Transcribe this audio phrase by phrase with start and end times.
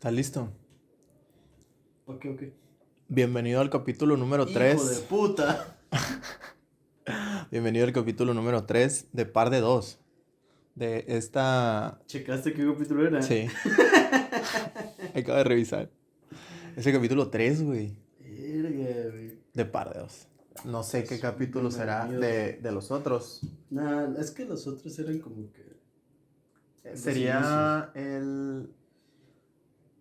[0.00, 0.48] ¿Estás listo?
[2.06, 2.42] Ok, ok.
[3.08, 4.96] Bienvenido al capítulo número Hijo 3.
[4.96, 5.76] de puta.
[7.50, 10.00] Bienvenido al capítulo número 3 de Par de Dos.
[10.74, 12.00] De esta...
[12.06, 13.20] ¿Checaste qué capítulo era?
[13.20, 13.46] Sí.
[15.14, 15.90] Acabo de revisar.
[16.76, 17.94] Es el capítulo 3, güey.
[18.20, 19.38] Verga, güey.
[19.52, 20.28] De Par de Dos.
[20.64, 23.42] No sé qué capítulo será de, de los otros.
[23.68, 25.78] Nah, es que los otros eran como que.
[26.96, 28.70] Sería el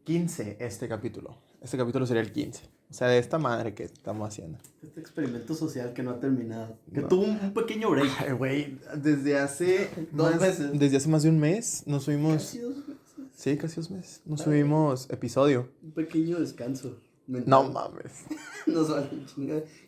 [0.03, 1.37] 15 este capítulo.
[1.61, 2.63] Este capítulo sería el 15.
[2.89, 4.57] O sea, de esta madre que estamos haciendo.
[4.81, 6.77] Este experimento social que no ha terminado.
[6.91, 7.07] Que No.
[7.07, 8.09] tuvo un, pequeño break.
[8.19, 9.89] Ay, güey, desde hace...
[10.11, 10.71] Dos más- meses.
[10.79, 12.33] Desde hace más de un mes nos subimos...
[12.33, 12.95] Casi dos meses.
[13.35, 14.21] Sí, casi dos meses.
[14.25, 14.45] Nos Ay.
[14.45, 15.69] subimos episodio.
[15.83, 16.97] Un pequeño descanso.
[17.27, 17.49] mental.
[17.49, 18.25] No mames.
[18.65, 18.89] Nos.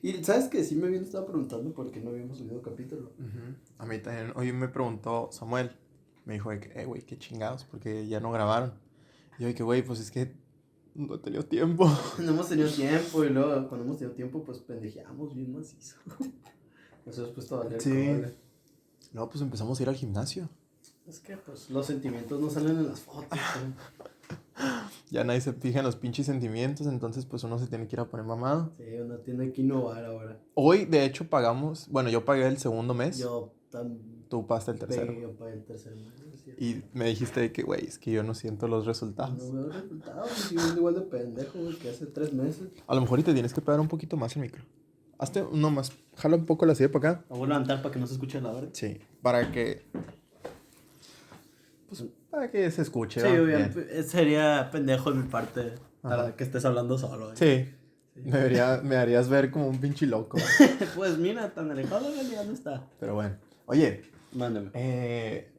[0.03, 3.11] Y sabes que sí me habían estado preguntando por qué no habíamos subido capítulo.
[3.79, 4.31] A mí también.
[4.35, 5.71] Hoy me preguntó Samuel.
[6.25, 8.73] Me dijo, eh, güey, qué chingados, porque ya no grabaron.
[9.41, 10.31] Yo, que, güey, pues es que
[10.93, 11.89] no he tenido tiempo.
[12.19, 15.95] No hemos tenido tiempo y luego cuando hemos tenido tiempo pues pendejeamos bien macizo.
[17.07, 17.89] Nos hemos puesto a valer Sí.
[17.89, 18.35] cobre.
[19.13, 20.47] Luego, pues empezamos a ir al gimnasio.
[21.07, 23.27] Es que pues los sentimientos no salen en las fotos.
[24.59, 24.71] ¿no?
[25.09, 27.99] Ya nadie se fija en los pinches sentimientos, entonces, pues uno se tiene que ir
[27.99, 28.71] a poner mamado.
[28.77, 30.39] Sí, uno tiene que innovar ahora.
[30.53, 31.87] Hoy, de hecho, pagamos.
[31.89, 33.17] Bueno, yo pagué el segundo mes.
[33.17, 35.11] Yo también Tú pagaste el tercero.
[35.19, 36.20] yo para el tercer mes.
[36.57, 39.37] Y me dijiste de que, güey, es que yo no siento los resultados.
[39.51, 42.69] No veo resultados, sigo siendo igual de pendejo güey, que hace tres meses.
[42.87, 44.63] A lo mejor y te tienes que pegar un poquito más el micro.
[45.17, 45.91] Hazte uno más.
[46.17, 47.25] Jala un poco la silla para acá.
[47.29, 48.69] Voy a levantar para que no se escuche la verga.
[48.73, 48.99] Sí.
[49.21, 49.85] Para que.
[51.89, 53.21] Pues para que se escuche.
[53.21, 53.45] Sí.
[53.45, 53.73] Bien.
[54.07, 57.33] Sería pendejo de mi parte para que estés hablando solo.
[57.33, 57.35] ¿eh?
[57.35, 57.75] Sí.
[58.23, 60.37] Me, haría- me harías ver como un pinche loco.
[60.95, 62.87] pues mira, tan alejado la realidad no está.
[62.99, 63.35] Pero bueno.
[63.67, 64.01] Oye,
[64.33, 64.71] Mándame.
[64.73, 65.50] eh,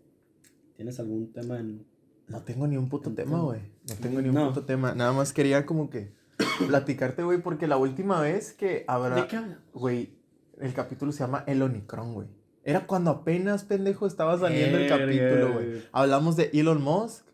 [0.83, 1.87] ¿Tienes algún tema en.?
[2.27, 3.61] no tengo ni un puto tema, güey.
[3.89, 4.48] No tengo ni un No.
[4.48, 4.97] puto tema.
[4.97, 6.13] Nada más quería como que
[6.67, 9.15] platicarte, güey, porque la última vez que habrá.
[9.15, 9.59] ¿De qué hablas?
[9.75, 10.19] Güey,
[10.59, 12.27] el capítulo se llama El Onicron, güey.
[12.65, 15.85] Era cuando apenas, pendejo, estaba saliendo el capítulo, güey.
[15.92, 17.27] Hablamos de Elon Musk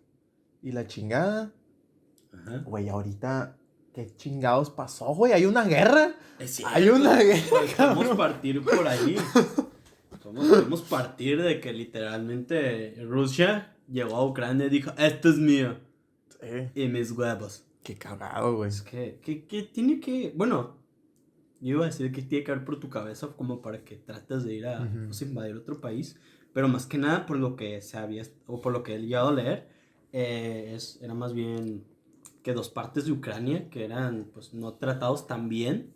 [0.62, 1.50] y la chingada.
[2.66, 3.56] Güey, ahorita,
[3.94, 5.32] ¿qué chingados pasó, güey?
[5.32, 6.16] ¿Hay una guerra?
[6.66, 8.16] Hay una guerra, Podemos cabrón.
[8.18, 9.16] partir por ahí.
[10.32, 15.76] Podemos, podemos partir de que literalmente Rusia llegó a Ucrania y dijo: Esto es mío.
[16.40, 16.82] Sí.
[16.82, 17.64] Y mis huevos.
[17.82, 18.68] Qué cagado, güey.
[18.68, 20.32] Es que, que, que tiene que.
[20.36, 20.76] Bueno,
[21.60, 24.44] yo iba a decir que tiene que haber por tu cabeza como para que trates
[24.44, 25.06] de ir a Ujú.
[25.06, 26.16] pues, invadir otro país.
[26.52, 28.22] Pero más que nada, por lo que se había.
[28.46, 29.68] O por lo que he llegado a leer,
[30.12, 31.84] eh, es, era más bien
[32.42, 35.92] que dos partes de Ucrania que eran pues no tratados tan bien.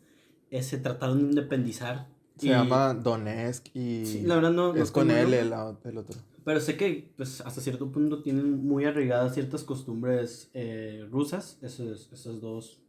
[0.51, 2.09] eh, se trataron de independizar.
[2.43, 4.73] Se Y- llama Donetsk y Sí, la verdad no.
[4.73, 5.53] no es con él el,
[5.85, 6.21] el otro.
[6.45, 12.11] Pero sé que pues, hasta cierto punto tienen muy arraigadas ciertas costumbres eh, rusas, esos-
[12.13, 12.81] esas dos,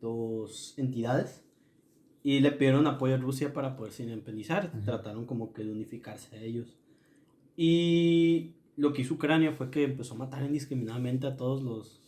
[0.00, 1.42] dos entidades.
[2.22, 4.70] Y le pidieron apoyo a Rusia para poderse independizar.
[4.84, 6.78] Trataron como que de unificarse a ellos.
[7.56, 12.00] Y lo que hizo Ucrania fue que empezó a matar indiscriminadamente a todos los,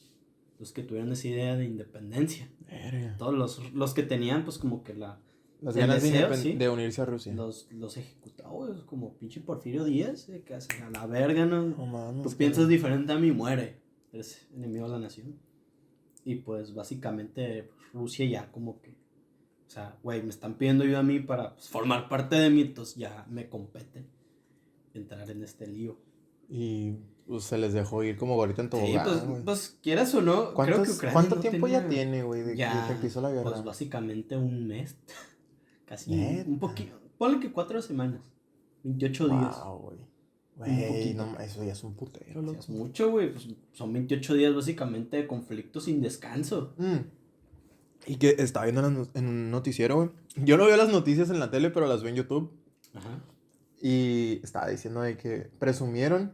[0.61, 2.49] los que tuvieron esa idea de independencia.
[2.71, 3.17] Verga.
[3.19, 5.19] Todos los, los que tenían pues como que la,
[5.65, 6.53] Las ganas de, deseo, independ- sí.
[6.55, 7.33] de unirse a Rusia.
[7.35, 11.63] los, los ejecutados, como pinche Porfirio Díaz, eh, que hacen a la verga, ¿no?
[11.63, 13.81] No mames, Tú piensas diferente a mí, muere.
[14.13, 15.37] Eres enemigo de la nación.
[16.25, 18.91] Y pues básicamente pues, Rusia ya como que...
[19.67, 22.61] O sea, güey, me están pidiendo ayuda a mí para pues, formar parte de mí,
[22.61, 24.05] entonces ya me compete
[24.93, 25.97] entrar en este lío.
[26.49, 26.93] Y
[27.27, 29.43] pues, se les dejó ir como gorita en Sí, tobogán, pues, güey.
[29.43, 32.43] pues quieras o no, creo ¿Cuántos- que Ucrania ¿Cuánto no tiempo ya tenía- tiene, güey,
[32.43, 33.51] de, de Ya, que empezó la guerra?
[33.51, 34.97] Pues básicamente un mes.
[35.87, 36.49] Casi Neta.
[36.49, 36.99] un poquito.
[37.19, 38.21] Ponle que cuatro semanas.
[38.85, 39.65] 28 días.
[39.65, 39.99] Wow, güey.
[39.99, 40.15] Un
[40.57, 42.61] Güey, no, eso ya es un putero, loco.
[42.61, 43.33] es mucho, güey.
[43.33, 46.75] Pues son 28 días básicamente de conflicto sin descanso.
[46.79, 46.99] Mm.
[48.07, 50.11] Y que estaba viendo las en un noticiero, güey.
[50.37, 52.53] Yo no veo las noticias en la tele, pero las veo en YouTube.
[52.95, 53.19] Ajá.
[53.83, 56.33] Y estaba diciendo de que presumieron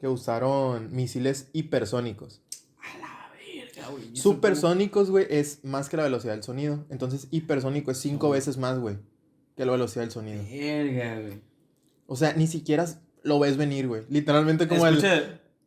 [0.00, 2.42] que usaron misiles hipersónicos.
[2.78, 3.56] A la verga, güey.
[3.56, 3.75] ¿Y eso
[4.12, 6.84] Supersónicos, güey, es más que la velocidad del sonido.
[6.90, 8.30] Entonces, hipersónico es cinco Oh.
[8.32, 8.96] veces más, güey,
[9.56, 10.42] que la velocidad del sonido.
[10.50, 11.40] Verga, güey.
[12.06, 12.86] O sea, ni siquiera
[13.22, 14.02] lo ves venir, güey.
[14.08, 15.00] Literalmente como el...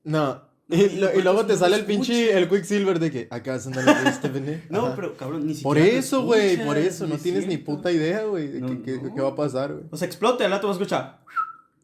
[0.04, 0.50] No.
[0.69, 3.57] No, Y, lo- luego te sale el pinche, el Quicksilver de que acá
[4.06, 4.66] viste venir.
[4.69, 5.63] No, pero cabrón, ni siquiera.
[5.63, 7.07] Por eso, güey, por eso.
[7.07, 9.86] No es tienes ni puta idea, güey, de No, qué, va a pasar, güey.
[9.89, 11.21] O sea, explota, vas a escuchar.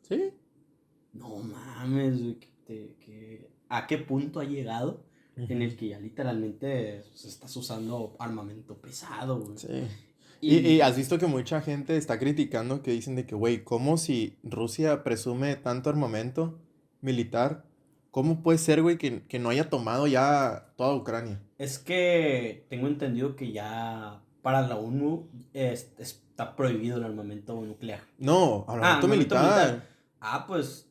[0.08, 0.30] Sí.
[1.14, 2.38] No mames, güey.
[3.70, 5.04] ¿A qué punto ha llegado
[5.38, 9.58] en el que ya literalmente pues, estás usando armamento pesado, güey?
[9.58, 9.88] Sí.
[10.42, 13.98] Y, y has visto que mucha gente está criticando que dicen de que, güey, ¿cómo
[13.98, 16.60] si Rusia presume tanto armamento
[17.02, 17.66] militar?
[18.12, 21.42] ¿Cómo puede ser, güey, que, que no haya tomado ya toda Ucrania?
[21.58, 28.02] Es que tengo entendido que ya para la ONU es- está prohibido el armamento nuclear.
[28.18, 29.68] No, armamento armamento militar.
[29.68, 29.88] militar.
[30.22, 30.85] Ah, pues.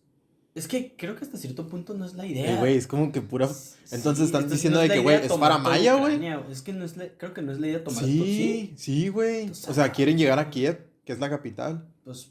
[0.54, 2.54] Es que creo que hasta cierto punto no es la idea.
[2.54, 3.46] Eh, güey, es como que pura...
[3.90, 6.24] Entonces Sí, están no es- diciendo de que, güey, es para Maya, güey.
[6.50, 8.04] Es que no es la- creo que no es la idea tomar.
[8.04, 9.50] Sí, sí, güey.
[9.50, 11.88] O sea, quieren llegar a Kiev, que es la capital.
[12.04, 12.30] Pues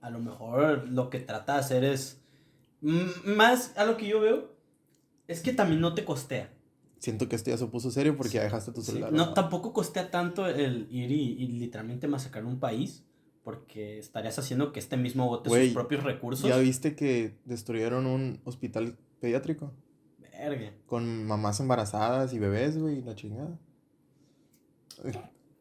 [0.00, 2.20] a lo mejor lo que trata de hacer es.
[2.80, 4.56] mm, Más a lo que yo veo,
[5.28, 6.52] es que también no te costea.
[6.98, 9.12] Siento que esto ya se puso serio porque ya dejaste tu celular.
[9.12, 9.34] No, ¿no?
[9.34, 13.04] tampoco costea tanto el ir y, y literalmente masacrar un país,
[13.42, 16.48] porque estarías haciendo que este mismo bote sus propios recursos.
[16.48, 19.72] ¿Ya viste que destruyeron un hospital pediátrico?
[20.18, 20.72] Verga.
[20.86, 23.58] Con mamás embarazadas y bebés, güey, la chingada.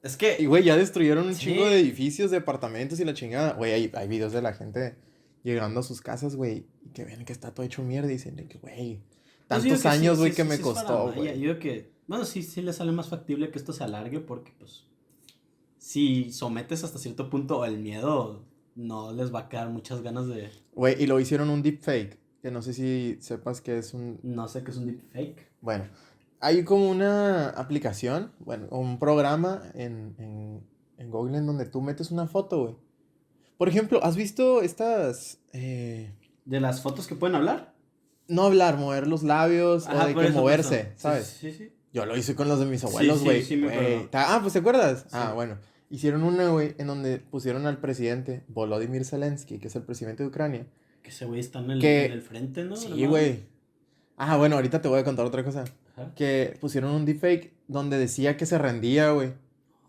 [0.04, 0.38] Es que.
[0.40, 1.46] Y, güey, ya destruyeron un Sí.
[1.46, 3.54] chingo de edificios, de apartamentos y la chingada.
[3.54, 4.96] Güey, hay, hay videos de la gente
[5.44, 8.36] llegando a sus casas, güey, y que ven que está todo hecho mierda y dicen
[8.62, 9.02] güey,
[9.48, 11.30] Pues tantos años, güey, que sí, me sí costó, güey.
[11.30, 14.54] Yo digo que, bueno, sí, sí le sale más factible que esto se alargue porque,
[14.60, 14.86] pues,
[15.82, 18.46] si sometes hasta cierto punto el miedo,
[18.76, 22.52] no les va a quedar muchas ganas de, Güey, y lo hicieron un deepfake, que
[22.52, 24.20] no sé si sepas que es un...
[24.22, 25.52] no sé qué es un deepfake.
[25.60, 25.86] Bueno,
[26.40, 30.64] hay como una aplicación, bueno, un programa en, en,
[30.98, 32.76] en Google en donde tú metes una foto, güey.
[33.58, 35.40] Por ejemplo, ¿has visto estas...
[35.52, 36.14] eh,
[36.46, 37.74] ¿De las fotos que pueden hablar?
[38.28, 40.90] no hablar, mover los labios Ajá, o de que moverse, eso.
[40.96, 41.26] Sí, ¿sabes?
[41.42, 41.74] Sí, sí.
[41.92, 43.44] Yo lo hice con los de mis Sí, abuelos, sí, güey.
[43.44, 43.78] sí me güey.
[43.96, 44.10] acuerdo.
[44.10, 45.00] Ta- Ah, pues ¿te acuerdas?
[45.02, 45.08] Sí.
[45.12, 45.58] Ah, bueno.
[45.92, 50.30] Hicieron una, güey, en donde pusieron al presidente Volodymyr Zelensky, que es el presidente de
[50.30, 50.66] Ucrania.
[51.04, 52.76] Que ese güey está en el, Que- en el frente, ¿no?
[52.76, 53.44] Sí, güey.
[54.18, 55.66] Ah, bueno, ahorita te voy a contar otra cosa.
[55.98, 56.14] Ajá.
[56.16, 59.34] Que pusieron un deepfake donde decía que se rendía, güey.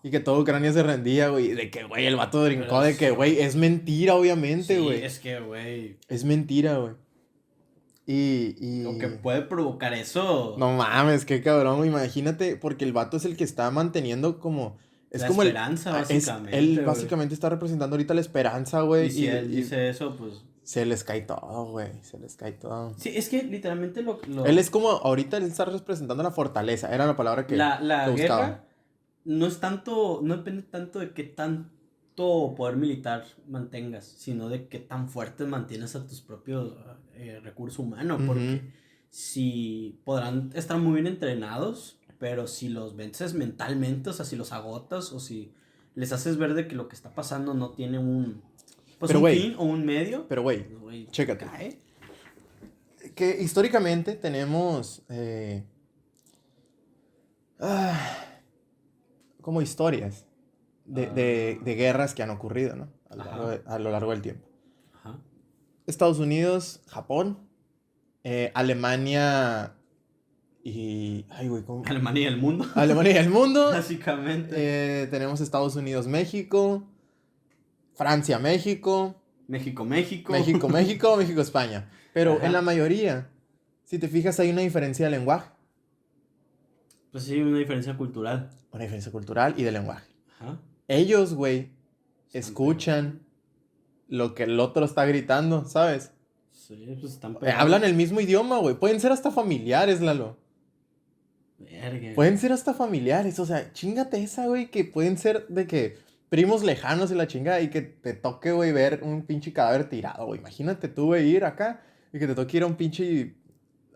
[0.03, 1.53] Y que toda Ucrania se rendía, güey.
[1.53, 3.15] y De que, güey, el vato brincó de que, sí.
[3.15, 5.05] güey, es mentira, obviamente, Sí, güey.
[5.05, 6.95] es que, güey, Es mentira, güey.
[8.07, 8.83] Y, y...
[8.83, 10.57] lo que puede provocar eso.
[10.59, 11.87] No mames, qué cabrón.
[11.87, 14.77] Imagínate, porque el vato es el que está manteniendo como...
[15.12, 15.49] Es la como el...
[15.49, 16.59] esperanza, Ah, es- básicamente.
[16.59, 16.87] él güey.
[16.87, 19.06] básicamente está representando ahorita la esperanza, güey.
[19.06, 20.43] Y si y- él y dice eso, pues.
[20.64, 21.88] Se les cae todo, güey.
[22.03, 22.94] Se les cae todo.
[22.97, 24.20] Sí, es que literalmente lo.
[24.29, 26.93] lo- Él es como, ahorita él está representando la fortaleza.
[26.94, 27.56] Era la palabra que...
[27.56, 28.41] la la que buscaba.
[28.47, 28.64] guerra
[29.25, 30.20] no es tanto.
[30.23, 35.94] No depende tanto de qué tanto poder militar mantengas, sino de qué tan fuerte mantienes
[35.97, 36.75] a tus propios
[37.15, 38.20] eh, recursos humanos.
[38.26, 38.62] Porque
[39.11, 44.53] si podrán estar muy bien entrenados, pero si los vences mentalmente, o sea, si los
[44.53, 45.51] agotas, o si
[45.97, 48.41] les haces ver de que lo que está pasando no tiene un.
[49.01, 50.29] Pues Pero, un fin o un medio.
[50.29, 51.45] Pero, güey, pues, güey, chécate.
[51.47, 51.79] cae.
[53.17, 55.65] que históricamente tenemos eh,
[57.59, 57.99] ah,
[59.41, 60.25] como historias
[60.85, 61.65] de, de- Ah.
[61.65, 62.89] de guerras que han ocurrido, ¿no?
[63.11, 64.49] A lo, largo de- a lo largo del tiempo.
[64.95, 65.19] Ajá.
[65.89, 67.39] Estados Unidos, Japón,
[68.23, 69.75] eh, Alemania
[70.64, 71.25] y...
[71.31, 71.82] Ay, güey, ¿cómo?
[71.87, 72.67] Alemania y el mundo.
[72.75, 73.70] Alemania y el mundo.
[73.73, 74.55] Básicamente.
[74.56, 76.85] Eh, tenemos Estados Unidos, México,
[77.94, 79.17] Francia, México,
[79.49, 80.32] México, México.
[80.32, 81.91] México, México, México, España.
[82.14, 82.47] Pero Ajá.
[82.47, 83.31] en la mayoría,
[83.85, 85.50] si te fijas, hay una diferencia de lenguaje,
[87.11, 88.50] Pues sí, una diferencia cultural.
[88.70, 90.06] una diferencia cultural y de lenguaje.
[90.38, 90.58] Ajá.
[90.88, 91.70] Ellos, güey,
[92.32, 93.23] escuchan
[94.08, 96.13] lo que el otro está gritando, ¿sabes?
[96.53, 97.63] Sí, pues están Eh, pegados.
[97.63, 98.75] hablan el mismo idioma, güey.
[98.77, 100.37] Pueden ser hasta familiares, Lalo.
[101.71, 102.15] Verga.
[102.15, 103.39] Pueden ser hasta familiares.
[103.39, 105.97] O sea, chingate esa, güey, que pueden ser de que
[106.29, 110.27] primos lejanos y la chingada y que te toque, güey, ver un pinche cadáver tirado,
[110.27, 110.41] güey.
[110.41, 113.35] Imagínate tú, güey, ir acá y que te toque ir a un pinche...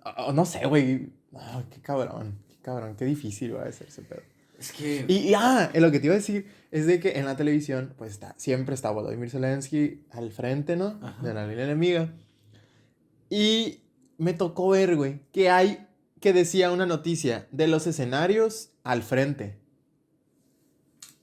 [0.05, 1.11] ah, no sé, güey.
[1.35, 4.23] Ah, qué cabrón, qué cabrón, qué difícil va a ser ese pedo.
[4.59, 5.05] Es que.
[5.09, 7.95] Y, y, ah, lo que te iba a decir es de que en la televisión,
[7.97, 10.99] pues está, siempre está Volodymyr Zelensky al frente, ¿no?
[11.03, 11.23] Ajá.
[11.23, 12.13] De la línea enemiga.
[13.29, 13.81] Y
[14.19, 15.87] me tocó ver, güey, que hay,
[16.27, 19.61] que decía una noticia de los escenarios al frente.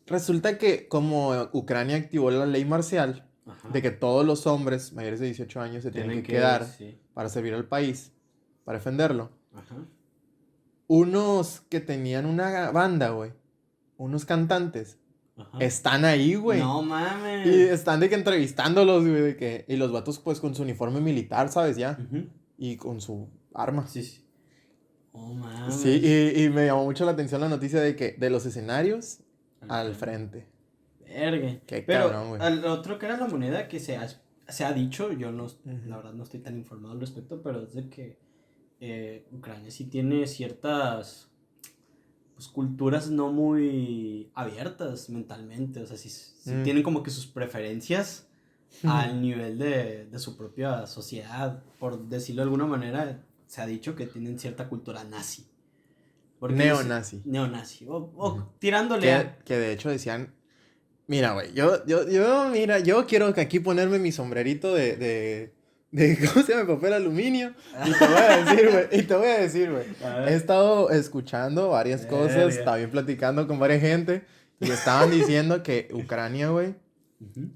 [0.08, 3.68] Resulta que como Ucrania activó la ley marcial, Ajá.
[3.68, 6.98] de que todos los hombres mayores de 18 años se tienen, que, quedar sí.
[7.14, 8.14] para servir al país,
[8.64, 9.76] para defenderlo Ajá.
[10.88, 13.34] unos que tenían una banda, güey,
[13.98, 15.00] unos cantantes,
[15.36, 15.58] Ajá.
[15.60, 16.62] están ahí, güey.
[16.62, 17.46] No mames.
[17.46, 19.66] Y están de que entrevistándolos, güey, de que...
[19.68, 21.76] Y los vatos, pues, con su uniforme militar, ¿sabes?
[21.76, 22.00] Ya.
[22.58, 23.86] Y con su arma.
[23.86, 24.23] Sí, sí.
[25.14, 25.76] Oh mames.
[25.76, 29.20] Sí, y, y me llamó mucho la atención la noticia de que de los escenarios
[29.68, 30.48] al frente.
[31.06, 31.60] Verga.
[31.66, 32.42] Qué Pero cabrón, güey.
[32.42, 34.08] al otro que era la moneda que se ha,
[34.48, 35.48] se ha dicho, yo no,
[35.86, 38.18] la verdad no estoy tan informado al respecto, pero es de que
[38.80, 41.30] eh, Ucrania sí tiene ciertas
[42.36, 46.64] pues, culturas no muy abiertas mentalmente, o sea, sí, sí Mm.
[46.64, 48.28] tienen como que sus preferencias
[48.84, 53.96] al nivel de, de su propia sociedad, por decirlo de alguna manera, se ha dicho
[53.96, 55.48] que tienen cierta cultura nazi.
[56.42, 57.22] Neonazi.
[57.26, 57.86] Neonazi.
[57.88, 59.38] O, o tirándole Que, a...
[59.40, 60.34] que de hecho decían.
[61.08, 65.54] Mira, güey, yo, yo, yo, mira, yo quiero que aquí ponerme mi sombrerito de, de,
[65.92, 66.76] de ¿cómo se llama?
[66.76, 67.54] Papel aluminio.
[67.86, 69.86] Y te voy a decir, güey, y te voy a decir, güey.
[70.28, 74.24] He estado escuchando varias cosas, también platicando con varias gente,
[74.60, 76.76] y estaban diciendo que Ucrania, güey,
[77.20, 77.50] Ujú.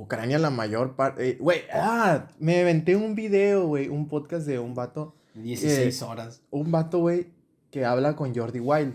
[0.00, 4.74] Ucrania la mayor parte, güey, ah, me aventé un video, güey, un podcast de un
[4.74, 6.42] vato, 16 Eh, horas.
[6.50, 7.26] un vato, güey,
[7.70, 8.94] que habla con Jordi Wild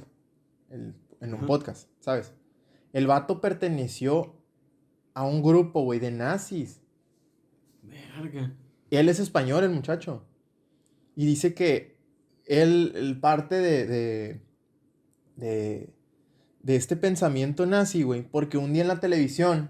[0.70, 2.34] el- en un podcast, ¿sabes?
[2.94, 4.36] El vato perteneció
[5.14, 6.82] a un grupo, güey, de nazis.
[7.82, 8.54] Verga.
[8.90, 10.24] Él es español, el muchacho.
[11.16, 11.98] Y dice que
[12.46, 14.42] él, él parte de, de,
[15.36, 15.94] de,
[16.62, 19.70] de este pensamiento nazi, güey, porque un día en la televisión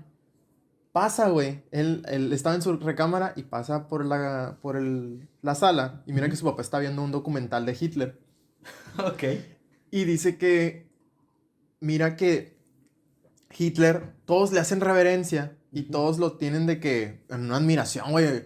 [0.93, 5.55] pasa, güey, él, él estaba en su recámara y pasa por la, por el- la
[5.55, 8.21] sala y mira que su papá está viendo un documental de Hitler.
[9.05, 9.23] Ok.
[9.91, 10.89] Y dice que,
[11.81, 12.57] mira que
[13.57, 18.45] Hitler, todos le hacen reverencia y todos lo tienen de que, en una admiración, güey,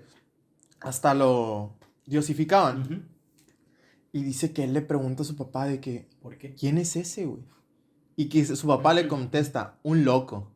[0.80, 3.10] hasta lo diosificaban.
[4.14, 6.56] Y dice que él le pregunta a su papá de que, ¿Por qué?
[6.56, 7.44] ¿quién es ese, güey?
[8.16, 10.52] Y que su papá le contesta, un loco.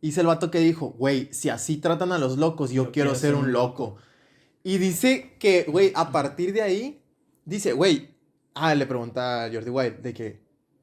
[0.00, 3.14] Y dice el vato que dijo, güey, si así tratan a los locos, yo, quiero,
[3.14, 3.96] ser un loco.
[4.62, 7.02] Y dice que, güey, a partir de ahí,
[7.44, 8.10] dice, güey,
[8.54, 10.40] ah, le pregunta a Jordi White de que,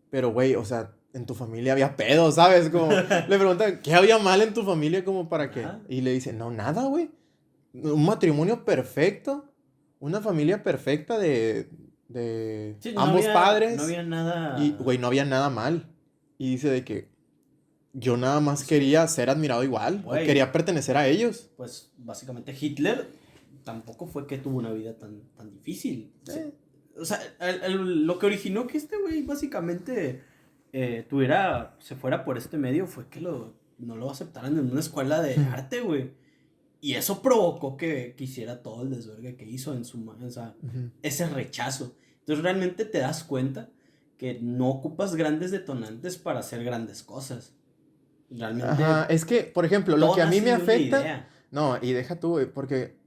[0.09, 2.69] pero, güey, o sea, en tu familia había pedo, ¿sabes?
[2.69, 5.45] Como, le preguntan, ¿qué había mal en tu familia como para?
[5.45, 5.79] Ajá.
[5.87, 7.09] Y le dice, no, nada, güey.
[7.73, 9.45] Un matrimonio perfecto,
[9.99, 11.69] una familia perfecta de,
[12.09, 13.77] de Sí, no ambos había- padres.
[13.77, 14.61] No había nada.
[14.61, 15.89] Y, güey, no había nada mal.
[16.37, 17.14] Y dice de que
[17.97, 20.03] yo nada más quería ser admirado igual.
[20.05, 21.49] o quería pertenecer a ellos.
[21.57, 23.09] Pues básicamente Hitler
[23.63, 26.11] tampoco fue que tuvo una vida tan, tan difícil.
[26.27, 26.51] Eh.
[26.97, 30.21] O sea, el- el- lo que originó que este güey básicamente
[30.73, 34.81] eh, tuviera, se fuera por este medio fue que lo, no lo aceptaran en una
[34.81, 36.11] escuela de arte, güey.
[36.81, 40.07] Y eso provocó que quisiera todo el desvergue que hizo en su...
[40.07, 40.53] O sea,
[41.01, 41.95] ese rechazo.
[42.19, 43.69] Entonces realmente te das cuenta
[44.17, 47.54] que no ocupas grandes detonantes para hacer grandes cosas.
[48.37, 48.83] Realmente...
[48.83, 51.27] Ajá, es que, por ejemplo, lo que a mí me afecta.
[51.51, 52.97] No, y deja tú, güey, porque,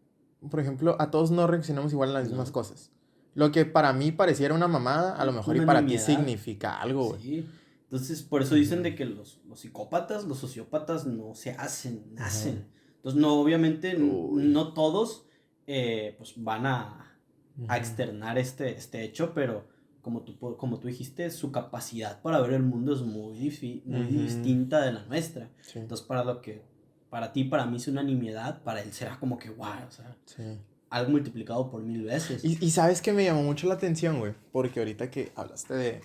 [0.50, 2.90] por ejemplo, a todos no reaccionamos igual a las mismas cosas.
[3.34, 7.10] Lo que para mí pareciera una mamada, a lo mejor y para ti significa algo,
[7.10, 7.20] güey.
[7.22, 7.46] Sí.
[7.84, 12.66] Entonces, por eso dicen de que los, los psicópatas, los sociópatas no se hacen, nacen.
[12.96, 14.44] Entonces, no, obviamente, Uy.
[14.44, 15.24] no todos
[15.66, 17.18] eh, pues van a,
[17.66, 19.66] a externar este, este hecho, pero
[20.08, 24.06] como tú, como tú dijiste, su capacidad para ver el mundo es muy, difi- muy
[24.06, 25.50] distinta de la nuestra.
[25.60, 26.62] Sí, Entonces, para lo que
[27.10, 30.16] para ti, para mí es una nimiedad, para él será como que, wow, o sea,
[30.24, 30.42] sí.
[30.88, 32.42] algo multiplicado por mil veces.
[32.42, 36.00] Y, y sabes que me llamó mucho la atención, güey, porque ahorita que hablaste de,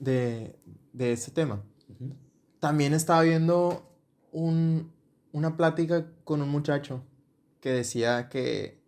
[0.00, 0.56] de,
[0.94, 1.62] de ese tema,
[2.60, 3.94] también estaba viendo
[4.32, 4.90] un,
[5.32, 7.02] una plática con un muchacho
[7.60, 8.80] que decía que,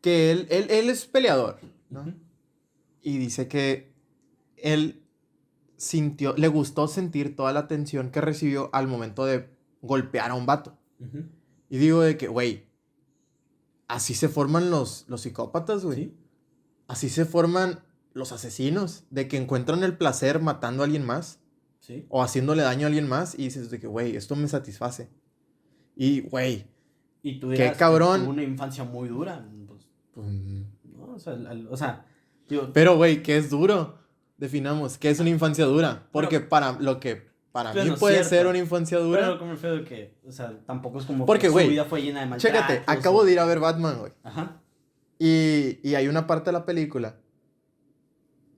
[0.00, 2.12] que él, él, él es peleador, ¿no?
[3.02, 3.92] Y dice que
[4.56, 5.02] él
[5.76, 9.48] sintió, le gustó sentir toda la tensión que recibió al momento de
[9.82, 10.76] golpear a un vato.
[11.70, 12.66] Y digo de que, güey,
[13.88, 15.96] así se forman los, los psicópatas, güey.
[15.96, 16.16] Sí.
[16.88, 17.80] Así se forman
[18.12, 21.38] los asesinos, de que encuentran el placer matando a alguien más
[21.78, 22.04] Sí.
[22.10, 25.08] o haciéndole daño a alguien más y dices de que, güey, esto me satisface.
[25.96, 26.66] Y, güey,
[27.22, 28.22] Y tú Qué cabrón.
[28.22, 29.46] tuvo una infancia muy dura.
[29.66, 32.06] Pues, pues, no, o sea, al- o sea,
[32.54, 33.98] digo, pero, güey, ¿qué es duro?
[34.36, 36.08] Definamos, ¿qué es una infancia dura?
[36.12, 38.30] Porque para lo que para mí puede cierto.
[38.30, 39.20] ser una infancia dura...
[39.20, 42.00] pero como de que, o sea, tampoco es como Porque, que su güey, vida fue
[42.00, 42.36] llena de.
[42.36, 44.12] Chécate, acabo de ir a ver Batman, güey.
[44.22, 44.62] Ajá.
[45.18, 47.16] Y, y hay una parte de la película.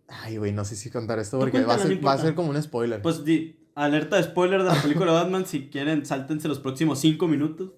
[0.08, 2.34] Ay, güey, no sé si contar esto porque va a, ser, no va a ser
[2.34, 3.00] como un spoiler.
[3.00, 7.26] Pues di, alerta de spoiler de la película Batman, si quieren, sáltense los próximos cinco
[7.26, 7.70] minutos.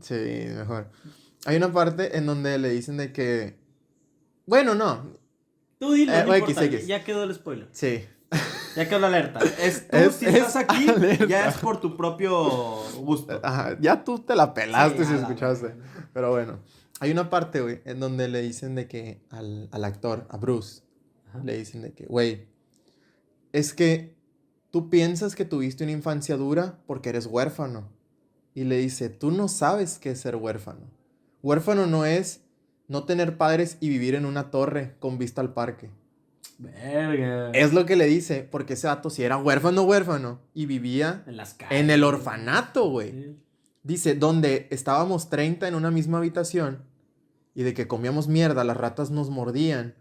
[0.00, 0.14] Sí,
[0.56, 0.90] mejor.
[1.44, 3.58] Hay una parte en donde le dicen de que.
[4.46, 5.02] Bueno, no.
[5.78, 6.86] Tú dilo, Eh, no X, X.
[6.86, 7.68] ya quedó el spoiler.
[7.72, 8.04] Sí.
[8.76, 9.40] Ya quedó la alerta.
[9.60, 11.26] Es, tú, Es- si es estás aquí, alerta.
[11.26, 13.40] ya es por tu propio gusto.
[13.42, 15.74] Ajá, ya tú te la pelaste Sí, si escuchaste.
[16.12, 16.60] Pero bueno.
[17.00, 20.82] Hay una parte, güey, en donde le dicen de que al, al actor, a Bruce,
[21.28, 21.40] Ajá.
[21.44, 22.46] le dicen de que, güey,
[23.52, 24.16] es que
[24.70, 27.90] tú piensas que tuviste una infancia dura porque eres huérfano.
[28.54, 30.90] Y le dice, tú no sabes qué es ser huérfano.
[31.42, 32.40] Huérfano no es
[32.88, 35.90] no tener padres y vivir en una torre con vista al parque.
[36.58, 37.50] Verga.
[37.50, 41.36] Es lo que le dice, porque ese dato si era huérfano, huérfano, y vivía En
[41.36, 41.78] las calles.
[41.80, 43.10] en el orfanato, güey.
[43.12, 43.36] Sí.
[43.82, 46.82] Dice, donde estábamos 30 en una misma habitación
[47.54, 49.94] y de que comíamos mierda, las ratas nos mordían.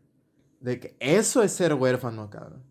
[0.60, 2.63] De que eso es ser huérfano, cabrón.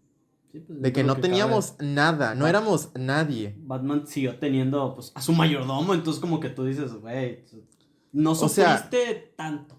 [0.51, 3.55] Sí, pues, De que no teníamos cabe, nada, no éramos nadie.
[3.59, 7.45] Batman siguió teniendo pues, a su mayordomo, entonces como que tú dices, güey,
[8.13, 9.79] no O sea- sufriste tanto.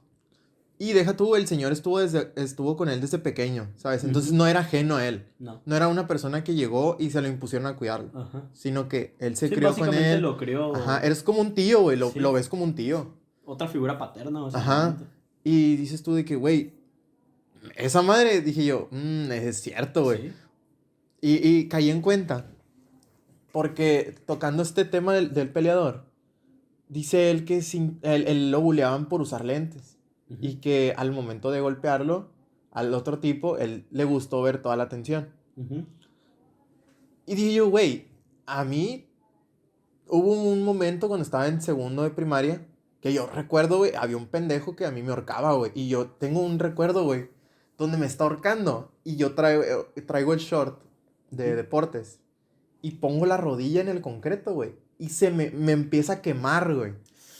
[0.77, 4.03] Y deja tú, el señor estuvo, desde, estuvo con él desde pequeño, ¿sabes?
[4.03, 5.25] Entonces no era ajeno a él.
[5.39, 5.61] No.
[5.65, 8.09] No era una persona que llegó y se lo impusieron a cuidarlo.
[8.13, 8.43] Ajá.
[8.53, 10.21] Sino que él se Sí, crió con él.
[10.21, 10.75] lo crió.
[10.75, 11.97] Ajá, eres como un tío, güey.
[11.97, 12.19] Lo, Sí.
[12.19, 13.13] lo ves como un tío.
[13.45, 14.49] Otra figura paterna, Ajá.
[14.51, 15.05] básicamente.
[15.45, 16.73] Y dices tú de que, güey,
[17.77, 20.23] esa madre, dije yo, "Mm, es cierto, güey.
[20.23, 20.33] Sí.
[21.21, 22.47] Y, y caí en cuenta.
[23.53, 26.03] Porque tocando este tema del, del peleador,
[26.89, 29.94] dice él que sin, él, él lo buleaban por usar lentes.
[30.27, 32.31] Y que al momento de golpearlo,
[32.71, 35.29] al otro tipo, él le gustó ver toda la atención.
[35.55, 35.85] Ujú.
[37.25, 38.07] Y dije yo, güey,
[38.45, 39.07] a mí
[40.07, 42.65] hubo un momento cuando estaba en segundo de primaria
[43.05, 45.71] que yo recuerdo, güey, había un pendejo que a mí me ahorcaba, güey.
[45.75, 47.29] Y yo tengo un recuerdo, güey,
[47.77, 48.91] donde me está ahorcando.
[49.03, 50.81] Y yo traigo, eh, traigo el short
[51.29, 52.19] de deportes.
[52.81, 54.73] Y pongo la rodilla en el concreto, güey.
[54.97, 56.93] Y se me, me empieza a quemar, güey.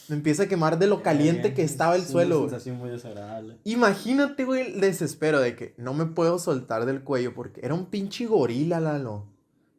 [0.08, 2.90] Me empieza a quemar de lo caliente que Es estaba el una suelo, sensación muy
[2.90, 3.58] desagradable.
[3.64, 7.86] Imagínate, güey, el desespero de que no me puedo soltar del cuello porque era un
[7.86, 9.26] pinche gorila, Lalo.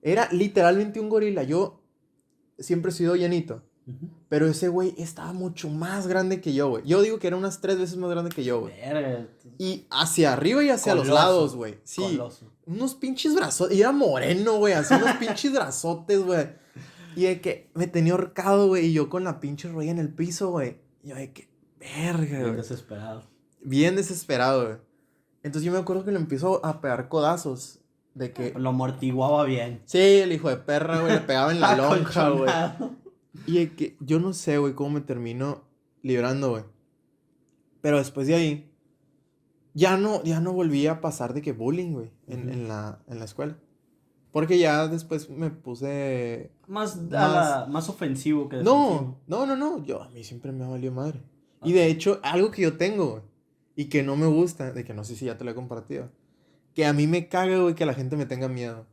[0.01, 1.43] Era literalmente un gorila.
[1.43, 1.81] Yo
[2.59, 4.09] siempre he sido llenito, Ujú.
[4.29, 6.83] pero ese güey estaba mucho más grande que yo, güey.
[6.85, 8.73] Yo digo que era unas tres veces más grande que yo, güey.
[9.57, 11.79] Y hacia arriba y hacia los lados, güey.
[11.83, 12.01] Sí.
[12.01, 12.51] coloso.
[12.65, 13.71] Unos pinches brazos.
[13.71, 14.73] Y era moreno, güey.
[14.73, 16.47] Así unos pinches brazotes, güey.
[17.15, 18.87] Y de que me tenía ahorcado, güey.
[18.87, 20.77] Y yo con la pinche rodilla en el piso, güey.
[21.03, 21.47] Y yo de que,
[21.79, 23.23] verga, Bien güey desesperado.
[23.61, 24.77] bien desesperado, güey.
[25.43, 27.79] Entonces yo me acuerdo que le empiezo a pegar codazos.
[28.13, 28.53] De que.
[28.57, 29.81] Lo amortiguaba bien.
[29.85, 32.51] Sí, el hijo de perra, güey, le pegaba en la lonja, güey.
[33.45, 35.63] Y de que yo no sé, güey, cómo me termino
[36.01, 36.63] librando, güey.
[37.81, 38.71] Pero después de ahí,
[39.73, 43.19] ya no, ya no volví a pasar de que bullying, güey, en, en la, en
[43.19, 43.55] la escuela.
[44.31, 46.51] Porque ya después me puse.
[46.67, 49.83] Más, Más- la- más ofensivo que No, no, no, no.
[49.83, 51.21] Yo, a mí siempre me valió madre.
[51.63, 53.23] Y de hecho, algo que yo tengo,
[53.75, 56.09] y que no me gusta, de que no sé si ya te lo he compartido,
[56.75, 58.85] que a mí me caga, güey, que la gente me tenga miedo.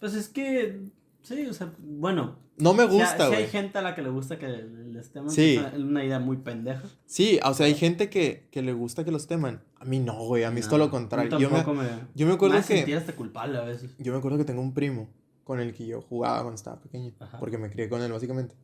[0.00, 0.80] Pues es que,
[1.28, 2.38] sí, o sea, bueno.
[2.56, 3.42] No me gusta, sí güey.
[3.44, 5.30] hay gente a la que le gusta que les teman.
[5.30, 5.56] Sí.
[5.56, 6.82] Es una, idea muy pendeja.
[7.06, 9.62] Sí, o sea, hay gente que, que le gusta que los teman.
[9.76, 11.38] A mí no, güey, a mí es todo lo contrario.
[11.38, 13.94] Yo me, me, yo me acuerdo me que- hasta culpable a veces.
[13.98, 15.08] yo me acuerdo que tengo un primo
[15.44, 17.38] con el que yo jugaba cuando estaba pequeño, Ajá.
[17.38, 18.56] porque me crié con él, básicamente.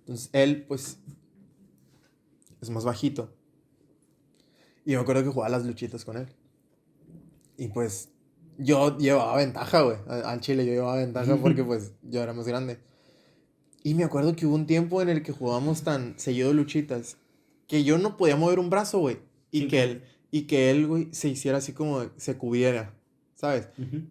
[0.00, 1.00] Entonces, él, pues,
[2.60, 3.34] es más bajito.
[4.84, 6.28] Y yo me acuerdo que jugaba las luchitas con él.
[7.56, 8.09] Y pues,
[8.62, 9.96] yo llevaba ventaja, güey.
[10.06, 12.78] Al chile yo llevaba ventaja porque, pues, yo era más grande.
[13.82, 17.16] Y me acuerdo que hubo un tiempo en el que jugábamos tan seguido luchitas
[17.66, 19.18] que yo no podía mover un brazo, güey.
[19.50, 19.68] Y Sí.
[19.68, 22.94] que él, y que él, güey, se hiciera así como, se cubiera,
[23.34, 23.68] ¿sabes?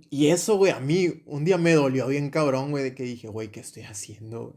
[0.09, 3.27] Y eso, güey, a mí un día me dolió bien cabrón, güey, de que dije,
[3.27, 4.53] güey, ¿qué estoy haciendo, güey?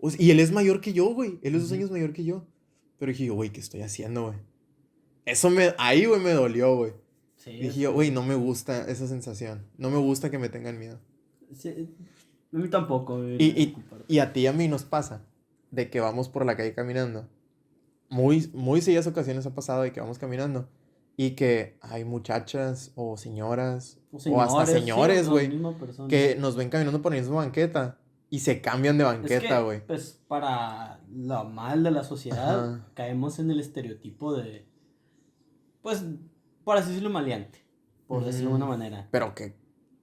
[0.00, 1.38] O sea, y él es mayor que yo, güey.
[1.42, 1.74] Él es dos Ujú.
[1.80, 2.44] años mayor que yo.
[2.98, 4.38] Pero dije, güey, ¿qué estoy haciendo, güey?
[5.26, 6.92] Eso me, ahí, güey, me dolió, güey.
[7.44, 9.66] Sí, Dije yo, es- güey, no me gusta esa sensación.
[9.76, 10.98] No me gusta que me tengan miedo.
[11.52, 11.94] sí,
[12.52, 13.22] a mí tampoco.
[13.28, 13.76] Y- y-.
[14.08, 15.26] Y a ti y a mí nos pasa
[15.70, 17.28] de que vamos por la calle caminando.
[18.08, 20.68] Muy, muy seguidas ocasiones ha pasado de que vamos caminando
[21.16, 25.50] y que hay muchachas o señoras o, hasta señores, güey,
[26.08, 27.98] que nos ven caminando por la misma banqueta
[28.30, 29.86] y se cambian de Es banqueta, que, güey.
[29.86, 32.88] Pues para lo mal de la sociedad, Ajá.
[32.94, 34.64] caemos en el estereotipo de.
[35.82, 36.04] Pues,
[36.64, 37.62] por así decirlo, maleante.
[38.06, 38.68] Por decirlo de una Mm.
[38.68, 39.08] manera.
[39.10, 39.54] Pero qué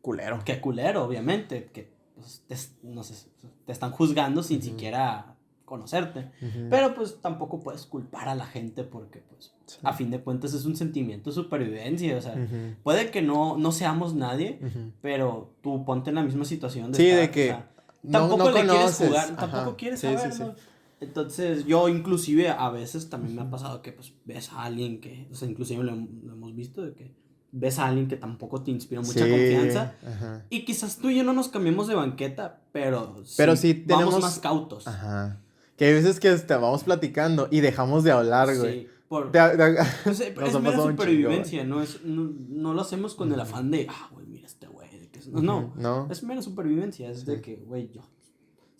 [0.01, 0.39] culero.
[0.45, 1.65] Que culero, obviamente.
[1.73, 2.55] Que pues, te,
[2.87, 3.29] no sé,
[3.65, 6.29] te están juzgando sin siquiera conocerte.
[6.69, 9.77] Pero pues tampoco puedes culpar a la gente porque, pues, Sí.
[9.83, 12.17] a fin de cuentas es un sentimiento de supervivencia.
[12.17, 12.35] O sea,
[12.83, 14.59] puede que no, no seamos nadie,
[15.01, 17.69] pero tú ponte en la misma situación de Sí, estar, de que o sea,
[18.03, 20.43] no- tampoco no le quieres jugar, ajá, tampoco quieres sí, saber, sí, sí.
[20.43, 20.55] ¿no?
[21.01, 25.27] Entonces, yo inclusive a veces también me ha pasado que pues ves a alguien que,
[25.31, 27.13] o sea, inclusive lo, lo hemos visto de que
[27.51, 30.45] ves a alguien que tampoco te inspira mucha Sí, confianza Ajá.
[30.49, 34.21] y quizás tú y yo no nos cambiamos de banqueta, pero Pero sí vamos tenemos-
[34.21, 34.87] más cautos.
[34.87, 35.41] Ajá.
[35.75, 38.81] Que hay veces que hasta vamos platicando y dejamos de hablar, güey.
[38.83, 39.73] Sí, por, De- de-
[40.05, 43.87] Nos es mera chingo, supervivencia, no, es, no, no lo hacemos con el afán de,
[43.89, 44.87] ah, güey, mira este güey.
[44.99, 45.27] de que es-".
[45.27, 46.07] No, no, No.
[46.11, 48.01] Es mera supervivencia, es de que, güey, yo,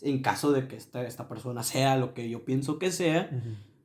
[0.02, 3.30] en caso de que esta, esta persona sea lo que yo pienso que sea,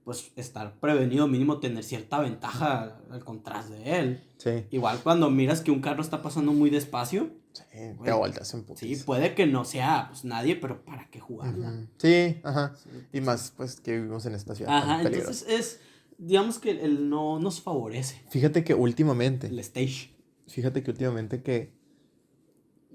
[0.04, 4.22] pues estar prevenido, mínimo tener cierta ventaja al contras de él.
[4.38, 4.64] Sí.
[4.70, 8.12] Igual cuando miras que un carro está pasando muy despacio, Sí, te Güey.
[8.12, 9.04] volteas en sí, putis.
[9.04, 11.86] puede que no sea pues, nadie, pero ¿para qué jugarla?
[11.96, 12.74] Sí, ajá.
[12.76, 15.80] Sí, Y más, pues, que vivimos en esta ciudad Ajá, tan entonces es,
[16.18, 18.22] digamos que el no nos favorece.
[18.28, 20.10] Fíjate que últimamente, El stage.
[20.46, 21.72] fíjate que últimamente que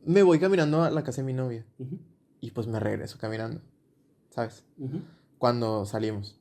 [0.06, 1.98] me voy caminando a la casa de mi novia Ujú,
[2.42, 3.62] y pues me regreso caminando,
[4.30, 4.66] ¿sabes?
[4.78, 5.02] ujú.
[5.38, 6.38] Cuando salimos.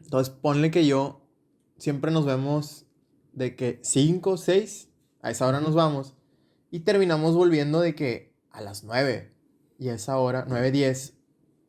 [0.00, 1.26] Entonces ponle que yo
[1.78, 2.86] siempre nos vemos
[3.32, 4.88] de que 5, 6,
[5.22, 6.14] a esa hora nos vamos
[6.70, 9.32] y terminamos volviendo de que a las 9
[9.78, 11.14] y a esa hora, 9, 10,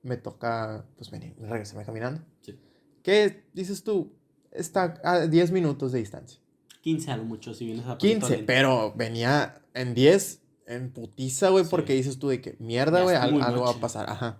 [0.03, 2.21] me toca pues venir, regresarme caminando.
[2.41, 2.57] Sí.
[3.03, 4.13] ¿Qué dices tú?
[4.51, 6.39] Está a 10 minutos de distancia.
[6.81, 11.49] 15 a lo mucho, si vienes a 15, Puerto pero venía en 10, en putiza,
[11.49, 11.69] güey, Sí.
[11.71, 14.39] porque dices tú de que mierda, güey, está al- muy algo va a pasar, ajá.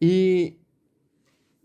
[0.00, 0.58] Y,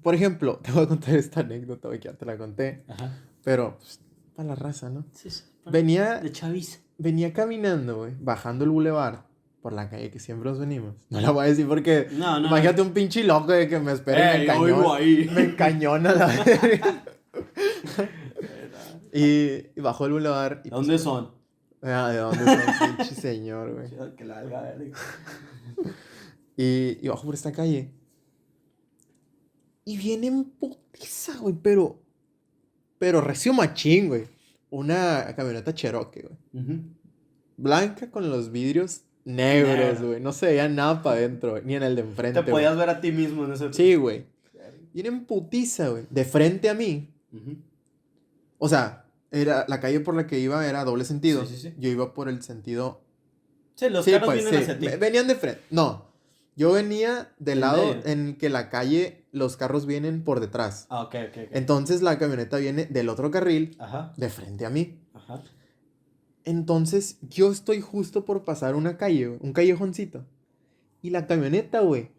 [0.01, 3.11] por ejemplo, te voy a contar esta anécdota, güey, que ya te la conté, Ajá.
[3.43, 3.99] pero pues,
[4.35, 5.05] para la raza, ¿no?
[5.13, 5.43] Sí, sí.
[5.65, 6.79] Venía, De chaviza.
[6.97, 9.25] venía caminando, güey, bajando el bulevar
[9.61, 10.95] por la calle que siempre nos venimos.
[11.09, 12.47] No la voy a decir porque, No, no.
[12.49, 14.99] imagínate un pinche loco de que me espere y me Ey, encañona.
[15.33, 16.13] Me encañona
[19.13, 19.23] y,
[19.75, 20.61] y bajó el bulevar.
[20.65, 21.31] y, pues, ¿Dónde son?
[21.83, 24.15] Ah, ¿de dónde son, pinche señor, güey?
[24.15, 24.75] Que la verga.
[26.55, 27.91] Y, y bajo por esta calle.
[29.85, 31.99] Y viene en putiza, güey, pero.
[32.99, 34.23] Pero recio machín, güey.
[34.69, 36.37] Una camioneta Cherokee, güey.
[37.57, 40.07] Blanca con los vidrios negros, Negro.
[40.07, 40.21] güey.
[40.21, 41.61] No se veía nada para adentro.
[41.61, 42.41] Ni en el de enfrente.
[42.43, 43.73] Te podías ver a ti mismo en ese.
[43.73, 44.25] Sí, güey.
[44.93, 46.05] Viene en putiza, güey.
[46.09, 47.09] De frente a mí.
[48.57, 49.02] O sea,
[49.33, 51.45] era, la calle por la que iba era doble sentido.
[51.45, 51.73] Sí, sí, sí.
[51.77, 53.01] Yo iba por el sentido
[53.75, 54.85] Sí, los carros pues, vienen hacia ti.
[54.85, 55.61] Ve- Venían de frente.
[55.71, 56.13] No.
[56.55, 58.05] Yo venía del lado medio.
[58.05, 60.85] en que la calle, los carros vienen por detrás.
[60.89, 61.37] Ah, ok, ok.
[61.51, 64.99] Entonces la camioneta viene del otro carril Ajá, de frente a mí.
[65.15, 65.41] ajá.
[66.45, 70.25] Entonces yo estoy justo por pasar una calle, un callejoncito.
[71.01, 72.09] Y la camioneta, güey,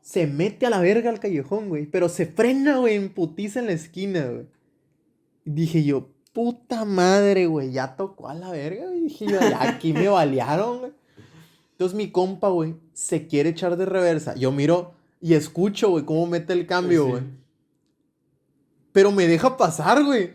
[0.00, 1.86] se mete a la verga al callejón, güey.
[1.86, 4.46] Pero se frena, güey, en putiza en la esquina, güey.
[5.44, 9.00] Dije yo, puta madre, güey, ya tocó a la verga, güey.
[9.02, 10.92] Dije yo, ya aquí me balearon, güey.
[11.72, 14.34] Entonces mi compa, güey, se quiere echar de reversa.
[14.34, 14.92] Yo miro
[15.22, 17.10] y escucho, güey, cómo mete el cambio, Sí.
[17.12, 17.22] güey.
[18.92, 20.32] Pero me deja pasar, güey.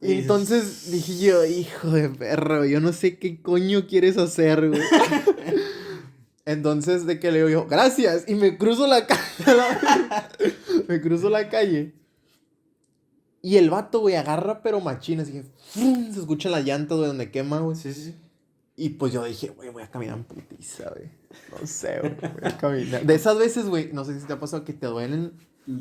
[0.00, 4.80] Y entonces dije yo, hijo de perro, yo no sé qué coño quieres hacer, güey.
[6.46, 9.22] entonces de que le digo yo, gracias, y me cruzo la calle.
[10.88, 11.94] me cruzo la calle.
[13.44, 16.10] Y el vato, güey, agarra pero machina, así que ¡fum!
[16.10, 17.76] se escucha la llanta, güey, donde quema, güey.
[17.76, 18.14] Sí, sí, sí.
[18.74, 21.10] Y pues yo dije, güey, voy a caminar en putiza, güey.
[21.50, 23.04] No sé, güey, voy a caminar.
[23.04, 25.34] De esas veces, güey, no sé si te ha pasado que te duelen,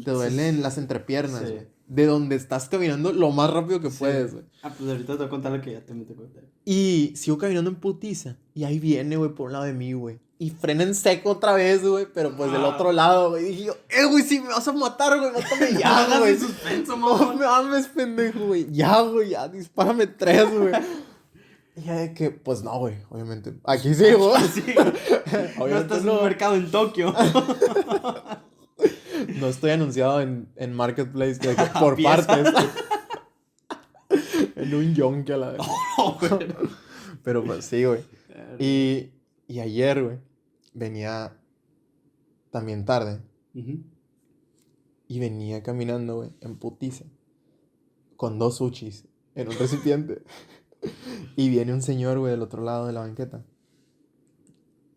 [0.03, 1.51] te duelen las entrepiernas, Sí.
[1.53, 1.67] güey.
[1.87, 3.97] De donde estás caminando lo más rápido que Sí.
[3.99, 4.45] puedes, güey.
[4.63, 6.39] Ah, pues ahorita te voy a contar lo que ya te me te conté.
[6.65, 8.37] Y sigo caminando en putiza.
[8.55, 10.19] Y ahí viene, güey, por un lado de mí, güey.
[10.39, 12.07] Y frena en seco otra vez, güey.
[12.13, 12.69] Pero pues del Ah.
[12.69, 13.43] otro lado, güey.
[13.45, 16.37] Dije yo, eh, güey, si me vas a matar, güey, mátame Ya, hagas güey.
[16.39, 18.67] suspenso, No me ames, pendejo, güey.
[18.71, 20.73] Ya, güey, ya, dispárame tres, güey.
[21.75, 23.55] Y ya de que, pues no, güey, obviamente.
[23.65, 23.93] Aquí.
[23.95, 24.03] Sí.
[24.15, 26.17] No Obviamente estás en no.
[26.19, 27.13] un mercado en Tokio.
[29.39, 32.53] No estoy anunciado en, en Marketplace de que por partes.
[34.55, 35.61] en un yonke a la vez.
[37.23, 38.01] Pero pues sí, güey.
[38.59, 39.11] Y,
[39.47, 40.17] y ayer, güey,
[40.73, 41.37] venía
[42.51, 43.21] también tarde
[43.53, 47.05] y venía caminando, güey, en putiza,
[48.15, 50.23] con dos sushis en un recipiente.
[51.35, 53.45] y viene un señor, güey, del otro lado de la banqueta.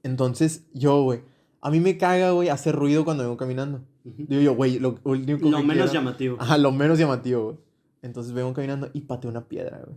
[0.02, 1.22] Entonces, yo, güey,
[1.60, 3.84] a mí me caga, güey, hacer ruido cuando vengo caminando.
[4.16, 6.36] Digo yo, güey, lo, lo único Lo que menos quiero- llamativo.
[6.40, 7.56] Ajá, lo menos llamativo, güey.
[8.02, 9.96] Entonces vengo caminando y pateo una piedra, güey.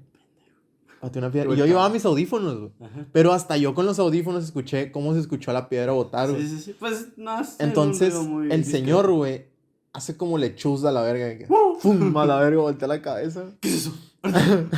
[1.02, 1.54] Pateo una piedra.
[1.54, 2.72] Y yo llevaba mis audífonos, güey.
[2.82, 3.06] Ajá.
[3.12, 6.42] Pero hasta yo con los audífonos escuché cómo se escuchó la piedra botar, güey.
[6.42, 6.76] Sí, sí, sí.
[6.80, 8.66] Pues no es Entonces, el discreto.
[8.70, 9.46] señor, güey,
[9.94, 11.38] hace como lechuza a la verga.
[11.38, 11.76] que ¡Uh!
[11.80, 12.18] ¡Fum!
[12.18, 13.46] A la verga, voltea la cabeza.
[13.62, 13.94] ¿Qué es eso?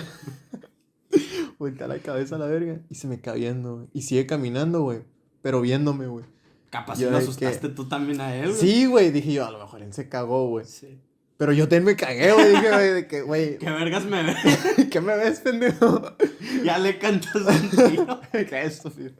[1.57, 2.79] Voltea la cabeza a la verga.
[2.89, 3.87] Y se me cae viendo, güey.
[3.93, 4.99] Y sigue caminando, güey.
[5.41, 6.25] Pero viéndome, güey.
[6.71, 8.47] Capaz Yo si lo asustaste que- tú también a él.
[8.49, 8.59] güey.
[8.59, 9.11] Sí, güey.
[9.11, 10.65] Dije yo, a lo mejor él se cagó, güey.
[10.65, 10.99] Sí.
[11.37, 12.49] Pero yo también me cagué, güey.
[12.51, 14.35] Dije, güey, de que, güey, ¿Qué vergas me ve?
[14.91, 16.01] ¿qué me ves, pendejo?
[16.65, 18.21] ya le cantas un tiro.
[18.31, 19.11] Qué estúpido.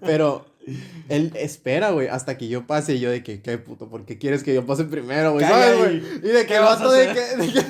[0.00, 0.46] Pero
[1.08, 2.94] él espera, güey, hasta que yo pase.
[2.94, 5.46] Y yo de que, qué puto, ¿por qué quieres que yo pase primero, güey?
[5.46, 5.96] ¿Sabes, güey?
[5.98, 7.66] Y de que ¿Qué el vas a vato de que, de que-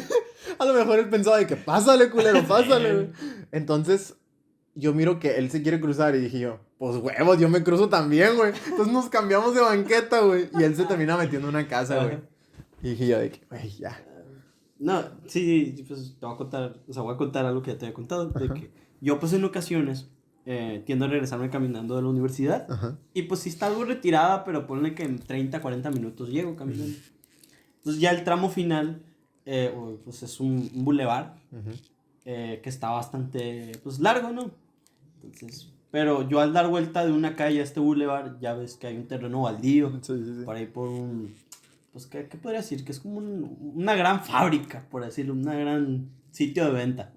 [0.58, 3.08] A lo mejor él pensaba de que, pásale, culero, pásale, güey.
[3.52, 4.14] Entonces,
[4.76, 7.88] yo miro que él se quiere cruzar y dije yo, pues huevos, yo me cruzo
[7.88, 8.52] también, güey.
[8.68, 10.48] Entonces nos cambiamos de banqueta, güey.
[10.58, 12.18] Y él se termina metiendo en una casa, güey.
[12.82, 14.04] Y dije yo de que, güey, ya.
[14.78, 17.78] No, sí, pues te voy a contar, o sea, voy a contar algo que ya
[17.78, 18.70] te había contado, de que
[19.00, 20.10] yo pues en ocasiones
[20.44, 22.98] eh, tiendo a regresarme caminando de la universidad Ajá.
[23.14, 26.98] y pues sí está algo retirada, pero ponle que en 30, 40 minutos llego caminando.
[27.78, 29.02] Entonces ya el tramo final
[29.46, 31.36] eh, pues es un, un bulevar
[32.26, 34.50] eh, que está bastante, pues largo, ¿no?
[35.22, 38.88] Entonces, pero yo al dar vuelta de una calle a este bulevar, ya ves que
[38.88, 40.44] hay un terreno baldío, Sí, sí, sí.
[40.44, 41.32] por ahí por un,
[41.92, 42.84] pues, ¿qué, qué podría decir?
[42.84, 47.12] Que es como un- una gran fábrica, por decirlo, una gran sitio de venta.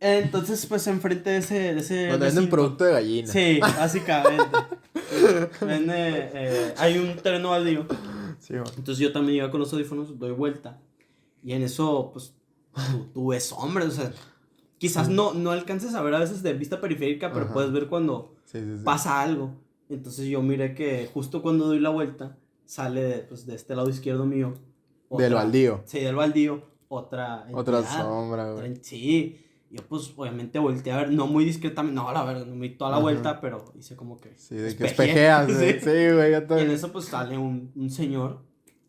[0.00, 1.54] Entonces, pues, enfrente de ese...
[1.74, 3.28] De ese Donde venden producto de gallina.
[3.28, 4.58] Sí, básicamente.
[5.60, 7.86] Vende, eh, hay un terreno baldío.
[8.40, 8.64] Sí, man.
[8.76, 10.80] Entonces yo también iba con los audífonos, doy vuelta.
[11.44, 12.34] Y en eso, pues,
[12.74, 14.12] tú, tú ves hombres, o sea,
[14.82, 17.54] quizás no, no alcances a ver a veces de vista periférica, pero Ajá.
[17.54, 18.82] puedes ver cuando Sí, sí, sí.
[18.84, 19.52] pasa algo.
[19.88, 23.88] Entonces yo miré que justo cuando doy la vuelta, sale de, pues, de este lado
[23.88, 24.54] izquierdo mío.
[25.08, 25.82] Del baldío.
[25.84, 27.46] Sí, del baldío, otra.
[27.86, 28.74] Sombra, güey.
[28.82, 29.38] Sí.
[29.70, 32.74] Yo pues obviamente volteé a ver, no muy discretamente, no, la verdad, no me di
[32.74, 33.02] toda la Ajá.
[33.04, 34.34] vuelta, pero hice como que...
[34.36, 35.72] Sí, de que espejeas, güey.
[35.78, 35.78] Sí.
[35.80, 38.40] Sí, güey, yo Y en eso pues sale un, un señor,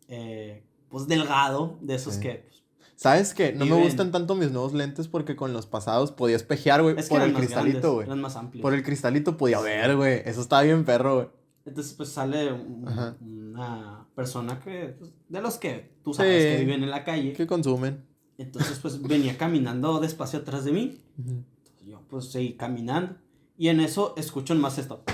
[0.08, 2.20] eh, pues delgado, de esos Sí.
[2.22, 2.52] que...
[2.96, 3.52] ¿Sabes qué?
[3.52, 7.08] No me gustan tanto mis nuevos lentes porque con los pasados podía espejear, güey, es
[7.08, 8.06] que por el cristalito, güey.
[8.06, 8.62] Eran más amplios.
[8.62, 10.22] Por el cristalito podía ver, güey.
[10.24, 11.28] Eso estaba bien perro, güey.
[11.66, 12.86] Entonces pues sale un-
[13.54, 14.94] una persona que...
[14.98, 16.48] pues, de los que tú sabes Sí.
[16.50, 17.32] que viven en la calle.
[17.32, 18.04] ¿Qué consumen?
[18.38, 21.00] Entonces pues venía caminando despacio atrás de mí.
[21.18, 23.16] Entonces, yo pues seguí caminando.
[23.56, 25.04] Y en eso escucho más esto.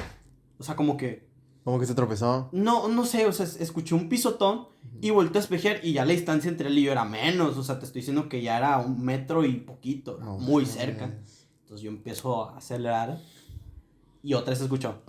[0.59, 1.30] O sea, como que...
[1.65, 2.49] Como que se tropezó.
[2.53, 4.69] No, no sé, o sea, es- escuché un pisotón
[5.03, 7.57] y volteé a espejear y ya la distancia entre él y yo era menos.
[7.59, 11.05] O sea, te estoy diciendo que ya era un metro y poquito, No muy cerca.
[11.63, 13.19] Entonces yo empiezo a acelerar
[14.23, 15.03] y otra vez escucho.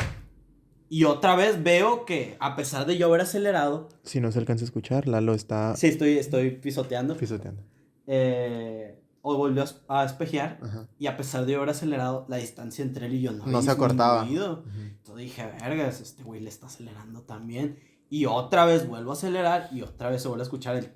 [0.90, 4.64] Y otra vez veo que a pesar de yo haber acelerado, Si no se alcanza
[4.64, 7.64] a escuchar, Lalo está sí estoy, estoy pisoteando, pisoteando.
[8.08, 10.88] eh, o volvió a es- a espejear Ajá.
[10.98, 13.72] y a pesar de haber acelerado, la distancia entre él y yo no, No se
[13.72, 14.26] acortaba.
[14.26, 17.78] Entonces dije, vergas, este güey le está acelerando también.
[18.10, 20.92] Y otra vez vuelvo a acelerar y otra vez se vuelve a escuchar el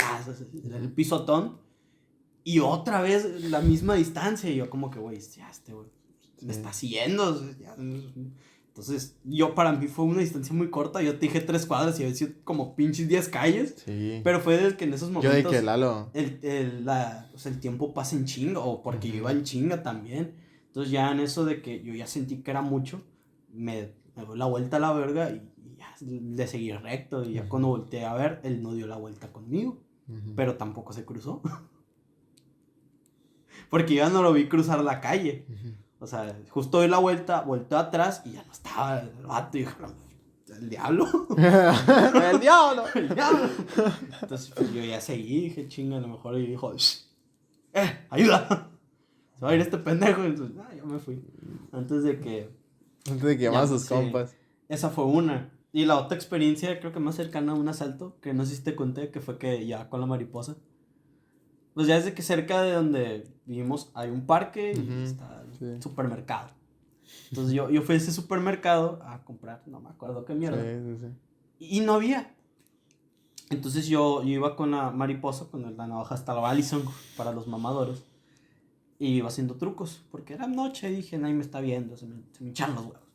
[0.73, 1.59] el pisotón.
[2.43, 4.49] Y otra vez la misma distancia.
[4.49, 5.87] Y yo como que, güey, ya este güey
[6.41, 7.41] me está siguiendo.
[7.59, 7.75] ya-
[8.75, 11.01] Entonces, yo para mí fue una distancia muy corta.
[11.01, 13.75] Yo te dije tres cuadras y había sido como pinches 10 calles.
[13.85, 14.19] Sí.
[14.21, 16.09] Pero fue desde que en esos Yo momentos que Lalo.
[16.13, 19.19] el, el, la, o sea, el tiempo pasa en chinga, o porque yo Ujú.
[19.23, 20.35] iba en chinga también.
[20.67, 23.01] Entonces ya en eso de que yo ya sentí que era mucho,
[23.49, 27.23] me, me doy la vuelta a la verga y, y ya le seguí recto.
[27.23, 27.49] Y ya Ujú.
[27.51, 30.33] cuando volteé a ver, él no dio la vuelta conmigo, Ujú.
[30.35, 31.41] pero tampoco se cruzó.
[33.69, 35.45] porque yo ya no lo vi cruzar la calle.
[35.99, 39.57] O sea, justo doy la vuelta, volteó atrás y ya no estaba el vato.
[39.57, 39.73] Y dije,
[40.49, 41.07] el diablo.
[41.37, 42.83] el diablo.
[42.95, 43.49] el diablo.
[44.21, 47.05] Entonces pues, yo ya seguí, dije, chinga, a lo mejor y dijo, "Shh,
[47.73, 48.69] ¡eh, ayuda!
[49.37, 50.23] Se va a ir este pendejo.
[50.23, 51.21] Entonces, ah, yo me fui.
[51.71, 52.49] Antes de que.
[53.09, 53.89] Antes de que llamara a sus sí.
[53.89, 54.35] compas.
[54.69, 55.51] Esa fue una.
[55.71, 58.63] Y la otra experiencia, creo que más cercana a un asalto, que no sé si
[58.63, 60.55] te conté, que fue que ya con la mariposa.
[61.73, 65.81] Pues ya desde que cerca de donde vivimos hay un parque y está sí.
[65.81, 66.49] supermercado.
[67.29, 70.61] Entonces yo, yo fui a ese supermercado a comprar, no me acuerdo qué mierda.
[70.61, 71.07] Sí, sí.
[71.59, 72.35] Y no había.
[73.49, 76.83] Entonces yo, yo iba con la mariposa, con la navaja hasta la Allison
[77.15, 78.03] para los mamadores.
[78.97, 82.23] Y iba haciendo trucos, porque era noche y dije, nadie me está viendo, se me,
[82.31, 83.05] se me hincharon los huevos.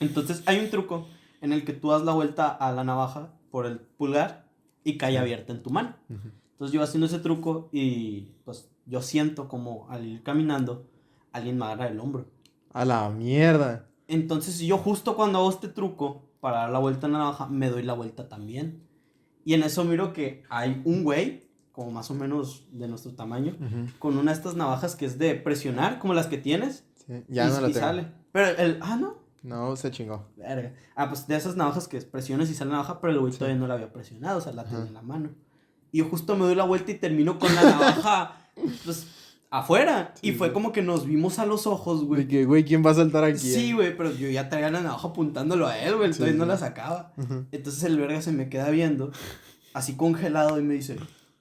[0.00, 1.06] Entonces hay un truco
[1.40, 4.48] en el que tú das la vuelta a la navaja por el pulgar
[4.84, 5.94] y cae abierta en tu mano.
[6.08, 10.88] Entonces yo haciendo ese truco y pues yo siento como al ir caminando,
[11.32, 12.26] alguien me agarra el hombro.
[12.72, 13.86] A la mierda.
[14.08, 17.68] Entonces yo justo cuando hago este truco para dar la vuelta a la navaja, me
[17.70, 18.82] doy la vuelta también.
[19.44, 23.56] Y en eso miro que hay un güey, como más o menos de nuestro tamaño,
[23.98, 26.84] con una de estas navajas que es de presionar, como las que tienes.
[27.06, 27.86] Sí, Ya y, no la y tengo.
[27.86, 28.06] sale.
[28.32, 29.14] Pero el, ah, no.
[29.42, 30.26] No, se chingó.
[30.36, 30.72] Verga.
[30.94, 33.38] Ah, pues de esas navajas que presionas y sale la navaja, pero el güey Sí.
[33.38, 34.88] todavía no la había presionado, o sea, la tenía Ajá.
[34.88, 35.30] en la mano.
[35.90, 38.36] Y yo justo me doy la vuelta y termino con la navaja,
[38.84, 39.06] pues,
[39.52, 40.14] afuera.
[40.22, 40.52] y Sí, fue sí.
[40.54, 42.22] como que nos vimos a los ojos, güey.
[42.24, 43.38] De que, güey, ¿quién va a saltar aquí?
[43.38, 46.44] Sí, güey, pero yo ya traía la navaja apuntándolo a él, güey, Sí, todavía no
[46.44, 46.48] sí.
[46.48, 47.12] la sacaba.
[47.52, 49.12] Entonces el verga se me queda viendo,
[49.74, 50.96] así congelado, y me dice,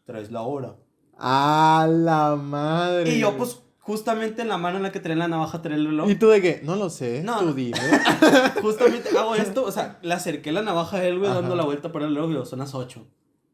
[0.05, 0.75] traes la hora.
[1.17, 3.15] A la madre.
[3.15, 5.85] Y yo, pues, justamente en la mano en la que traía la navaja, traía el
[5.87, 6.09] reloj.
[6.09, 6.61] ¿Y tú de qué?
[6.63, 7.23] No lo sé.
[7.23, 7.77] No, tú dime.
[8.61, 11.41] Justamente hago esto, o sea, le acerqué la navaja a él, güey, Ajá.
[11.41, 13.07] dando la vuelta para el reloj, y digo, son las 8.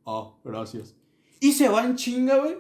[0.04, 0.96] Oh, gracias.
[1.40, 2.56] Y se va en chinga, güey.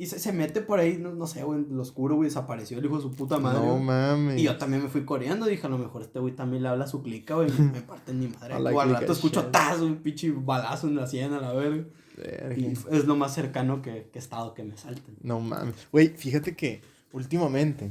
[0.00, 2.78] Y se, se mete por ahí, no, no sé, güey, en lo oscuro, güey, desapareció
[2.78, 3.58] el hijo de su puta madre.
[3.58, 3.82] no güey.
[3.82, 4.38] mames.
[4.38, 6.84] Y yo también me fui corriendo, dije, a lo mejor este güey también le habla
[6.84, 8.54] a su clica, güey, me, parten mi madre.
[8.74, 9.50] O al rato escucho shit.
[9.50, 11.84] tazo, un pinche balazo en la sien a la verga.
[12.16, 12.56] Verga.
[12.56, 15.16] Y es lo más cercano que, que he estado que me salten.
[15.20, 15.74] No mames.
[15.90, 16.80] Güey, fíjate que
[17.12, 17.90] últimamente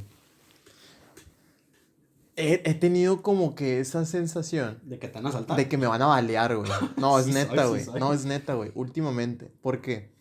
[2.38, 5.58] he, he tenido como que esa sensación De que te van a saltar.
[5.58, 6.72] de que me van a balear, güey.
[6.96, 7.84] No, es Sí neta, güey.
[8.00, 8.72] no, es neta, güey.
[8.76, 9.52] Últimamente.
[9.62, 10.15] ¿Por qué?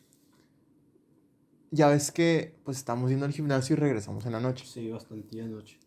[1.71, 4.65] Ya ves que pues estamos yendo al gimnasio y regresamos en la noche.
[4.67, 5.79] Sí, bastante de noche.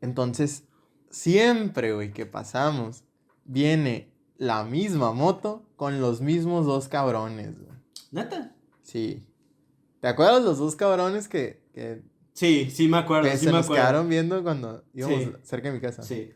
[0.00, 0.64] Entonces,
[1.10, 3.04] siempre, güey, que pasamos,
[3.44, 7.72] viene la misma moto con los mismos dos cabrones, güey.
[8.10, 8.54] ¿Neta?
[8.82, 9.24] Sí.
[10.00, 13.58] ¿Te acuerdas los dos cabrones que, que, Sí, sí me acuerdo, que sí se me
[13.58, 13.82] nos acuerdo.
[13.82, 15.32] quedaron viendo cuando íbamos Sí.
[15.44, 16.02] cerca de mi casa?
[16.02, 16.32] Sí.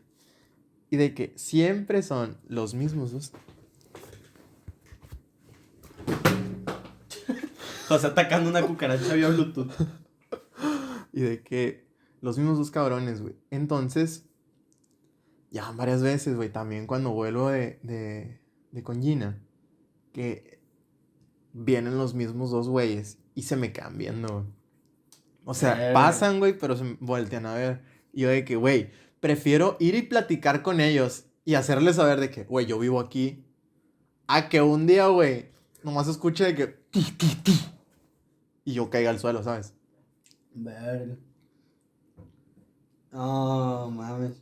[0.89, 3.31] Y de que siempre son los mismos dos.
[7.89, 9.71] O sea, atacando una cucaracha vía Bluetooth.
[11.13, 11.87] Y de que
[12.21, 13.35] los mismos dos cabrones, güey.
[13.49, 14.25] Entonces,
[15.51, 18.39] ya varias veces, güey, también cuando vuelvo de, de,
[18.71, 19.41] de con Gina,
[20.13, 20.59] que
[21.53, 24.45] vienen los mismos dos güeyes y se me quedan viendo, güey.
[25.45, 25.93] O sea, Verga.
[25.93, 27.81] pasan, güey, pero se voltean a ver.
[28.13, 32.29] Y yo de que, güey, prefiero ir y platicar con ellos y hacerles saber de
[32.29, 33.45] que, güey, yo vivo aquí.
[34.27, 35.49] A que un día, güey,
[35.83, 36.67] nomás escuche de que...
[36.67, 37.59] "Ti, ti, ti",
[38.69, 39.73] Y yo caiga al suelo, ¿sabes?
[40.53, 41.15] Verga.
[43.13, 44.41] Oh, mames.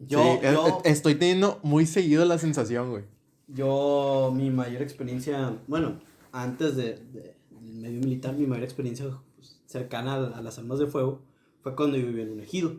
[0.00, 3.04] Yo, Sí, yo, estoy teniendo muy seguido la sensación, güey.
[3.46, 6.00] yo, mi mayor experiencia, bueno,
[6.32, 10.78] antes de, de- del medio militar, mi mayor experiencia pues, cercana a, a las armas
[10.78, 11.22] de fuego
[11.62, 12.74] fue cuando yo vivía en un ejido.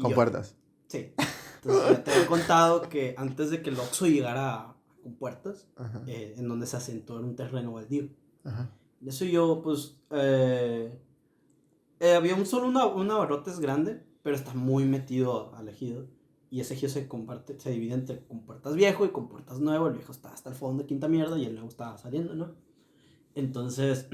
[0.00, 0.56] Con yo- puertas.
[0.88, 1.12] Sí.
[1.62, 5.66] Entonces, te he contado que antes de que el Oxxo llegara a- con puertas,
[6.06, 8.08] eh, en donde se asentó en un terreno baldío.
[8.44, 8.70] Ajá.
[9.06, 10.92] Eso yo, pues, eh,
[12.00, 16.06] eh, había un solo una, un abarrotes grande, pero está muy metido al ejido.
[16.50, 19.88] Y ese ejido se comparte, se divide entre compuertas viejo y compuertas nuevo.
[19.88, 22.54] El viejo está hasta el fondo, quinta mierda, y el nuevo está saliendo, ¿no?
[23.34, 24.08] Entonces,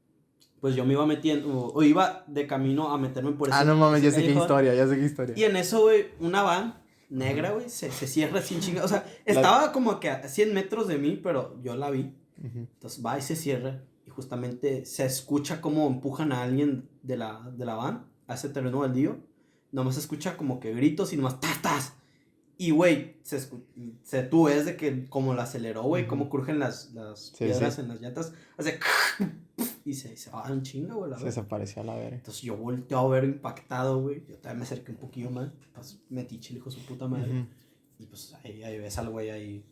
[0.60, 3.64] pues yo me iba metiendo, o, o iba de camino a meterme por ese Ah,
[3.64, 5.34] no mames, ya sé qué historia, ya sé qué historia.
[5.36, 8.84] Y en eso, güey, una van negra, güey, se, se cierra sin chinga.
[8.84, 12.14] O sea, estaba como que a 100 metros de mí, pero yo la vi.
[12.38, 12.58] Ujú.
[12.58, 17.50] Entonces va y se cierra y justamente se escucha como empujan a alguien de la,
[17.56, 19.18] de la van a ese terreno baldío.
[19.70, 21.92] Nomás se escucha como que gritos y nomás ¡tas,
[22.56, 23.38] Y, güey, se,
[24.02, 26.08] se tú ves de que como la aceleró, güey, Ujú.
[26.10, 27.82] cómo crujen las, las Sí, piedras sí.
[27.82, 28.32] en las llantas.
[28.56, 28.80] Hace
[29.84, 32.16] y se, se va en chinga, güey, Se desapareció a la verga.
[32.16, 34.24] Entonces yo volteo a ver impactado, güey.
[34.26, 35.50] Yo también me acerqué un poquillo más.
[35.74, 37.30] Pues metí chile, hijo su puta madre.
[37.30, 37.46] Ujú.
[37.98, 39.64] Y pues ahí, ahí ves al güey ahí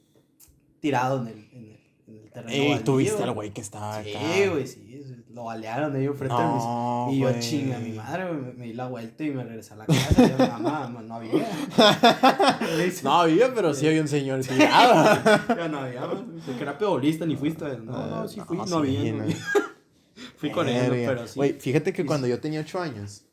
[0.81, 2.51] tirado en el, en el, en el terreno.
[2.53, 4.51] Ey, tú baldío, viste al güey que estaba Sí, acá.
[4.51, 5.03] güey, sí.
[5.07, 7.17] sí, Lo balearon enfrente de No, mis.
[7.17, 9.77] Y yo chinga, mi madre, güey, me, me di la vuelta y me regresé a
[9.77, 10.25] la casa.
[10.25, 11.33] Y yo, mamá, mamá, no había.
[13.03, 15.21] No había, pero sí había un señor tirado.
[15.57, 16.57] yo no había, güey.
[16.57, 17.65] que era pebolista, ni fuiste.
[17.79, 19.13] No, no, sí fui, no, sí, había.
[19.13, 19.23] no no.
[19.25, 19.37] había.
[20.39, 21.09] Fui corriendo, Verga.
[21.09, 21.35] pero sí.
[21.37, 23.25] Güey, fíjate que Sí, cuando yo tenía 8 años,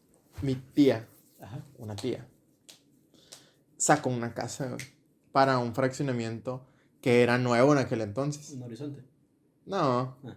[0.41, 1.07] mi tía,
[1.41, 1.59] Ajá.
[1.77, 2.25] una tía,
[3.77, 4.85] sacó una casa, güey,
[5.31, 6.65] para un fraccionamiento
[7.03, 8.51] que era nuevo en aquel entonces.
[8.51, 9.03] Un horizonte.
[9.65, 10.35] No, Ah.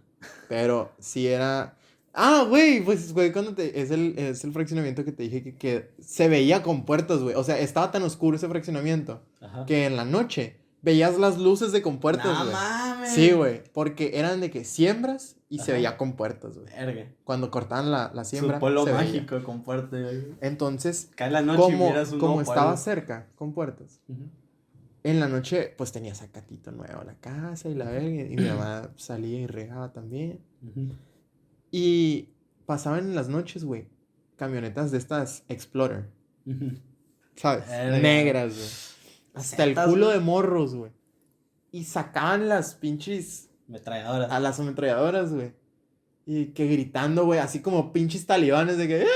[0.49, 1.77] pero sí era...
[2.13, 3.81] Ah, güey, pues, güey, cuando te...
[3.81, 7.35] Es el, es el fraccionamiento que te dije que, que se veía con puertas, güey.
[7.37, 9.65] O sea, estaba tan oscuro ese fraccionamiento Ajá.
[9.67, 12.53] que en la noche veías las luces de compuertas, No güey.
[12.55, 13.13] mames.
[13.13, 15.73] Sí, güey, porque eran de que siembras y se Ajá.
[15.75, 17.07] veía con puertas, güey.
[17.23, 18.59] Cuando cortaban la, la siembra.
[18.59, 18.95] Su se veía.
[18.95, 19.97] mágico con puerta.
[20.01, 20.25] güey.
[20.41, 24.23] Entonces, Cae la noche y como, miras un como estaba cerca, con puertas, Ujú.
[25.11, 28.23] En la noche, pues tenía sacatito nuevo la casa y la verga.
[28.25, 30.41] Y mi mamá salía y regaba también.
[31.71, 32.31] Y
[32.67, 33.87] pasaban en las noches, güey,
[34.37, 36.09] camionetas de estas Explorer.
[37.37, 37.69] ¿sabes?
[37.69, 37.99] Verga.
[37.99, 39.13] Negras, güey.
[39.35, 40.93] Hasta el culo de morros, güey.
[41.73, 44.31] Y sacaban las pinches Metralladoras.
[44.31, 45.53] a las ametralladoras, güey.
[46.25, 49.07] Y que gritando, güey, así como pinches talibanes de que, "Eh",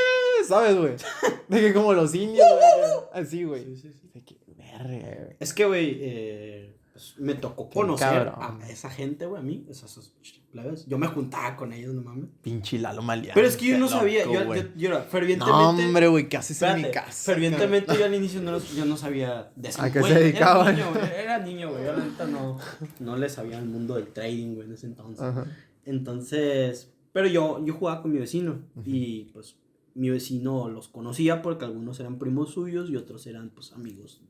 [0.47, 0.95] ¿sabes, güey?
[1.49, 3.23] De que como los indios, güey.
[3.25, 3.65] Así, güey.
[3.65, 4.11] Sí, sí, sí.
[4.15, 4.37] De que,
[4.85, 5.37] verga.
[5.39, 9.91] Es que, güey, eh, pues, me tocó conocer a esa gente, güey, a mí, esas,
[9.97, 10.13] esas
[10.51, 10.87] plebes.
[10.87, 12.27] Yo me juntaba con ellos, no mames.
[12.43, 13.35] Pinche Lalo Maliano.
[13.35, 15.63] Pero es que yo no sabía, yo, yo, yo era fervientemente...
[15.63, 17.33] No, hombre, güey, ¿qué haces en mi Espérate, casa?
[17.33, 19.69] fervientemente yo al inicio no, los- yo no sabía de.
[19.79, 20.77] ¿A qué se dedicaban?
[20.77, 21.85] Era niño, güey, era niño, güey.
[21.85, 22.59] Yo la neta no,
[22.99, 25.23] no le sabía el mundo del trading, güey, en ese entonces.
[25.23, 25.47] Ajá.
[25.85, 29.57] Entonces, pero yo, yo jugaba con mi vecino y pues
[29.95, 34.23] mi vecino los conocía porque algunos eran primos suyos y otros eran pues amigos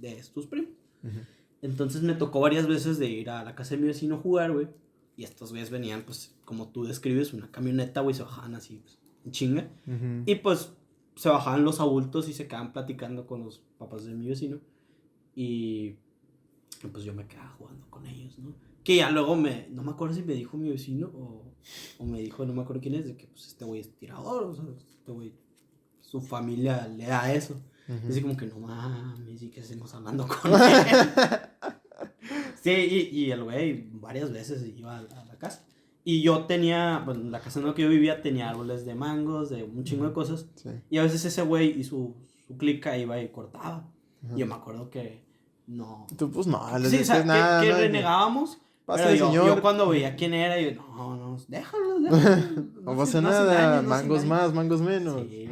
[0.00, 0.70] de estos primos.
[1.62, 4.52] Entonces me tocó varias veces de ir a la casa de mi vecino a jugar,
[4.52, 4.68] güey.
[5.16, 8.98] Y estos güeyes venían, pues, como tú describes, una camioneta, güey, se bajaban así, pues,
[9.24, 9.70] en chinga.
[9.86, 10.22] Ujú.
[10.24, 10.72] Y pues
[11.16, 14.60] se bajaban los adultos y se quedaban platicando con los papás de mi vecino.
[15.34, 15.96] Y
[16.82, 18.54] y, pues yo me quedaba jugando con ellos, ¿no?
[18.82, 21.44] Que ya luego me, no me acuerdo si me dijo mi vecino o,
[21.98, 24.44] o me dijo, no me acuerdo quién es, de que pues este güey es tirador,
[24.44, 25.34] o sea, este güey,
[26.00, 27.60] su familia le da eso.
[27.96, 28.06] Ujú.
[28.06, 30.58] Y así como que no mames, y que seguimos hablando con él.
[32.62, 35.64] sí, y, y el güey varias veces iba a, a la casa.
[36.04, 39.50] Y yo tenía, pues la casa en la que yo vivía tenía árboles de mangos,
[39.50, 40.46] de un chingo de cosas.
[40.54, 40.70] Sí.
[40.88, 42.16] Y a veces ese güey y su,
[42.46, 43.86] su clica iba y cortaba.
[44.24, 44.34] Ajá.
[44.34, 45.22] Y yo me acuerdo que
[45.66, 46.06] no.
[46.16, 47.60] Tú, pues no, les Sí, o sea, nada.
[47.60, 47.78] que, que ¿no?
[47.80, 48.58] renegábamos.
[48.86, 49.46] Pero yo, señor.
[49.46, 52.62] yo cuando veía quién era, yo, no, no, déjalo, déjalo.
[52.82, 54.28] No se- pasa nada, engañen, no mangos engañen".
[54.28, 55.22] más, mangos menos.
[55.28, 55.48] Sí,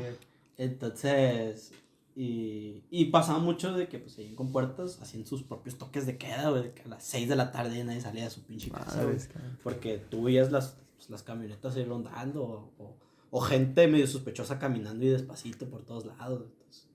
[0.56, 1.72] entonces,
[2.20, 6.18] y, y pasaba mucho de que pues seguían con puertas, hacían sus propios toques de
[6.18, 8.70] queda, güey, de que a las 6 de la tarde nadie salía de su pinche
[8.72, 9.18] casa, güey.
[9.62, 12.96] Porque tú veías las, pues, las camionetas ahí rondando, o, o,
[13.30, 16.42] o gente medio sospechosa caminando y despacito por todos lados.
[16.50, 16.88] Entonces,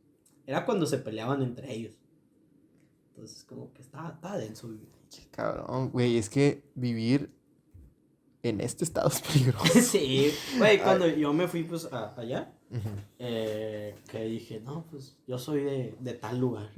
[0.45, 1.93] era cuando se peleaban entre ellos.
[3.11, 4.89] Entonces, como que estaba, estaba denso vivir.
[5.09, 7.31] Qué Cabrón, güey, es que vivir
[8.41, 9.79] en este estado es peligroso.
[9.81, 12.53] sí, güey, cuando yo me fui pues a- allá,
[13.19, 16.71] Eh, que dije, no, pues yo soy de, de tal lugar.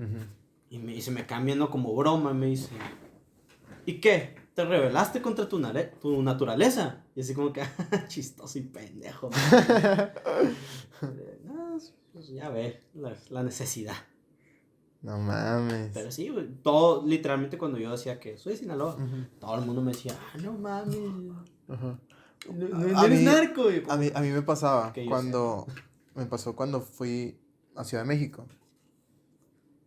[0.69, 2.69] Y, me, y se me quedan viendo como broma, me dice,
[3.85, 4.35] ¿y qué?
[4.53, 5.61] ¿Te rebelaste contra tu,
[6.01, 7.03] tu naturaleza?
[7.15, 7.61] Y así como que,
[8.07, 9.29] chistoso y pendejo.
[11.43, 11.77] No,
[12.13, 13.95] pues ya ve, la, la necesidad.
[15.01, 15.91] No mames.
[15.93, 18.97] Pero sí, güey, todo, literalmente cuando yo decía que soy de Sinaloa,
[19.39, 20.97] todo el mundo me decía, ah, no mames,
[21.67, 21.99] ajá.
[22.51, 23.83] no, no A eres mí- narco, güey.
[23.87, 25.67] A mí, a mí me pasaba cuando.
[26.15, 27.37] Me pasó cuando fui
[27.75, 28.47] a Ciudad de México.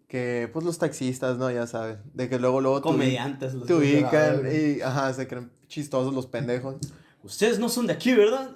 [0.06, 1.50] Que, pues, los taxistas, ¿no?
[1.50, 1.98] Ya sabes.
[2.14, 3.54] De que luego, luego Comediantes.
[3.54, 6.76] los te ubican y, ajá, se creen chistosos los pendejos.
[7.22, 8.50] Ustedes no son de aquí, ¿verdad?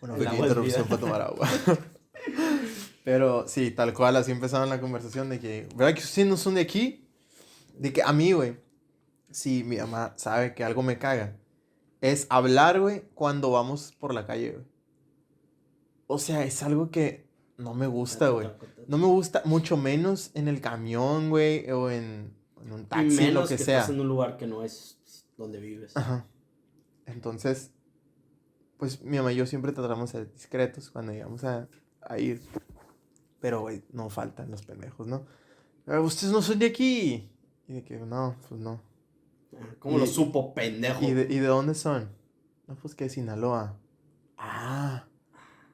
[0.00, 1.48] Una El pequeña interrupción para tomar agua.
[3.04, 6.56] Pero sí, tal cual, así empezaban la conversación de que, ¿verdad que ustedes no son
[6.56, 7.08] de aquí?
[7.78, 8.56] De que a mí, güey,
[9.30, 11.36] si mi mamá sabe que algo me caga,
[12.12, 14.64] es hablar, güey, cuando vamos por la calle, güey.
[16.06, 17.26] O sea, es algo que
[17.56, 18.48] no me gusta, güey.
[18.86, 22.34] No me gusta, mucho menos en el camión, güey, o en,
[22.64, 23.78] en un taxi, menos lo que, que sea.
[23.80, 24.98] estás en un lugar que no es
[25.36, 25.96] donde vives.
[25.96, 26.26] Ajá.
[27.06, 27.72] Entonces,
[28.76, 31.68] pues mi mamá y yo siempre tratamos de ser discretos cuando íbamos a,
[32.02, 32.40] a ir.
[33.40, 35.26] Pero, güey, no faltan los pendejos, ¿no?
[35.86, 37.30] "Ah, Ustedes no son de aquí.
[37.68, 38.80] Y de que, no, pues no.
[39.78, 41.04] ¿Cómo Y- lo supo, pendejo?
[41.04, 42.10] ¿Y de, ¿Y de dónde son?
[42.66, 43.76] No, pues que de Sinaloa.
[44.38, 45.04] Ah,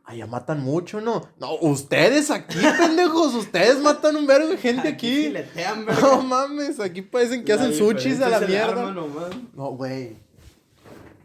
[0.05, 1.23] allá matan mucho, ¿no?
[1.39, 3.35] No, ustedes aquí, pendejos.
[3.35, 5.25] Ustedes matan un vergo de gente aquí.
[5.25, 6.01] filetean, verga.
[6.03, 8.89] No mames, aquí parecen que La hacen sushis a la mierda.
[8.89, 9.31] arma.
[9.55, 10.17] No, güey.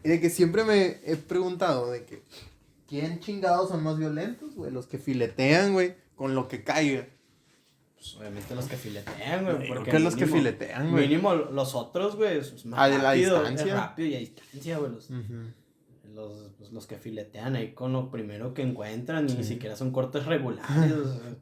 [0.04, 2.22] Y de que siempre me he preguntado de que
[2.88, 4.70] ¿quién chingados son más violentos, güey?
[4.70, 7.06] Los que filetean, güey, con lo que caiga.
[7.98, 9.68] Pues obviamente los que filetean, güey.
[9.68, 11.08] Porque que los que mínimo- filetean, güey.
[11.08, 13.40] Mínimo los otros, güey, es más A la rápido.
[13.40, 13.66] distancia.
[13.66, 14.92] Es rápido y a distancia, güey.
[14.92, 15.10] Los,
[16.14, 19.28] los, pues, los que filetean ahí con lo primero que encuentran.
[19.28, 19.54] Y ni Sí.
[19.54, 20.92] siquiera son cortes regulares.
[20.92, 21.34] o sea,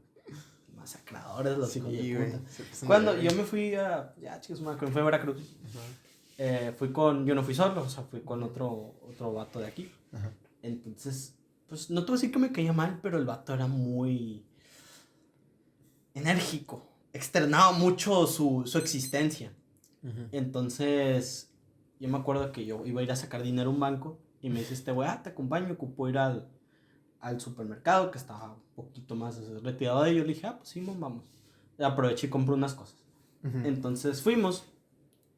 [0.77, 2.87] masacradores los Sí, hijos de puta.
[2.87, 4.15] Cuando yo me fui a.
[4.21, 5.37] Ya, chicos, me fui a Veracruz.
[6.39, 7.27] eh, fui con.
[7.27, 9.91] Yo no fui solo, o sea, fui con otro, otro vato de aquí.
[10.63, 11.35] Entonces,
[11.69, 14.45] pues no te voy a decir que me caía mal, pero el vato era muy
[16.17, 16.89] enérgico.
[17.13, 19.53] Externaba mucho su, su existencia.
[20.31, 21.51] Entonces,
[21.99, 24.51] yo me acuerdo que yo iba a ir a sacar dinero a un banco y
[24.51, 26.49] me dice este güey, ah, te acompaño, me ocupó ir al,
[27.21, 30.23] al supermercado que estaba un poquito más retirado de ello.
[30.23, 31.25] Le dije, ah, pues sí, vamos.
[31.79, 32.97] Aproveché y compré unas cosas.
[33.65, 34.65] Entonces fuimos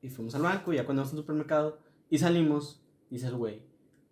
[0.00, 3.62] y fuimos al banco, y ya cuando íbamos al supermercado y salimos, dice el güey,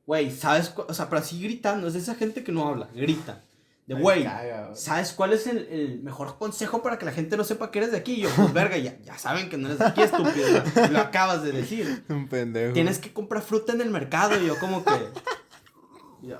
[0.06, 0.68] güey, ¿sabes?
[0.70, 3.44] cu-?" O sea, pero así gritando, es de esa gente que no habla, grita.
[3.86, 4.26] De güey.
[4.74, 7.92] ¿sabes cuál es el, el mejor consejo para que la gente no sepa que eres
[7.92, 8.14] de aquí?
[8.14, 10.48] Y yo, pues verga, ya, ya saben que no eres de aquí, estúpido.
[10.74, 12.04] Lo, lo acabas de decir.
[12.08, 12.72] Un pendejo.
[12.72, 14.42] Tienes que comprar fruta en el mercado.
[14.42, 14.90] Y yo, como que.
[16.22, 16.38] Yo,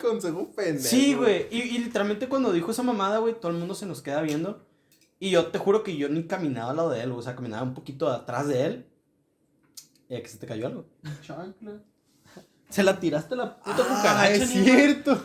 [0.00, 0.86] Consejo pendejo.
[0.86, 1.46] Sí, güey.
[1.50, 4.66] Y, y literalmente cuando dijo esa mamada, güey, todo el mundo se nos queda viendo.
[5.18, 7.34] Y yo te juro que yo ni caminaba al lado de él, güey, o sea,
[7.34, 8.86] caminaba un poquito atrás de él.
[10.10, 10.86] Eh, que se te cayó algo.
[11.22, 11.80] Chancla.
[12.68, 14.30] Se la tiraste la puta Ah, cucaracha.
[14.32, 14.64] es niño.
[14.64, 15.20] cierto.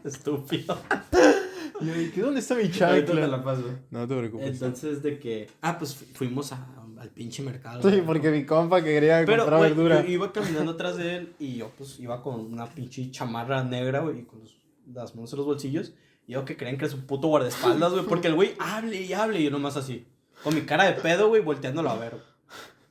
[0.04, 0.78] Estúpido.
[1.80, 3.26] Yo dije, ¿dónde está mi chancla?
[3.26, 3.64] la paso.
[3.90, 4.48] No te preocupes.
[4.48, 5.48] Entonces, de que.
[5.62, 6.66] Ah, pues fu- fuimos a-
[6.98, 7.80] al pinche mercado.
[7.82, 8.04] Sí, güey.
[8.04, 10.02] porque mi compa que quería Pero, comprar güey, verdura.
[10.04, 14.00] yo iba caminando atrás de él y yo, pues, iba con una pinche chamarra negra,
[14.00, 14.58] güey, y con los-
[14.92, 15.94] las manos en los bolsillos.
[16.26, 19.12] Y yo que creen que es un puto guardaespaldas, güey, porque el güey hable y
[19.14, 20.06] hable y yo nomás así,
[20.44, 22.10] con mi cara de pedo, güey, volteándolo a ver.
[22.10, 22.22] güey.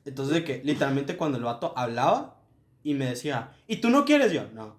[0.06, 2.42] Entonces, de que literalmente cuando el vato hablaba
[2.82, 4.46] y me decía, ¿y tú no quieres yo?
[4.56, 4.79] No.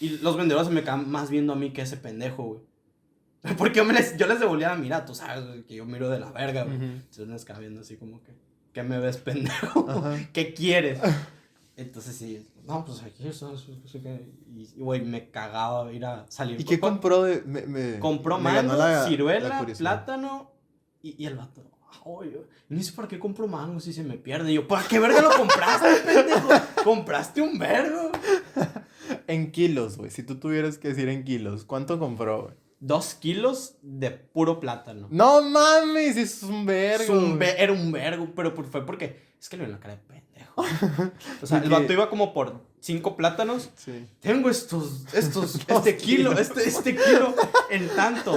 [0.00, 2.60] Y los vendedores se me quedan más viendo a mí que ese pendejo, güey.
[3.58, 6.08] Porque yo, me les, yo les devolvía la mirada, tú sabes, güey, que yo miro
[6.08, 6.76] de la verga, güey.
[6.76, 6.84] Ujú.
[6.84, 8.32] Entonces me quedaba viendo así como que,
[8.72, 9.86] ¿qué me ves, pendejo?
[9.88, 10.16] Ajá.
[10.32, 10.98] ¿Qué quieres?
[11.76, 16.60] Entonces sí, no, pues aquí que- Y, güey, me cagaba ir a salir.
[16.60, 17.42] ¿Y qué compró de.?
[17.42, 20.04] Me, me- Compró me mango, la- la ciruela, curiosidad.
[20.04, 20.52] plátano
[21.02, 21.62] y, y el vato.
[21.62, 22.44] trabajo, yo.
[22.68, 24.52] No sé para qué compro mangos si se me pierde.
[24.52, 26.48] Y yo, ¿para qué verga lo compraste, pendejo?
[26.84, 28.12] Compraste un vergo.
[29.26, 30.10] En kilos, güey.
[30.10, 32.54] Si tú tuvieras que decir en kilos, ¿cuánto compró, güey?
[32.80, 35.08] Dos kilos de puro plátano.
[35.10, 37.04] No mames, es un vergo.
[37.04, 39.22] Es un era un vergo, pero por- fue porque.
[39.40, 40.64] Es que le vi la cara de pendejo.
[41.42, 43.70] O sea, ¿Y el vato iba como por cinco plátanos.
[43.76, 44.06] Sí.
[44.20, 46.40] Tengo estos, estos, este kilo, kilos.
[46.40, 47.34] este, este kilo
[47.70, 48.34] en tanto.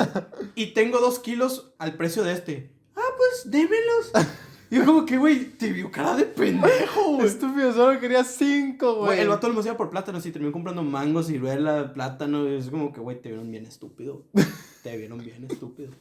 [0.56, 2.72] Y tengo dos kilos al precio de este.
[2.96, 4.12] Ah, pues démelos.
[4.70, 7.28] Y yo como que, güey, te vio cara de pendejo, güey.
[7.28, 9.20] Estúpido, solo quería cinco, Güey, güey.
[9.22, 12.46] el vato lo hacía por plátanos y terminó comprando mango, ciruela, plátano.
[12.48, 14.26] Es como que, güey, te vieron bien estúpido.
[14.84, 15.92] Te vieron bien estúpido.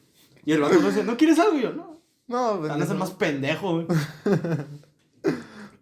[0.45, 1.57] Y el vato lo decía, ¿no quieres algo?
[1.57, 1.97] Y yo, no.
[2.27, 3.87] No, Van a ser más pendejo, güey.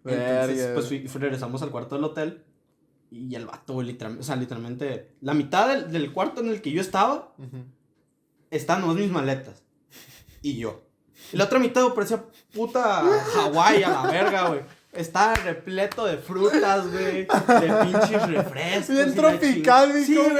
[0.04, 1.08] Entonces, pues güey.
[1.08, 2.42] fui- regresamos al cuarto del hotel.
[3.10, 6.60] Y el vato, güey, literalmente, o sea, literalmente, la mitad del, del cuarto en el
[6.60, 7.64] que yo estaba, Ujú.
[8.50, 9.62] estaban nomás mis maletas.
[10.42, 10.82] Y yo.
[11.32, 12.22] Y la otra mitad parecía
[12.54, 13.02] puta
[13.34, 14.60] Hawái a la verga, güey.
[14.92, 17.26] Estaba repleto de frutas, güey.
[17.26, 18.88] De pinches refrescos.
[18.96, 20.30] Bien la tropical, mi Sí, güey,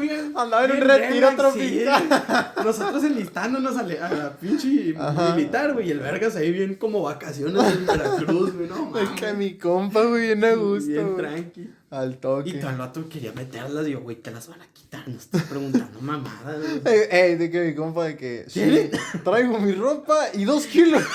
[0.00, 0.32] bien.
[0.36, 1.36] Andaba en un retiro sí.
[1.36, 2.52] tropical.
[2.64, 5.34] Nosotros enlistándonos a, le- a la pinche Ajá.
[5.36, 5.88] militar, güey.
[5.88, 8.68] Y el vergas ahí bien como vacaciones en Veracruz, güey.
[8.68, 11.70] No, Es que mi compa, güey, bien a gusto, Bien tranqui.
[11.90, 12.50] Al toque.
[12.50, 13.86] Y todo el vato quería meterlas.
[13.86, 15.06] Y yo, güey, te las van a quitar.
[15.08, 16.64] No estás preguntando mamadas.
[16.84, 18.44] Ey, ey, de que mi compa, de que.
[18.48, 18.90] Sí,
[19.24, 21.02] traigo mi ropa y dos kilos.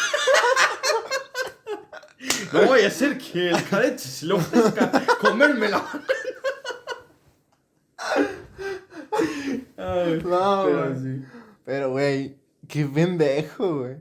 [2.53, 5.83] No voy a hacer que el cadete se le ofrezca comérmela.
[9.77, 10.99] Ay, No, pero güey.
[11.01, 11.21] sí.
[11.65, 13.97] Pero, güey, qué pendejo, güey.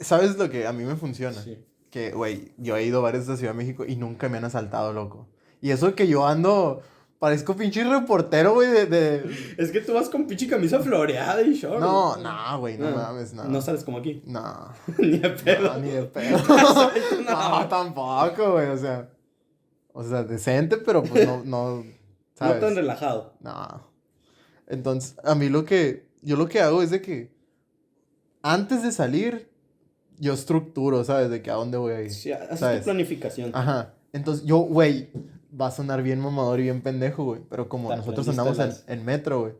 [0.00, 1.40] ¿Sabes lo que a mí me funciona?
[1.40, 1.64] Sí.
[1.90, 4.44] Que, güey, yo he ido varias veces a Ciudad de México y nunca me han
[4.44, 5.28] asaltado, loco.
[5.60, 6.82] Y eso que yo ando,
[7.18, 9.36] parezco pinche reportero, güey, de, de...
[9.58, 11.80] Es que tú vas con pinche camisa floreada y short.
[11.80, 13.44] No, no, güey, no mames, no.
[13.44, 14.22] No sales como aquí.
[14.26, 15.74] No, Ni de pedo.
[15.74, 16.38] no, ni de pedo.
[16.48, 17.60] No.
[17.60, 19.08] no, tampoco, güey, o sea...
[19.92, 21.76] O sea, decente, pero pues no, no,
[22.40, 22.60] No ¿sabes?
[22.60, 23.34] tan relajado.
[23.40, 23.90] No.
[24.68, 26.08] Entonces, a mí lo que.
[26.22, 27.34] Yo lo que hago es de que.
[28.40, 29.50] Antes de salir,
[30.16, 31.28] yo estructuro, ¿sabes?
[31.28, 32.10] De que a dónde voy a ir.
[32.12, 33.50] Sí, haces tu planificación.
[33.52, 33.94] Ajá.
[34.12, 35.10] Entonces, yo, güey,
[35.58, 37.40] va a sonar bien mamador y bien pendejo, güey.
[37.48, 39.52] Pero como nosotros andamos en, las- en metro, güey.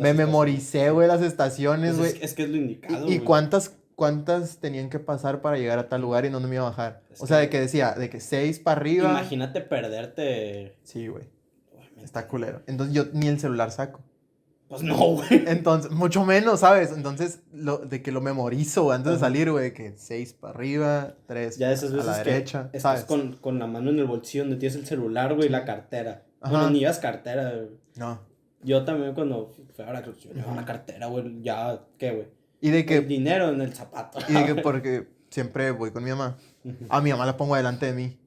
[0.00, 2.22] Me memoricé, güey, las estaciones, Pues güey.
[2.22, 3.06] es, es que es lo indicado.
[3.06, 3.24] y y güey.
[3.24, 6.66] cuántas, cuántas tenían que pasar para llegar a tal lugar y en dónde me iba
[6.66, 7.02] a bajar.
[7.10, 9.10] Es O sea, que- de que decía, de que seis para arriba.
[9.10, 10.76] Imagínate perderte.
[10.82, 11.24] Sí, güey.
[12.02, 12.62] Está culero.
[12.66, 14.00] Entonces yo ni el celular saco.
[14.68, 15.44] Pues no, güey.
[15.46, 16.90] Entonces, mucho menos, ¿sabes?
[16.90, 21.56] Entonces, lo, de que lo memorizo antes de salir, güey, que seis para arriba, tres
[21.56, 24.44] Ya esas a veces la que derecha, estás con, con la mano en el bolsillo
[24.44, 26.24] donde tienes el celular, güey, y la cartera.
[26.40, 26.52] Ajá.
[26.52, 27.68] Bueno, ni llevas cartera, güey.
[27.96, 28.18] No.
[28.62, 32.26] Yo también cuando fui a Veracruz, yo llevaba la cartera, güey, ya, ¿qué, güey?
[32.60, 34.18] Y de El que, dinero en el zapato.
[34.28, 36.36] y de que porque siempre voy con mi mamá,
[36.88, 38.18] a mi mamá la pongo delante de mí.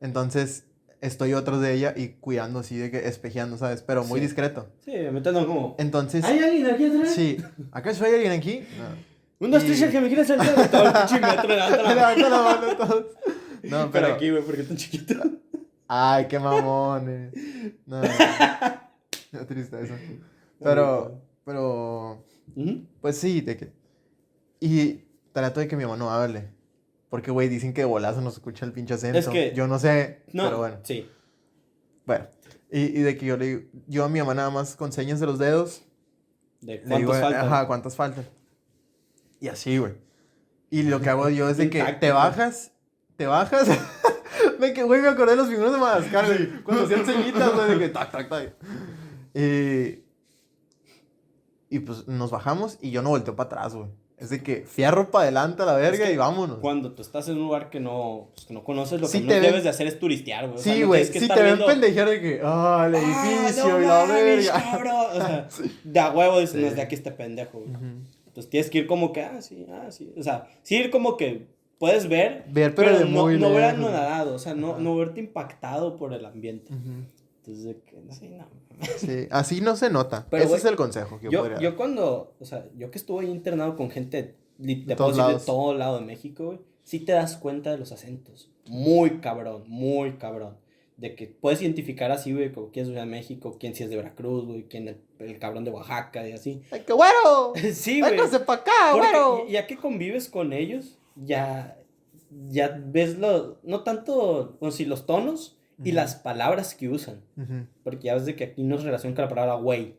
[0.00, 0.66] Entonces,
[1.04, 3.82] estoy otros de ella y cuidando así, de que espejeando, ¿sabes?
[3.82, 4.26] Pero muy Sí.
[4.26, 4.68] discreto.
[4.84, 5.76] Sí, metiendo como...
[5.78, 7.14] Entonces, ¿Hay alguien aquí atrás?
[7.14, 7.36] sí,
[7.72, 8.64] ¿acaso hay alguien aquí?
[8.78, 9.14] No.
[9.46, 10.70] Un, dos, Y- que me quiere saltar.
[10.70, 11.94] Todo el pinche metro levanta la mano.
[11.94, 13.04] Levanta la mano todos.
[13.64, 14.06] No, Pero pero...
[14.14, 15.14] aquí, güey, ¿por qué tan chiquito?
[15.88, 17.32] Ay, qué mamones.
[17.86, 18.00] No.
[19.30, 19.94] Qué triste eso.
[20.62, 22.24] Pero, pero,
[23.00, 23.72] pues sí, de que.
[24.60, 25.00] Y
[25.32, 26.48] trato de que mi mamá no hable.
[27.14, 29.16] Porque, güey, dicen que de bolazo no se escucha el pinche acento.
[29.16, 30.78] Es que- Yo no sé, No, pero bueno.
[30.82, 31.08] sí.
[32.06, 32.26] Bueno.
[32.72, 35.20] Y, y de que yo le digo, yo a mi mamá nada más con señas
[35.20, 35.84] de los dedos,
[36.60, 37.46] ¿De le digo, cuántos faltan?
[37.46, 38.28] ajá, ¿cuántas faltan?
[39.38, 39.92] Y así, güey.
[40.70, 42.72] Y lo que hago yo es de que te bajas,
[43.16, 43.68] te bajas.
[44.58, 46.64] de que, güey, me acordé de los figuros de Madagascar, güey.
[46.64, 48.54] Cuando hacían ceñitas, güey, de que tac, tac, tac.
[49.34, 50.02] Y,
[51.68, 53.88] y pues nos bajamos y yo no volteo para atrás, güey.
[54.16, 56.58] Es de que fierro para adelante a la verga que y vámonos.
[56.60, 59.28] Cuando tú estás en un lugar que no, pues, que no conoces, lo que no
[59.28, 60.58] ven- debes de hacer es turistear, güey.
[60.60, 62.94] O sea, Sí, no güey, que si te ven viendo, pendejear de que, ah, el
[62.94, 64.52] "Ah, edificio no y la verga.
[64.70, 65.06] cabrón".
[65.12, 65.48] O sea,
[65.84, 66.76] de a huevo dices, no es Sí.
[66.76, 67.70] de aquí este pendejo, güey.
[68.26, 70.12] Entonces tienes que ir como que, ah, sí, ah, sí.
[70.16, 71.46] O sea, sí ir como que
[71.78, 75.20] puedes ver, Ver, pero, de no, muy no ver anonadado, o sea, no, no verte
[75.20, 76.72] impactado por el ambiente.
[76.72, 77.04] Ujú.
[77.46, 78.46] Entonces, de que, sí, no.
[78.96, 80.26] Sí, así no se nota.
[80.30, 81.76] Pero, Ese es el consejo que yo, Yo, podría yo dar.
[81.76, 85.42] cuando, o sea, yo que estuve ahí internado con gente De te todos lados.
[85.42, 88.50] de todo lado de México, güey, sí te das cuenta de los acentos.
[88.66, 90.56] Muy cabrón, muy cabrón.
[90.96, 93.96] De que puedes identificar así, güey, como quién es de México, quién sí es de
[93.96, 96.62] Veracruz, güey, quién el, el cabrón de Oaxaca y así.
[96.70, 97.52] ¡Ay, qué güero!
[97.74, 98.12] sí, güey.
[98.12, 99.46] ¡Véngase para acá, Porque güero!
[99.48, 101.76] ya- que convives con ellos, ya,
[102.48, 107.20] ya ves lo, no tanto, bueno, sí, los tonos y las palabras que usan.
[107.82, 109.96] Porque ya ves de que aquí nos relacionan con la palabra güey.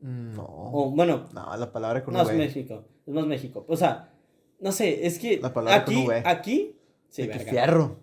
[0.00, 0.44] No.
[0.44, 2.38] O bueno, No, la palabra con no es güey.
[2.38, 3.64] México, es más México.
[3.68, 4.10] O sea,
[4.60, 5.38] No sé, es que.
[5.40, 6.22] La palabra con aquí, V.
[6.24, 6.76] aquí.
[7.08, 7.50] Sí, de que verga.
[7.50, 7.96] fierro.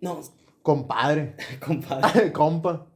[0.00, 0.20] No,
[0.62, 1.34] Compadre.
[1.64, 2.32] compadre.
[2.32, 2.86] Compa.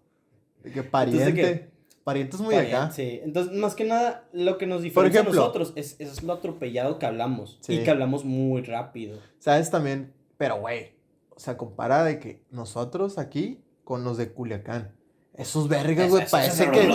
[0.63, 1.25] De que pariente.
[1.29, 1.69] Entonces, ¿de
[2.05, 2.91] Pariente es muy bien, acá.
[2.91, 6.33] Sí, entonces más que nada lo que nos diferencia ejemplo- a nosotros es, es lo
[6.33, 7.75] atropellado que hablamos Sí.
[7.75, 9.19] y que hablamos muy rápido.
[9.39, 10.15] ¿Sabes también?
[10.39, 10.93] Pero, güey.
[11.39, 14.93] O sea, compara de que nosotros aquí con los de Culiacán.
[15.35, 16.89] Esos vergas, güey, parece que.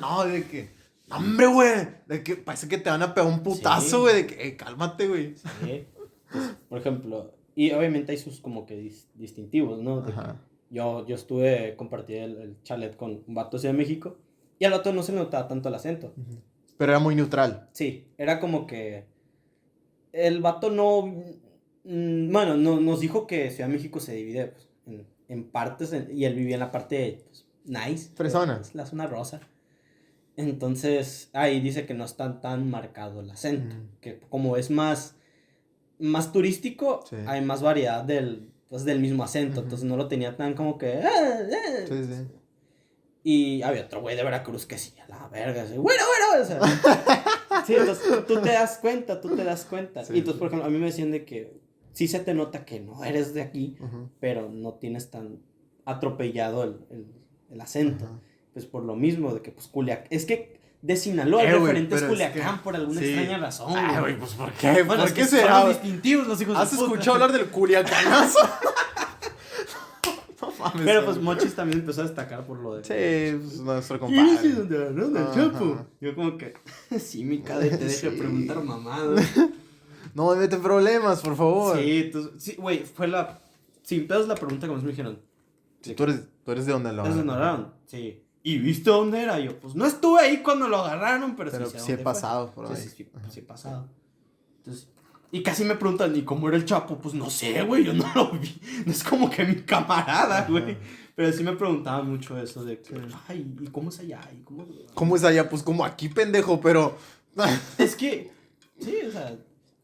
[0.00, 0.70] No, de que.
[1.08, 1.88] Hombre, güey.
[2.08, 3.96] De que parece que te van a pegar un putazo, Sí.
[4.02, 4.14] güey.
[4.16, 5.36] De que, eh, cálmate, güey.
[5.36, 5.86] Sí.
[6.32, 10.00] Pues, por ejemplo, y obviamente hay sus como que dis- distintivos, ¿no?
[10.00, 10.36] De que Ajá.
[10.68, 14.18] yo, yo estuve, compartí el, el chalet con un vato de México
[14.58, 16.12] y al vato no se le notaba tanto el acento.
[16.76, 17.68] Pero era muy neutral.
[17.70, 19.06] Sí, era como que
[20.12, 21.14] el vato no,
[21.88, 26.08] bueno, no, nos dijo que Ciudad de México se divide pues, en, en partes en-
[26.12, 28.10] y él vivía en la parte pues, nice.
[28.14, 28.56] Fresona.
[28.58, 29.40] pues, la zona rosa.
[30.36, 33.84] Entonces, ahí dice que no está tan marcado el acento, Ujú.
[34.00, 35.14] que como es más,
[35.98, 37.16] más turístico, Sí.
[37.26, 41.00] hay más variedad del, pues, del mismo acento, entonces no lo tenía tan como que...
[41.02, 41.84] "Ah, ah".
[41.88, 42.26] Sí, sí.
[43.28, 46.46] Y había otro güey de Veracruz que sí, a la verga, así, bueno, bueno, o
[46.46, 46.60] sea.
[47.66, 50.02] sí, entonces tú te das cuenta, tú te das cuenta.
[50.12, 51.56] Y entonces, por ejemplo, a mí me decían de que
[51.96, 53.76] sí se te nota que no eres de aquí,
[54.20, 55.38] pero no tienes tan
[55.86, 57.06] atropellado el, el,
[57.50, 58.06] el acento.
[58.52, 60.06] Pues por lo mismo, de que pues Culiacán.
[60.10, 63.06] Es que de Sinaloa el Eh, güey, referente es es Culiacán que- por alguna sí.
[63.08, 63.72] extraña razón.
[63.74, 64.82] Ay, güey, pues ¿por qué?
[64.82, 65.60] Bueno, ¿Por es qué que será?
[65.62, 68.38] son distintivos los hijos ¿Has de escuchado hablar del culiacanazo?
[70.42, 70.82] no mames.
[70.84, 72.84] Pero pues Mochis también empezó a destacar por lo de.
[72.84, 74.52] Sí, pues nuestro ¿Y ese compadre.
[74.52, 75.34] donde agarraron Ajá.
[75.34, 75.86] Chapo?
[76.00, 76.54] Yo como que,
[76.98, 78.08] sí, mi cadete, de Sí.
[78.08, 79.24] preguntar mamadas.
[80.16, 81.76] No me meten problemas, por favor.
[81.76, 83.38] Sí, entonces, sí, güey, fue la,
[83.82, 85.20] sin pedos la pregunta que más me dijeron.
[85.82, 87.30] Si tú eres, tú eres de donde lo ¿Te agarraron.
[87.30, 87.74] agarraron?
[87.86, 88.22] Sí.
[88.42, 89.38] ¿Y viste dónde era?
[89.38, 92.04] Yo, pues no estuve ahí cuando lo agarraron, pero, Pero sí sí he fue.
[92.04, 92.76] pasado por ahí.
[92.76, 93.88] Sí, sí, sí, sí he pasado.
[94.58, 94.88] Entonces,
[95.32, 96.96] y casi me preguntan, ¿y cómo era el Chapo?
[96.96, 98.58] Pues no sé, güey, yo no lo vi.
[98.86, 100.78] No es como que mi camarada, güey.
[101.14, 102.94] Pero sí me preguntaban mucho eso de que,
[103.28, 104.20] ay, ¿y cómo es allá?
[104.34, 104.66] ¿Y cómo...
[104.94, 105.48] ¿Cómo es allá?
[105.50, 106.96] Pues como aquí, pendejo, pero.
[107.78, 108.30] Es que,
[108.78, 109.36] sí, o sea,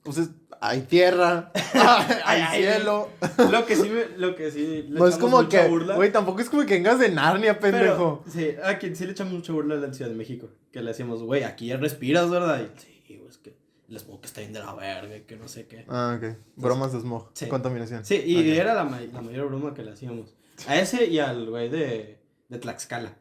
[0.02, 0.30] Pues es-
[0.64, 1.50] hay tierra,
[2.24, 3.08] hay ay, cielo.
[3.50, 5.68] lo que sí me, lo que sí le No es echamos como mucha que.
[5.68, 8.22] burla, Güey, tampoco es como que vengas de Narnia, pendejo.
[8.24, 10.48] Pero, sí, a quien sí le echamos mucha burla a la Ciudad de México.
[10.70, 12.60] Que le decíamos, güey, aquí ya respiras, ¿verdad?
[12.62, 13.56] Y, sí, güey, es que
[13.88, 15.84] el smoke está bien de la verga, que no sé qué.
[15.88, 16.36] Ah, ok.
[16.56, 17.30] Bromas de smog.
[17.34, 17.48] Sí.
[17.48, 18.04] Contaminación.
[18.04, 20.36] Sí, y era la, ma- la mayor broma que le hacíamos.
[20.68, 23.16] A ese y al güey de, de Tlaxcala.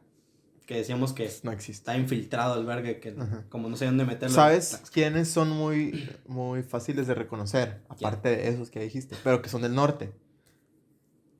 [0.66, 1.72] Que decíamos que No existe.
[1.72, 3.44] está infiltrado el verga, que Ajá.
[3.48, 4.34] como no sé dónde meterlo.
[4.34, 7.82] ¿Sabes quiénes son muy, muy fáciles de reconocer?
[7.88, 10.12] Aparte de esos que dijiste, pero que son del norte.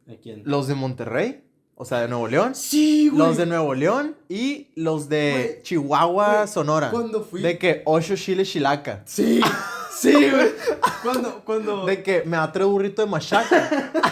[0.09, 0.43] ¿A quién?
[0.45, 1.45] Los de Monterrey,
[1.77, 2.55] o sea, de Nuevo León.
[2.57, 3.19] Sí, güey.
[3.19, 6.91] Los de Nuevo León y los de Güey, Chihuahua, güey, Sonora.
[6.91, 7.41] Cuando fui.
[7.41, 9.03] De que Osho, Chile, Chilaca.
[9.07, 9.41] Sí,
[9.97, 10.51] sí, güey.
[11.05, 11.87] Cuando, cuando.
[11.87, 13.93] De que me atrae burrito de machaca.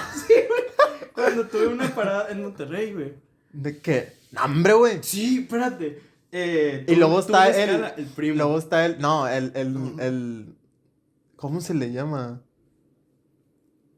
[1.14, 3.12] Cuando tuve una parada en Monterrey, güey.
[3.52, 4.98] De que, "No, hombre, güey.
[5.02, 6.02] Sí, espérate.
[6.32, 8.36] Eh, Y luego está el, el primo.
[8.36, 8.98] Luego está el.
[9.00, 10.54] No, el, el, el.
[11.36, 12.42] ¿Cómo se le llama?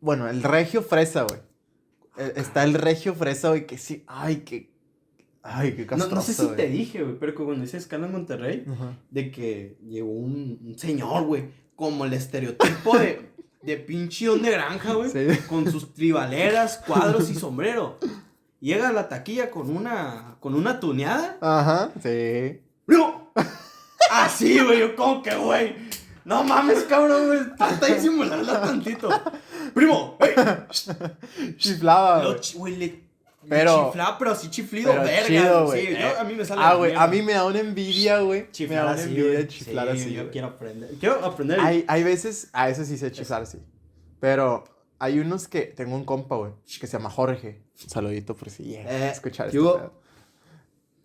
[0.01, 1.41] Bueno, el regio fresa, güey.
[2.19, 4.05] Eh, Está el regio fresa, güey, que sí.
[4.07, 4.73] Ay, que.
[5.43, 6.15] Ay, qué no, castroso.
[6.15, 8.65] no sé si te dije, güey, pero que cuando hice escala en Monterrey,
[9.11, 13.29] de que llegó un, un señor, güey, como el estereotipo de,
[13.63, 15.27] de pinche don de granja, güey, Sí.
[15.49, 17.99] con sus tribaleras, cuadros y sombrero.
[18.63, 21.37] Llega a la taquilla con una, con una tuneada.
[21.41, 22.63] Ajá, sí.
[22.87, 23.33] ¡No!
[24.11, 25.75] Así, güey, yo como que, güey.
[26.25, 27.41] No mames, cabrón, güey.
[27.57, 29.09] Trata de disimularla tantito.
[29.75, 32.77] Primo, ey, Chiflaba, güey.
[32.77, 33.03] le,
[33.49, 35.27] Pero- chiflaba, pero así chiflido, pero verga.
[35.27, 35.73] chido.
[35.73, 36.63] Sí, yo- a mí me sale.
[36.65, 38.47] Ah, güey, a mí me da una envidia, güey.
[38.61, 39.49] Me da una así, envidia güey.
[39.49, 40.13] chiflar Sí, así.
[40.13, 40.91] Yo quiero aprender.
[41.01, 41.59] Quiero aprender.
[41.59, 43.59] Hay, hay veces, a veces sí sé chiflar así.
[44.21, 44.63] Pero
[45.03, 47.61] hay unos que tengo un compa, güey, que se llama Jorge.
[47.83, 49.93] Un saludito por si llega Eh, a escuchar pedo.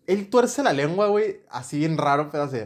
[0.05, 2.57] Él tuerce la lengua, güey, así bien raro, pero así.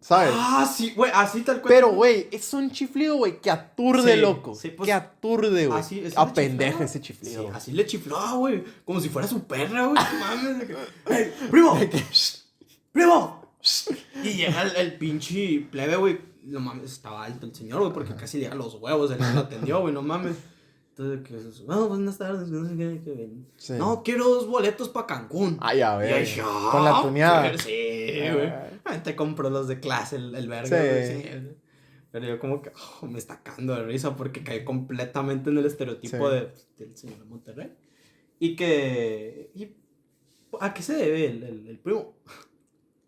[0.00, 0.32] ¿Sabes?
[0.34, 1.72] Ah, sí, güey, así tal cual.
[1.72, 4.54] pero, güey, es un chiflido, güey, que aturde, Sí, loco.
[4.56, 5.78] sí, pues, que aturde, güey.
[5.78, 6.84] Así, así Apendeja chiflaba.
[6.86, 7.42] ese chiflido.
[7.44, 8.64] Sí, así le chiflaba, güey.
[8.84, 10.02] Como si fuera su perra, güey.
[10.18, 10.58] Mames.
[10.58, 10.76] de que,
[11.14, 11.78] "Ey, primo,
[12.92, 13.42] primo.
[14.24, 16.31] Y llega el, el pinche plebe, güey.
[16.44, 19.10] No mames, estaba alto el señor, güey, porque casi llega a los huevos.
[19.10, 20.36] El que lo atendió, güey, no mames.
[20.90, 23.00] Entonces, que es, no, buenas tardes, no sé qué.
[23.02, 23.72] que- Sí.
[23.78, 25.56] No, quiero dos boletos para Cancún.
[25.60, 26.28] Ay, a ver.
[26.44, 27.42] "Ah, Con la tuneada.
[27.42, 27.70] pero Sí,
[28.34, 28.48] güey.
[28.84, 30.88] Ah, Te compró los de clase, el, el verga, Sí.
[30.88, 31.56] güey, sí.
[32.10, 35.64] Pero yo como que oh, me está cagando de risa porque caí completamente en el
[35.64, 36.34] estereotipo Sí.
[36.34, 37.72] de, pues, del señor de Monterrey.
[38.38, 39.50] Y que...
[39.54, 39.76] y-
[40.60, 42.16] ¿A qué se debe el, el, el primo?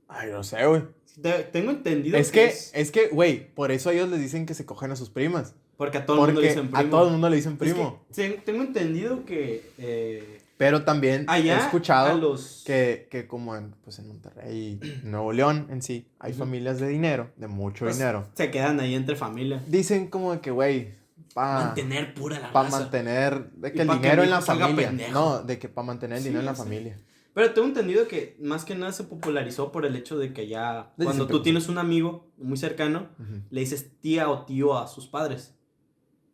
[0.09, 0.83] Ay, no sé, güey.
[1.23, 4.65] Te- tengo entendido Es que, es que, güey, por eso ellos les dicen que se
[4.67, 5.55] cogen a sus primas.
[5.77, 6.79] Porque a todo el mundo le dicen primo.
[6.79, 8.05] a todo el mundo le dicen Es primo.
[8.09, 12.63] que ten- tengo entendido que eh, Pero también allá he escuchado los...
[12.65, 16.89] que, que como en, pues en Monterrey y Nuevo León en sí, hay familias de
[16.89, 18.27] dinero, de mucho pues, dinero.
[18.35, 19.63] Se quedan ahí entre familia.
[19.67, 20.95] Dicen como de que, güey,
[21.33, 22.79] para Mantener pura la pa raza.
[22.81, 24.89] mantener de que el que dinero en la familia.
[24.89, 25.13] pendejo.
[25.13, 26.97] No, de que para mantener el Sí, dinero en la familia.
[27.35, 30.93] Pero tengo entendido que más que nada se popularizó por el hecho de que ya
[30.97, 33.41] Desde cuando tú tienes un amigo muy cercano, Ujú.
[33.51, 35.55] le dices tía o tío a sus padres.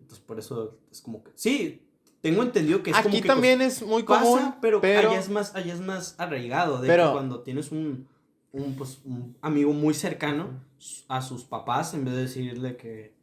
[0.01, 1.31] Entonces por eso es como que...
[1.35, 1.87] Sí,
[2.21, 5.19] tengo entendido que es como Aquí que también es muy pasa, común, pero, pero, allá,
[5.21, 6.81] es más, allá es más arraigado.
[6.83, 8.07] De Pero- que cuando tienes un,
[8.53, 10.63] un, pues, un amigo muy cercano
[11.09, 13.15] a sus papás, en vez de decirle que,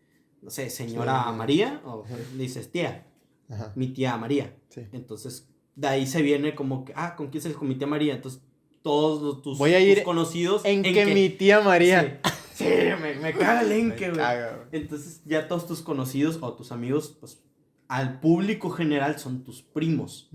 [0.42, 1.36] no sé, señora Sí.
[1.36, 2.06] María, o
[2.36, 3.06] le dices tía,
[3.50, 4.56] Ajá, mi tía María.
[4.70, 4.82] sí.
[4.94, 5.48] Entonces,
[5.78, 8.16] de ahí se viene como que, ah, ¿con quién se con mi tía María?
[8.16, 8.42] Entonces,
[8.82, 10.64] todos los- tus, Voy a ir tus conocidos.
[10.66, 12.20] En, que, mi tía María.
[12.56, 12.66] Sí, sí,
[13.00, 14.26] me, me caga el enque, güey.
[14.72, 17.44] Entonces, ya todos tus conocidos o tus amigos, pues,
[17.88, 20.30] al público general son tus primos.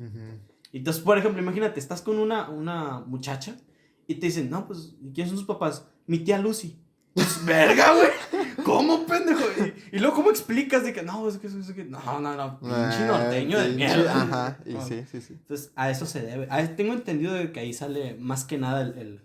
[0.72, 3.56] Entonces, por ejemplo, imagínate, estás con una, una muchacha
[4.06, 5.86] y te dicen, no, pues, ¿y ¿quiénes son sus papás?
[6.06, 6.78] Mi tía Lucy.
[7.14, 8.08] Pues, verga, güey.
[8.86, 9.40] ¿Cómo, pendejo?
[9.92, 12.58] Y, y luego, ¿cómo explicas de que no, es que, es que, no, no, no,
[12.60, 14.22] pinche Ah, norteño de mierda?
[14.22, 14.86] Ajá, y No.
[14.86, 15.34] sí, sí, sí.
[15.34, 16.46] Entonces, a eso se debe.
[16.50, 19.20] A- tengo entendido de que ahí sale más que nada el, el,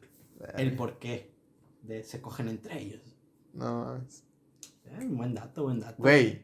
[0.58, 1.32] el por qué
[1.82, 3.02] de se cogen entre ellos.
[3.54, 4.24] No, es-
[4.86, 5.96] Eh, buen dato, buen dato.
[5.98, 6.42] güey.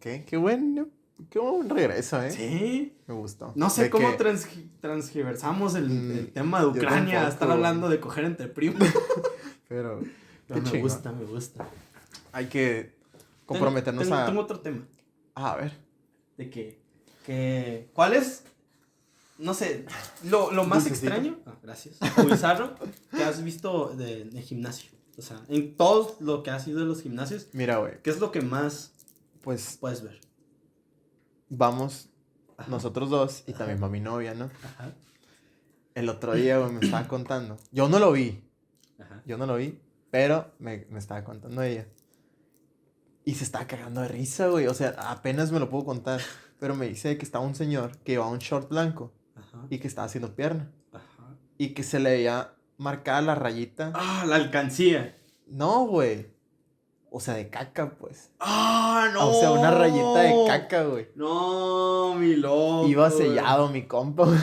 [0.00, 0.24] ¿Qué?
[0.24, 0.90] Qué buen,
[1.28, 2.30] qué buen regreso, ¿eh?
[2.30, 2.96] Sí.
[3.06, 3.52] Me gustó.
[3.56, 7.32] No sé De cómo que- transgi- transgiversamos el, Mm, el tema de Ucrania a tampoco,
[7.32, 8.78] estar hablando de coger entre primos.
[9.68, 10.00] Pero
[10.48, 11.66] me gusta, me gusta.
[12.32, 12.96] Hay que
[13.46, 14.26] comprometernos tengo, a...
[14.26, 14.86] Tengo otro tema.
[15.34, 15.72] Ah, a ver.
[16.36, 16.80] De que,
[17.26, 17.90] que...
[17.94, 18.44] ¿Cuál es?
[19.38, 19.86] No sé,
[20.24, 21.14] lo, lo más Dulcecito.
[21.14, 22.74] extraño, ah, gracias, o bizarro
[23.12, 24.90] que has visto de, de gimnasio.
[25.16, 28.02] O sea, en todo lo que has ido de los gimnasios, Mira, güey.
[28.02, 28.94] ¿qué es lo que más
[29.42, 30.20] Pues puedes ver?
[31.48, 32.08] vamos
[32.56, 32.70] Ajá.
[32.70, 34.50] nosotros dos y también va mi novia, ¿no?
[34.64, 34.92] Ajá,
[35.94, 37.56] El otro día, güey, me estaba contando.
[37.70, 38.42] Yo no lo vi.
[38.98, 39.22] ajá.
[39.24, 39.78] Yo no lo vi.
[40.10, 41.86] Pero me, me estaba contando ella.
[43.28, 44.68] Y se estaba cagando de risa, güey.
[44.68, 46.20] O sea, apenas me lo puedo contar.
[46.58, 49.66] Pero me dice que estaba un señor que llevaba un short blanco Ajá.
[49.68, 50.70] y que estaba haciendo pierna.
[50.94, 51.36] Ajá.
[51.58, 53.92] Y que se le veía marcada la rayita.
[53.94, 55.14] Ah, la alcancía.
[55.46, 56.28] No, güey.
[57.10, 58.30] O sea, de caca, pues.
[58.40, 59.28] Ah, no.
[59.28, 61.08] O sea, una rayita de caca, güey.
[61.14, 62.88] No, mi loco.
[62.88, 63.18] Iba güey.
[63.28, 64.38] sellado mi compa, güey.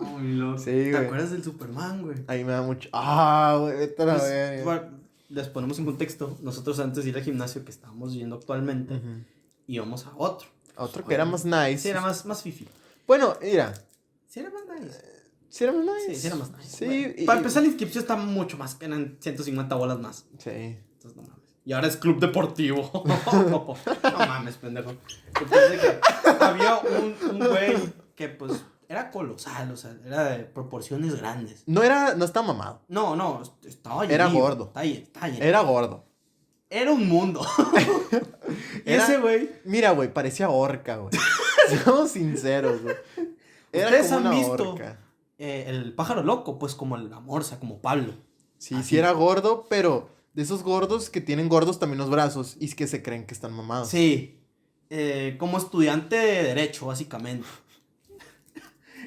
[0.00, 0.58] No, mi loco.
[0.58, 1.04] Sí, ¿Te güey.
[1.06, 2.18] acuerdas del Superman, güey?
[2.28, 2.88] Ahí me da mucho.
[2.92, 4.90] Ah, güey, vete a la Pues, verga.
[5.36, 6.36] Les ponemos en contexto.
[6.42, 9.24] Nosotros antes de ir al gimnasio que estábamos yendo actualmente, Ujú.
[9.66, 10.48] íbamos a otro.
[10.76, 11.78] Otro que era más nice.
[11.78, 12.66] Sí, era más, más fifi.
[13.06, 13.72] Bueno, mira.
[14.26, 15.00] Sí, era más nice.
[15.48, 16.14] Sí, era más nice.
[16.14, 16.76] Sí, sí, era más nice.
[16.76, 16.84] Sí.
[16.86, 20.26] Bueno, y- Para empezar, la inscripción está mucho más, eran 150 bolas más.
[20.38, 20.50] Sí.
[20.50, 21.36] Entonces, no mames.
[21.64, 22.90] Y ahora es club deportivo.
[23.32, 24.92] no mames, pendejo.
[25.40, 27.76] Entonces, que había un, un güey
[28.14, 28.52] que, pues,
[28.88, 31.62] era colosal, o sea, era de proporciones grandes.
[31.66, 32.82] No era, no está mamado.
[32.88, 34.64] No, no, estaba Era lleno, gordo.
[34.66, 35.44] Está lleno, está lleno.
[35.44, 36.04] Era gordo.
[36.70, 37.44] Era un mundo.
[38.84, 41.10] Era- ese güey, Mira, güey, parecía orca, güey.
[41.68, 42.94] Seamos sinceros, güey.
[43.72, 44.98] Era Ustedes como han una visto- orca.
[45.38, 48.14] eh, el pájaro loco, pues como la morsa, como Pablo.
[48.58, 48.90] Sí, Así.
[48.90, 52.86] sí era gordo, pero de esos gordos que tienen gordos también los brazos y que
[52.86, 53.88] se creen que están mamados.
[53.88, 54.40] Sí,
[54.90, 57.46] eh, como estudiante de derecho, básicamente.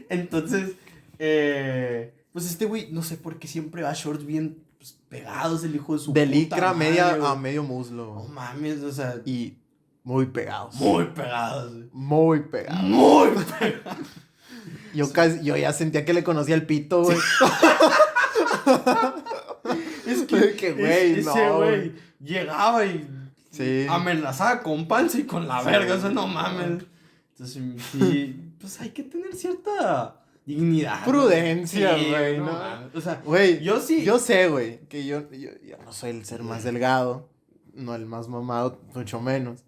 [0.10, 0.72] Entonces,
[1.20, 5.64] eh, pues este güey, no sé por qué siempre va a shorts bien pues, pegados,
[5.64, 7.32] el hijo de su De puta licra madre, media güey.
[7.32, 8.16] a medio muslo.
[8.16, 9.57] No mames, o sea, Y
[10.03, 10.76] muy pegados.
[10.76, 11.72] muy pegados.
[11.74, 11.89] güey.
[11.93, 12.84] Muy pegados.
[12.84, 13.30] Muy
[13.60, 13.97] pegados.
[14.93, 17.18] Yo, casi, yo ya sentía que le conocía el pito, güey.
[20.07, 21.57] Es Que, que güey, es- no, ese güey.
[21.80, 23.07] güey llegaba y
[23.51, 23.86] Sí.
[23.89, 26.84] amenazaba con panza y con la verga, o sea, no mames.
[27.38, 31.05] Entonces, sí, pues hay que tener cierta dignidad.
[31.05, 32.51] Prudencia, Sí, güey, no.
[32.93, 34.03] O sea, Güey, yo sí.
[34.03, 37.30] Yo sé, güey, que yo, yo, yo no soy el ser más delgado,
[37.74, 39.64] no el más mamado, mucho menos.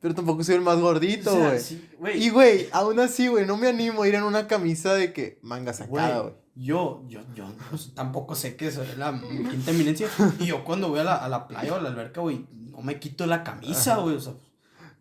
[0.00, 1.60] Pero tampoco soy el más gordito, O sea, güey.
[1.60, 2.22] sí, güey.
[2.22, 5.38] Y, güey, aún así, güey, no me animo a ir en una camisa de que
[5.42, 10.08] manga sacada, Güey, yo, yo, yo pues, tampoco sé que es la quinta eminencia.
[10.38, 12.82] Y yo cuando voy a la, a la playa o a la alberca, güey, no
[12.82, 14.16] me quito la camisa, güey.
[14.16, 14.34] O sea,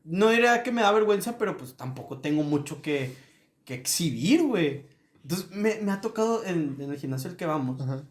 [0.05, 3.15] no diría que me da vergüenza, pero pues tampoco tengo mucho que,
[3.65, 4.85] que exhibir, güey.
[5.23, 7.81] Entonces, me, me ha tocado en, en el gimnasio al que vamos.
[7.81, 8.03] Ajá.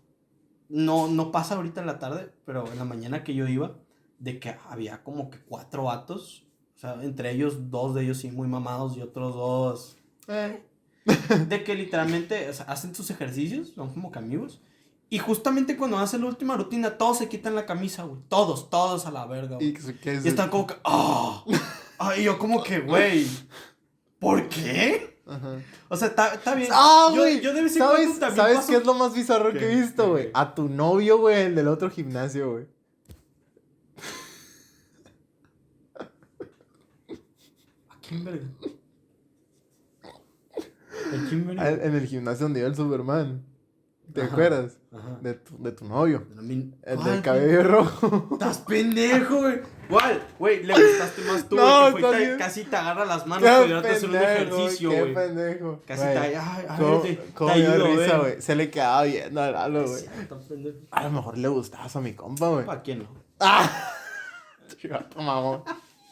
[0.68, 3.76] No, no pasa ahorita en la tarde, pero en la mañana que yo iba,
[4.18, 6.46] de que había como que cuatro vatos.
[6.76, 9.96] O sea, entre ellos, dos de ellos sí muy mamados y otros dos.
[10.28, 10.62] eh,
[11.48, 14.60] de que literalmente o sea, hacen sus ejercicios, son como que amigos.
[15.10, 18.20] Y justamente cuando hace la última rutina, todos se quitan la camisa, güey.
[18.28, 19.68] Todos, todos a la verga, güey.
[19.68, 21.44] Y, que- están como que, ¡ah!
[21.98, 23.26] Ay, yo como que, güey,
[24.18, 25.20] ¿por qué?
[25.26, 25.56] Ajá.
[25.88, 26.68] O sea, está, bien.
[26.72, 27.40] Ah, Yo- güey.
[27.40, 29.64] Yo, de vez en ¿Sabes, cuando también ¿sabes paso- qué es lo más bizarro que
[29.72, 30.30] he visto, ¿Qué, güey?
[30.34, 32.66] A tu novio, güey, el del otro gimnasio, güey.
[37.88, 38.46] ¿A quién, verga?
[40.04, 41.70] ¿A quién, verga?
[41.70, 43.42] En el gimnasio donde iba el Superman.
[44.12, 44.32] ¿Te Ajá.
[44.32, 44.76] acuerdas?
[44.92, 45.18] Ajá.
[45.22, 46.26] De tu, de tu novio.
[46.40, 48.28] Mí- El ¿Cuál, del cabello rojo.
[48.32, 49.60] Estás pendejo, güey.
[49.88, 50.22] ¿Cuál?
[50.38, 51.94] Güey, le gustaste más tú, No, güey.
[51.94, 55.14] que fue te- casi te agarra las manos Qué para hacer un ejercicio, qué güey.
[55.14, 55.82] pendejo.
[55.86, 56.18] Casi Güey, te.
[56.20, 58.42] Ay, ay, ¿Cómo, te, cómo te ayudo, risa, güey.
[58.42, 60.04] Se le quedaba viendo al güey.
[60.90, 62.64] A lo mejor le gustabas a mi compa, güey.
[62.66, 63.08] ¿Para quién no?
[63.40, 63.70] ¡Ah!
[64.80, 65.62] Chivato mamón.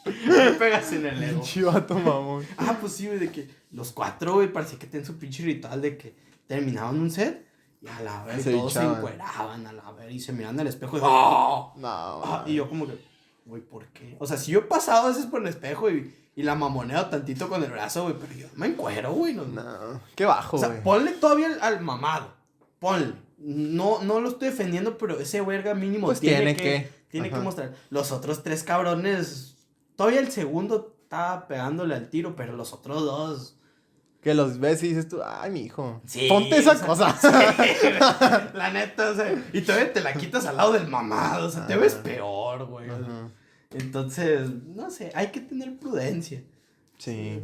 [0.05, 1.41] Me pegas en el ego.
[1.43, 2.45] Chivato mamón.
[2.57, 5.81] Ah, pues sí, güey, de que los cuatro, güey, parecía que tenían su pinche ritual
[5.81, 6.15] de que
[6.47, 7.45] terminaban un set
[7.81, 10.67] y a la vez Se todos se encueraban, a la vez y se miraban al
[10.67, 11.71] espejo y ¡ah!
[11.75, 11.87] No.
[12.23, 12.97] Ah, y yo como que,
[13.45, 14.15] güey, ¿por qué?
[14.19, 17.05] O sea, si yo he pasado a veces por el espejo y, y la mamoneo
[17.07, 19.33] tantito con el brazo, güey, pero yo me encuero, güey.
[19.33, 20.01] No, No.
[20.15, 20.83] Qué bajo, O sea, güey.
[20.83, 22.33] ponle todavía al, al mamado.
[22.79, 23.13] Ponle.
[23.37, 26.91] No, no lo estoy defendiendo, pero ese verga mínimo Pues tiene, tiene que, que.
[27.09, 27.73] tiene que mostrar.
[27.89, 29.55] Los otros tres cabrones.
[29.95, 33.57] Todavía el segundo estaba pegándole al tiro, pero los otros dos.
[34.23, 36.01] Que los ves y dices tú, ay, mi hijo.
[36.05, 37.17] Sí, Ponte esa o sea, cosa.
[37.19, 37.27] sí,
[38.57, 39.43] la neta, o sea.
[39.51, 41.47] Y todavía te la quitas al lado del mamado.
[41.47, 42.87] O sea, te ves peor, güey.
[43.71, 46.41] Entonces, no sé, hay que tener prudencia.
[46.97, 47.41] Sí.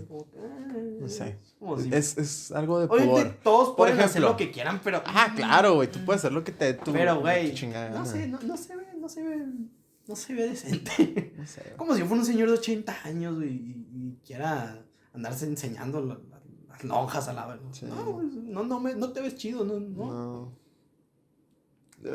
[1.01, 1.37] No sé.
[1.83, 3.35] si- Es, es algo de pudor.
[3.43, 4.29] todos pueden hacer ejemplo.
[4.29, 5.01] lo que quieran, pero.
[5.05, 5.91] Ah, claro, güey.
[5.91, 6.93] Tú puedes hacer lo que te tu.
[6.93, 7.53] Pero, güey,
[7.91, 9.43] no sé, no, no se ve, no se ve,
[10.07, 11.33] no se ve decente.
[11.35, 11.73] No sé.
[11.77, 14.81] Como si fuera un señor de 80 años, güey, y, y quiera
[15.13, 16.19] andarse enseñando la-
[16.83, 17.59] lonjas a la.
[17.71, 17.85] Sí.
[17.85, 20.05] No, no, no, me, no te ves chido, no, no.
[20.05, 20.51] No.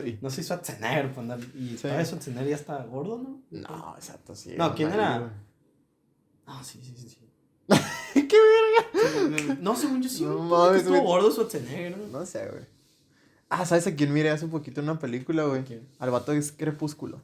[0.03, 0.19] Uy.
[0.23, 1.83] No soy Schwarzenegger, andar, y Sí.
[1.83, 3.43] todavía Schwarzenegger ya está gordo, ¿no?
[3.51, 4.55] No, exacto, sí.
[4.57, 5.33] No, ¿quién era?
[6.47, 7.09] Ah, sí, sí, sí.
[7.11, 7.19] sí.
[8.29, 9.59] ¿Qué verga?
[9.61, 10.25] No, según yo sí.
[10.25, 11.07] No mames, estuvo güey.
[11.07, 12.19] gordo Schwarzenegger, ¿no?
[12.21, 12.65] No sé, güey.
[13.51, 15.65] Ah, ¿sabes a quién miré hace poquito en una película, güey?
[15.65, 15.87] ¿Quién?
[15.99, 17.21] Al vato es Crepúsculo.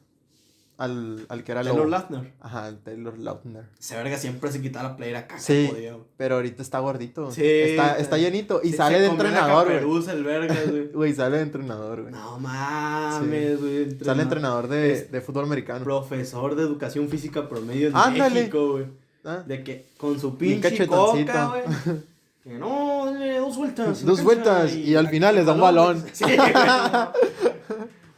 [0.77, 1.87] Al, al que era Taylor.
[1.87, 2.33] Lautner.
[2.39, 3.65] Ajá, el Taylor Lautner.
[3.79, 5.37] Ese verga siempre se quita la playera acá.
[5.39, 5.67] Sí.
[5.69, 5.89] güey.
[6.17, 7.29] Pero ahorita está gordito.
[7.29, 8.61] Sí, Está, está- llenito.
[8.63, 9.75] Y Sí, sale se de entrenador, güey.
[9.77, 10.87] caperuza, el verga, güey.
[10.87, 12.11] Güey, sale de entrenador, güey.
[12.13, 13.99] No mames, güey.
[13.99, 15.83] Sale entrenador de, Es de fútbol americano.
[15.83, 18.33] Profesor de educación física promedio en Ándale.
[18.33, 18.85] México, güey.
[19.23, 21.63] Ah, De que con su pinche coca, güey.
[22.43, 24.03] Que no, dale dos vueltas.
[24.03, 26.03] Dos vueltas, y al final les da un balón.
[26.11, 26.37] Sí, güey.
[26.37, 27.11] no.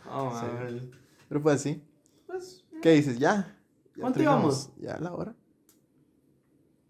[0.05, 0.81] No, mames.
[1.27, 1.81] Pero pues sí.
[2.83, 3.17] ¿Qué dices?
[3.17, 3.57] ¿Ya?
[3.95, 4.73] ¿Ya ¿Cuánto terminamos?
[4.77, 5.33] ¿Ya la hora?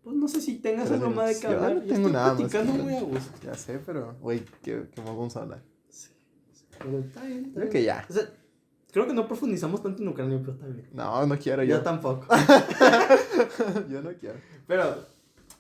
[0.02, 1.74] pues no sé si tengas algo más de que no hablar.
[1.76, 3.32] Yo tengo estoy nada platicando muy a gusto.
[3.44, 5.64] Ya sé, pero, güey, ¿qué, qué más vamos a hablar?
[6.80, 7.70] Pero está bien, está Creo bien.
[7.70, 8.06] que ya.
[8.10, 8.24] O sea,
[8.92, 10.90] creo que no profundizamos tanto en Ucrania, pero está bien.
[10.92, 11.82] No, no quiero Yo yo.
[11.84, 12.26] tampoco.
[13.90, 14.40] yo no quiero.
[14.66, 14.96] Pero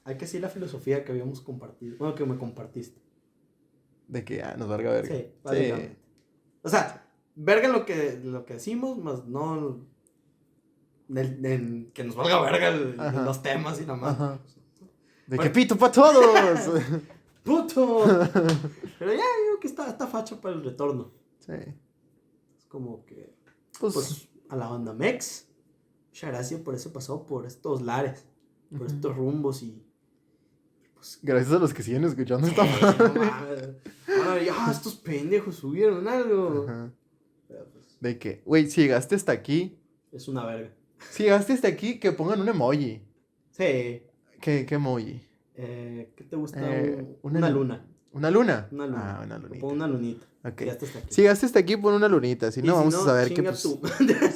[0.03, 1.95] hay que decir la filosofía que habíamos compartido.
[1.99, 2.99] Bueno, que me compartiste.
[4.07, 5.15] De que ya nos valga verga.
[5.15, 5.97] Sí, básicamente.
[6.63, 7.05] O sea,
[7.36, 9.92] verga lo que, lo que decimos, más no.
[11.07, 12.95] Del- del- que nos valga verga el-
[13.25, 14.13] los temas y nada más.
[14.15, 14.39] Ajá.
[15.27, 15.43] De Bueno.
[15.43, 16.81] que pito para todos.
[17.43, 18.03] ¡Puto!
[18.99, 21.11] Pero ya digo que está, está facho para el retorno.
[21.39, 21.53] sí.
[22.57, 23.33] Es como que.
[23.79, 25.47] Pues, Pues a la banda Mex.
[26.09, 28.25] Muchas gracias por ese pasado, por estos lares,
[28.77, 29.83] por estos rumbos y.
[30.93, 34.49] Pues, gracias a los que siguen escuchando esta Eh, madre.
[34.51, 36.65] ah, estos pendejos subieron algo.
[36.67, 36.91] Ajá.
[37.47, 39.77] Pero, pues, De que, güey, si llegaste hasta aquí,
[40.11, 40.73] es una verga.
[41.11, 43.01] Si llegaste hasta aquí, que pongan un emoji.
[43.51, 44.03] Sí.
[44.41, 45.21] ¿Qué, qué emoji?
[45.55, 46.59] Eh, ¿Qué te gusta?
[46.61, 47.85] Eh, Un- una una, lu- luna.
[48.11, 48.67] ¿Una luna?
[48.71, 49.17] Una luna.
[49.19, 49.59] Ah, una lunita.
[49.61, 50.25] pongo una lunita.
[50.43, 50.65] Ya aquí.
[51.09, 52.51] Si llegaste hasta aquí, pon una lunita.
[52.51, 53.59] Si no, vamos a saber que pues.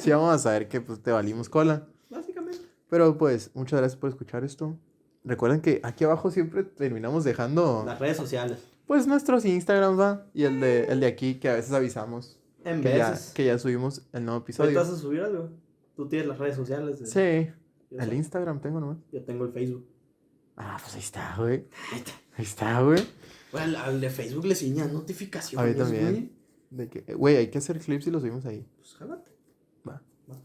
[0.00, 1.86] Sí, vamos a saber que pues te valimos cola.
[2.08, 2.58] Básicamente.
[2.88, 4.76] Pero pues, muchas gracias por escuchar esto.
[5.24, 8.58] Recuerden que aquí abajo siempre terminamos dejando Las redes sociales.
[8.86, 10.26] pues nuestros Instagrams, va.
[10.32, 13.32] Y el de, el de aquí que a veces avisamos En que ya, veces.
[13.34, 14.78] que ya subimos el nuevo ¿Ahorita episodio.
[14.80, 15.50] vas a subir algo?
[15.98, 17.00] Tú tienes las redes sociales.
[17.00, 17.50] de- Sí,
[17.90, 18.14] Yo, el sé.
[18.14, 18.98] Instagram tengo nomás.
[19.10, 19.84] Yo tengo el Facebook.
[20.56, 21.66] Ah, pues ahí está, güey.
[21.92, 22.12] Ahí está.
[22.36, 23.04] Ahí está, güey.
[23.50, 25.66] Bueno, al, al de Facebook le enseñan notificaciones.
[25.66, 26.04] A mí también.
[26.12, 26.32] güey.
[26.70, 28.64] De que, güey, hay que hacer clips y los subimos ahí.
[28.76, 29.32] Pues jálate.
[29.88, 30.00] Va.
[30.30, 30.40] Va.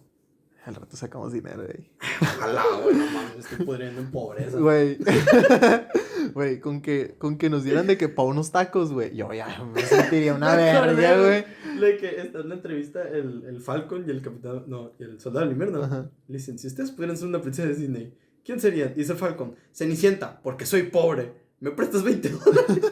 [0.66, 1.92] Al rato sacamos dinero de ahí.
[2.22, 4.58] Ojalá, güey, no mames, me estoy pudriendo en pobreza.
[4.58, 4.98] Güey.
[6.34, 9.16] Güey, con que, con que nos dieran de que pa' unos tacos, güey.
[9.16, 11.46] Yo ya me sentiría una verga, güey.
[11.80, 14.64] De que está en una entrevista el, el Falcon y el Capitán.
[14.68, 15.84] No, y el Soldado del Invierno.
[15.84, 16.10] Ajá.
[16.28, 18.14] Le dicen: Si ustedes pudieran ser una princesa de Disney,
[18.46, 18.94] ¿quién serían?
[18.94, 21.34] Dice Falcon: Cenicienta, porque soy pobre.
[21.60, 22.92] ¿Me prestas 20 dólares?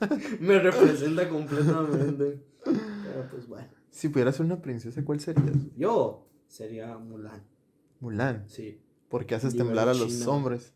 [0.40, 2.40] Me representa completamente.
[2.64, 3.68] Pero Pero pues bueno.
[3.90, 5.54] Si pudieras ser una princesa, ¿cuál serías?
[5.76, 7.42] Yo sería Mulan.
[8.00, 8.44] Mulan.
[8.48, 10.30] Sí, Porque haces temblar a los China.
[10.30, 10.72] hombres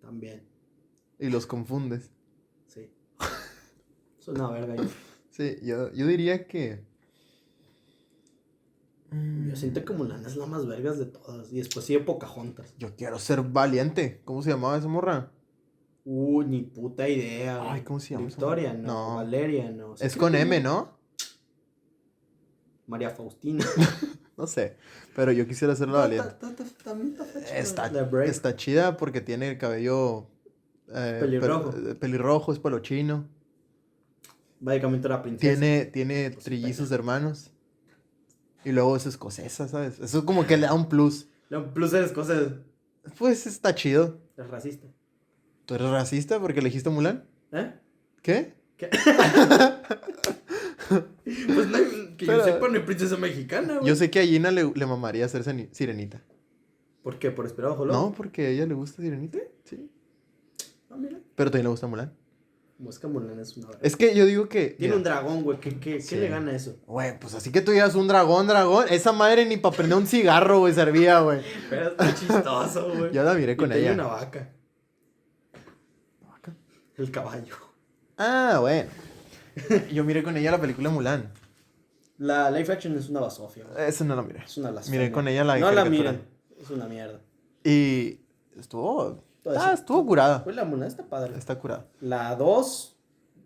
[0.00, 0.42] también.
[1.20, 2.10] Y los confundes.
[2.66, 2.90] Sí.
[4.18, 4.74] Es una verga.
[4.76, 4.84] Yo,
[5.30, 6.84] Sí, yo, yo diría que.
[9.12, 11.52] yo siento que Mulan es la más vergas de todas.
[11.52, 12.74] Y después sigue Pocahontas.
[12.78, 14.20] Yo quiero ser valiente.
[14.24, 15.32] ¿Cómo se llamaba esa morra?
[16.04, 17.72] Uh, ni puta idea.
[17.72, 19.10] Ay, ¿cómo se llama Victoria, no.
[19.10, 19.16] No.
[19.16, 19.94] Valeria, no.
[20.00, 20.98] Es con que- M, ¿no?
[22.86, 23.64] María Faustina.
[24.36, 24.78] No sé.
[25.14, 26.26] Pero yo quisiera ser la valiente.
[27.54, 27.90] Está
[28.24, 30.28] está chida porque tiene el cabello.
[30.94, 31.72] Eh, Pelirrojo.
[31.72, 33.26] pel- eh, pelirrojo, es pelo chino.
[34.60, 35.58] Básicamente la princesa.
[35.58, 37.50] Tiene, tiene trillizos de hermanos.
[38.64, 39.98] Y luego es escocesa, ¿sabes?
[40.00, 41.28] Eso como que le da un plus.
[41.48, 42.52] Lo plus de las cosas
[43.18, 44.18] Pues está chido.
[44.36, 44.86] es racista.
[45.64, 47.24] ¿Tú eres racista porque elegiste a Mulan?
[47.52, 47.72] ¿Eh?
[48.22, 48.54] ¿Qué?
[48.76, 48.90] ¿Qué?
[50.88, 51.78] pues no,
[52.16, 53.86] que Pero- yo sepa, no hay princesa mexicana, güey.
[53.88, 56.22] Yo sé que a Gina le, le mamaría ser sirenita.
[57.02, 57.30] ¿Por qué?
[57.30, 59.38] ¿Por esperar bajo el No, porque a ella le gusta sirenita.
[59.64, 59.90] Sí.
[60.90, 61.18] Ah, mira.
[61.34, 62.12] Pero también le gusta Mulan.
[62.78, 63.68] Mosca Mulan es una.
[63.82, 64.70] Es que yo digo que.
[64.70, 65.60] Tiene mira, un dragón, güey.
[65.60, 66.10] ¿Qué, qué, Sí.
[66.16, 66.76] ¿Qué le gana eso?
[66.86, 68.86] Güey, pues así que tú digas un dragón, dragón.
[68.88, 71.42] Esa madre ni para prender un cigarro, güey, servía, güey.
[71.68, 73.10] Pero está chistoso, güey.
[73.12, 73.94] Yo la miré Y con tiene ella.
[73.94, 74.50] una vaca.
[76.96, 77.54] El caballo.
[78.18, 78.90] Ah, bueno.
[79.92, 81.32] Yo miré con ella la película Mulan.
[82.18, 83.88] La live action es una basofia, güey.
[83.88, 84.42] Esa no la miré.
[84.44, 85.00] Es una blasfemia.
[85.00, 86.20] Miré con ella la No la miren.
[86.60, 87.20] Es una mierda.
[87.64, 88.20] Y
[88.58, 89.24] estuvo.
[89.56, 90.44] Ah, estuvo curada.
[90.44, 91.36] Pues la Mulan está padre.
[91.36, 91.86] Está curada.
[92.00, 92.96] La 2,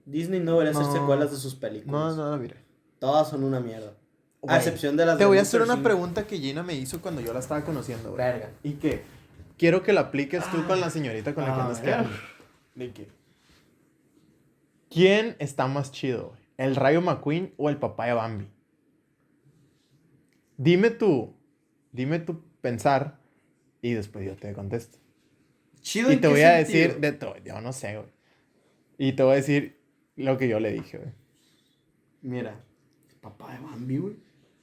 [0.06, 0.92] Disney no debería hacer No.
[0.92, 2.16] secuelas de sus No, películas.
[2.16, 2.56] no la miré.
[2.98, 3.90] Todas son una mierda.
[3.90, 7.00] A Güey, excepción de las Te voy a hacer una pregunta que Gina me hizo
[7.00, 8.18] cuando yo la estaba conociendo, güey.
[8.24, 8.50] Verga.
[8.62, 9.02] Y que
[9.56, 12.10] quiero que la apliques tú con la señorita con la que A andas quedando.
[12.74, 13.08] De que,
[14.90, 16.40] ¿Quién está más chido, güey?
[16.56, 18.48] ¿El Rayo McQueen o el papá de Bambi?
[20.56, 21.34] Dime tú,
[21.92, 23.18] dime tu pensar
[23.82, 24.98] y después yo te contesto.
[25.84, 26.78] Chido Y ¿en te voy a sentido?
[26.88, 28.08] decir de todo, yo no sé, güey.
[28.98, 29.78] Y te voy a decir
[30.16, 31.12] lo que yo le dije, güey.
[32.22, 32.58] Mira,
[33.20, 34.16] papá de Bambi, güey.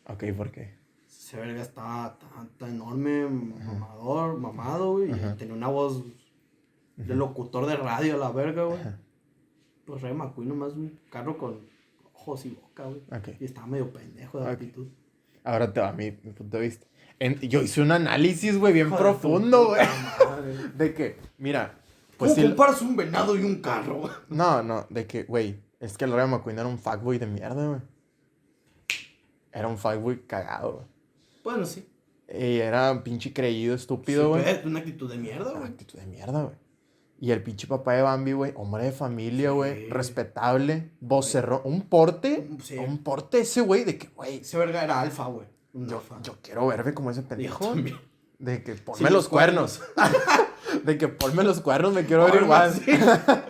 [0.08, 0.74] Ok, ¿por qué?
[1.08, 5.12] Ese verga estaba tan, tan enorme, mamador, mamado, güey.
[5.12, 5.36] Ajá.
[5.38, 6.04] Tenía una voz
[6.98, 8.80] de locutor de radio, la verga, güey.
[8.82, 9.00] Ajá.
[9.86, 11.60] Pues Ray McQueen nomás un carro con
[12.16, 13.02] ojos y boca, güey.
[13.40, 14.52] Y estaba medio pendejo de Ok.
[14.54, 14.88] actitud.
[15.44, 16.88] Ahora te va mi, mi punto de vista.
[17.22, 19.82] En- yo hice un análisis, güey, bien profundo, güey.
[20.78, 21.76] De que, mira,
[22.18, 22.48] pues ¿Cómo sí.
[22.50, 24.14] comparas un venado y un carro, güey?
[24.30, 27.68] No, no, de que, güey, es que el Rayo McQueen era un fuckboy de mierda,
[27.68, 27.82] güey.
[29.52, 30.86] Era un fuckboy cagado, güey.
[31.44, 31.88] Bueno, sí.
[32.34, 34.44] Y era un pinche creído, estúpido, güey.
[34.66, 35.72] una actitud de mierda, Una güey.
[35.72, 36.56] actitud de mierda, güey.
[37.20, 39.90] Y el pinche papá de Bambi, güey, hombre de familia, güey, Sí.
[39.92, 42.78] respetable, vocerrón, un porte, Sí.
[42.78, 45.46] un porte ese, güey, de que, güey, Ese verga era alfa, güey.
[45.74, 47.74] Yo, yo quiero verme como ese pendejo.
[48.40, 49.82] De que ponme los cuernos.
[50.84, 52.74] de que ponme los cuernos, me quiero ver igual.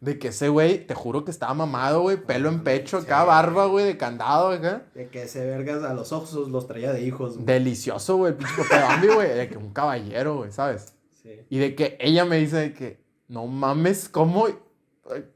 [0.00, 3.06] De que ese güey, te juro que estaba mamado, güey, pelo en pecho, Sí.
[3.06, 4.82] acá barba, güey, de candado, acá.
[4.94, 7.46] De que ese vergas a los ojos los traía de hijos, güey.
[7.46, 10.92] Delicioso, güey, el pinche Bambi, güey, de que un caballero, güey, ¿sabes?
[11.22, 11.40] Sí.
[11.48, 14.46] Y de que ella me dice de que, no mames, ¿cómo?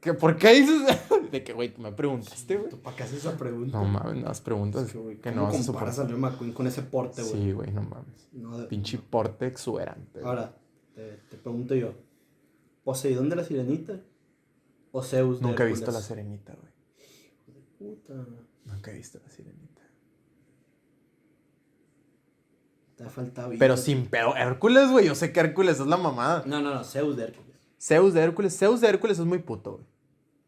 [0.01, 0.81] ¿Que, ¿Por qué dices?
[1.31, 2.69] De que, güey, tú me preguntaste, güey.
[2.71, 3.77] ¿Tú para qué haces esa pregunta?
[3.77, 6.15] No mames, has preguntas Es que, güey, que ¿cómo no vas a comparas soportar.
[6.15, 7.33] a McQueen con ese porte, güey?
[7.33, 8.27] Sí, güey, no mames.
[8.31, 10.21] No, de- Pinche porte exuberante.
[10.23, 10.55] Ahora,
[10.95, 11.93] te, te pregunto yo.
[12.83, 13.99] ¿Poseidón de la sirenita?
[14.91, 16.73] ¿O Zeus de Nunca he visto la sirenita, güey.
[17.77, 18.13] Puta.
[18.65, 19.81] Nunca he visto la sirenita.
[22.95, 23.51] Te ha faltado.
[23.57, 25.05] Pero sin pedo, Hércules, güey.
[25.05, 26.43] Yo sé que Hércules es la mamada.
[26.45, 26.83] No, no, no.
[26.83, 27.48] Zeus de Hércules.
[27.79, 28.57] Zeus de Hércules.
[28.57, 29.85] Zeus de Hércules es muy puto, güey.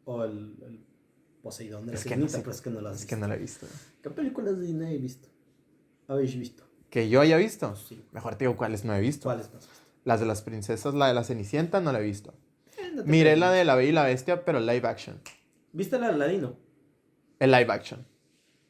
[0.04, 0.84] O el, el
[1.42, 2.38] Poseidón de la Es que no sé.
[2.38, 3.14] pero es que no lo has Es visto.
[3.16, 3.66] que no la he visto.
[4.02, 5.28] ¿Qué películas de Disney he visto?
[6.08, 6.64] ¿Habéis visto?
[6.90, 7.74] Que yo haya visto.
[7.76, 8.04] Sí.
[8.12, 9.24] Mejor te digo cuáles no he visto.
[9.24, 9.82] ¿Cuáles no has visto?
[10.04, 12.34] Las de las princesas, la de la Cenicienta, no la he visto.
[12.78, 15.20] Eh, no Miré la de La Bella y la Bestia, pero live action.
[15.72, 16.56] ¿Viste la de Aladino?
[17.38, 18.06] El live action.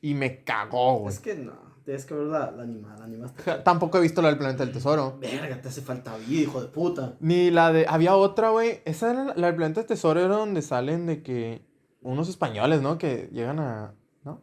[0.01, 1.15] Y me cagó, güey.
[1.15, 1.72] Es que no.
[1.85, 2.99] Tienes que ver la, la animada.
[2.99, 3.43] La animaste.
[3.65, 5.19] Tampoco he visto la del Planeta del Tesoro.
[5.21, 7.17] Verga, te hace falta vida, hijo de puta.
[7.21, 7.87] Ni la de.
[7.89, 8.81] Había otra, güey.
[8.85, 11.65] Esa era la, la del Planeta del Tesoro, era donde salen de que.
[12.01, 12.99] Unos españoles, ¿no?
[12.99, 13.95] Que llegan a.
[14.25, 14.41] ¿No?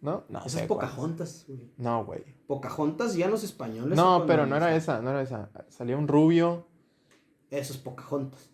[0.00, 0.24] ¿No?
[0.28, 0.66] No Esa es.
[0.66, 1.60] Pocahontas, güey.
[1.76, 2.24] No, güey.
[2.46, 3.96] Pocahontas ya los españoles.
[3.96, 5.50] No, pero no era esa, no era esa.
[5.68, 6.66] Salía un rubio.
[7.50, 8.49] Eso es Pocahontas.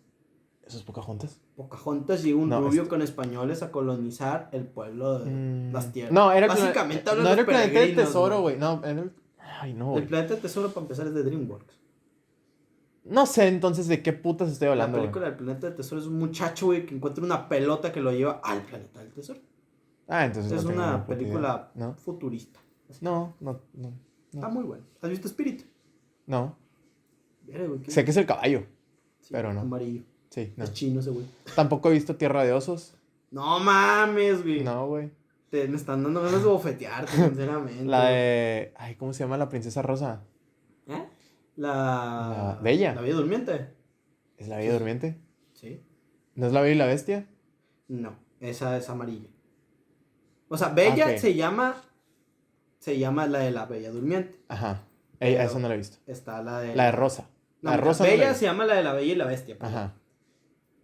[0.67, 1.39] ¿Eso es Pocahontas?
[1.55, 5.93] Pocahontas y un No, rubio este- con españoles a colonizar el pueblo de Mm, las
[5.93, 6.11] tierras.
[6.13, 8.57] No, era Básicamente hablan No los era el planeta del tesoro, güey.
[8.57, 9.11] No, era el.
[9.61, 11.77] Ay, no, El planeta del tesoro, para empezar, es de DreamWorks.
[13.05, 14.97] No sé entonces de qué putas estoy La hablando.
[14.97, 15.03] güey.
[15.09, 18.11] película del planeta del tesoro es un muchacho, güey, que encuentra una pelota que lo
[18.11, 19.39] lleva al planeta del tesoro.
[20.09, 21.93] Ah, entonces Es no una película ¿No?
[21.95, 22.59] futurista.
[23.01, 23.93] No, no, no.
[24.33, 24.83] Está muy buena.
[25.01, 25.63] ¿Has visto Spirit?
[26.25, 26.57] No.
[27.87, 28.65] Sé que es el caballo.
[29.21, 29.61] Sí, pero no.
[29.61, 30.03] Amarillo.
[30.37, 30.65] Sí, no.
[30.65, 31.25] Es chino ese güey.
[31.55, 32.93] Tampoco he visto Tierra de Osos.
[33.31, 34.63] No mames, güey.
[34.63, 35.09] No, güey.
[35.49, 37.83] Te, me están dando ganas de bofetearte, sinceramente.
[37.85, 38.71] La de.
[38.77, 40.21] Ay, ¿cómo se llama la princesa rosa?
[40.87, 41.03] ¿Eh?
[41.55, 41.69] La...
[42.55, 42.93] La Bella.
[42.93, 43.69] La Bella Durmiente.
[44.37, 45.17] ¿Es la Bella Durmiente?
[45.53, 45.81] Sí.
[46.35, 47.27] ¿No es la Bella y la Bestia?
[47.87, 49.29] No, esa es amarilla.
[50.49, 51.17] O sea, Bella Ok.
[51.17, 51.81] se llama...
[52.77, 54.39] Se llama la de la Bella Durmiente.
[54.49, 54.83] Ajá.
[55.19, 55.97] Esa no la he visto.
[56.05, 56.75] Está la de...
[56.75, 57.27] La de Rosa.
[57.63, 58.03] No, la de Rosa.
[58.03, 59.57] no la Bella se llama la de la Bella y la Bestia.
[59.57, 59.75] perdón.
[59.75, 59.93] Ajá.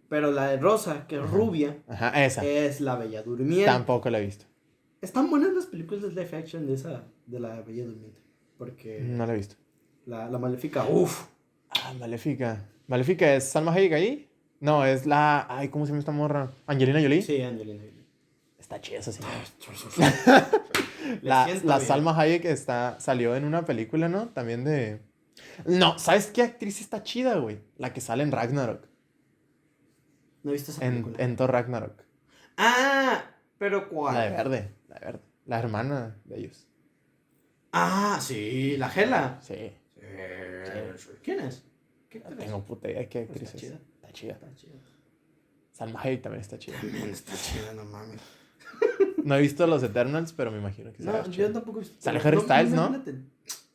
[0.08, 2.44] Pero la de Rosa, que es rubia, Ajá, esa.
[2.44, 3.64] es la Bella Durmiente.
[3.66, 4.44] Tampoco la he visto.
[5.00, 8.20] Están buenas las películas de live action de esa, de la Bella Durmiente.
[8.58, 9.56] Porque No la he visto.
[10.06, 11.26] la, la Maléfica, uff.
[11.70, 12.64] Ah, Maléfica.
[12.86, 14.28] ¿Maléfica es Salma Hayek ahí?
[14.60, 15.46] No, es la.
[15.48, 16.52] Ay, ¿cómo se llama esta morra?
[16.66, 17.22] ¿Angelina Jolie?
[17.22, 18.04] Sí, Angelina Jolie.
[18.58, 19.34] Está chida esa señora.
[21.22, 21.86] La, la bien.
[21.86, 24.28] Salma Hayek está, salió en una película, ¿no?
[24.28, 25.00] También de.
[25.66, 27.58] No, ¿sabes qué actriz está chida, güey?
[27.76, 28.86] La que sale en Ragnarok.
[30.44, 31.24] No he visto esa En, película.
[31.24, 32.02] en Thor Ragnarok.
[32.56, 33.24] Ah,
[33.58, 34.14] pero ¿cuál?
[34.14, 34.74] La de verde.
[34.88, 35.20] La de verde.
[35.46, 36.66] La hermana de ellos.
[37.72, 39.38] Ah, sí, la Gela.
[39.42, 39.72] Sí.
[41.22, 41.64] ¿Quién es?
[42.08, 42.44] ¿Qué No actriz?
[42.46, 43.62] tengo puta idea qué Pues actriz está es.
[43.62, 43.80] chida.
[43.96, 44.32] Está chida.
[44.34, 44.72] Está chida.
[45.72, 46.78] Salma Hayek también está chida.
[46.80, 48.20] También está chida, no mames.
[49.24, 51.96] No he visto los Eternals, pero me imagino que No, yo tampoco he visto.
[51.98, 53.02] Sale Harry Styles, ¿no?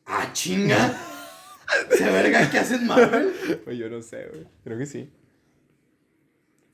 [0.05, 0.95] Ah, chinga.
[1.89, 3.33] ¿Se verga qué hacen Marvel?
[3.65, 4.47] Pues yo no sé, güey.
[4.63, 5.11] Creo que sí.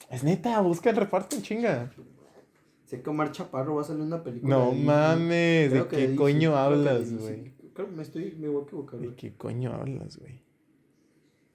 [0.09, 1.91] Es neta, busca el reparto en chinga.
[2.85, 4.55] Sé que Omar Chaparro va a salir una película.
[4.55, 7.53] No mames, ¿de qué coño hablas, güey?
[7.73, 10.41] Creo que me estoy, me voy a equivocar, ¿De qué coño hablas, güey?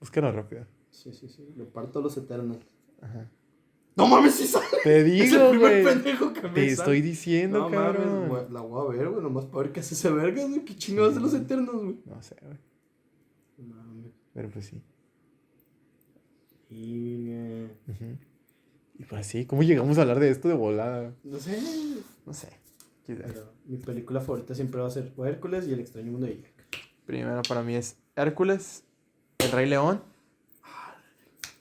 [0.01, 0.66] Búscalo rápido.
[0.90, 1.48] Sí, sí, sí.
[1.57, 2.66] Le parto los Eternals.
[3.01, 3.30] Ajá.
[3.96, 4.66] No mames, sí sale.
[4.82, 5.84] Te Es el digo, primer güey.
[5.94, 6.72] pendejo que me Te sale.
[6.72, 8.28] estoy diciendo, No cabrón.
[8.28, 10.64] mames, la voy a ver, güey, nomás para ver qué hace ese verga, güey.
[10.64, 11.96] ¿Qué chingados de los Eternos, güey?
[12.05, 12.59] No sé, güey.
[13.59, 14.12] No mames.
[14.34, 14.82] Pero pues sí.
[16.70, 17.28] Y.
[17.30, 18.16] eh, Ujú.
[19.01, 21.14] Y pues sí, ¿cómo llegamos a hablar de esto de volada?
[21.24, 21.59] No sé.
[22.26, 22.51] No sé.
[23.07, 26.42] Pero mi película favorita siempre va a ser o Hércules y El extraño mundo de
[26.42, 26.84] Jack.
[27.07, 28.84] Primero para mí es Hércules,
[29.38, 30.03] El Rey León.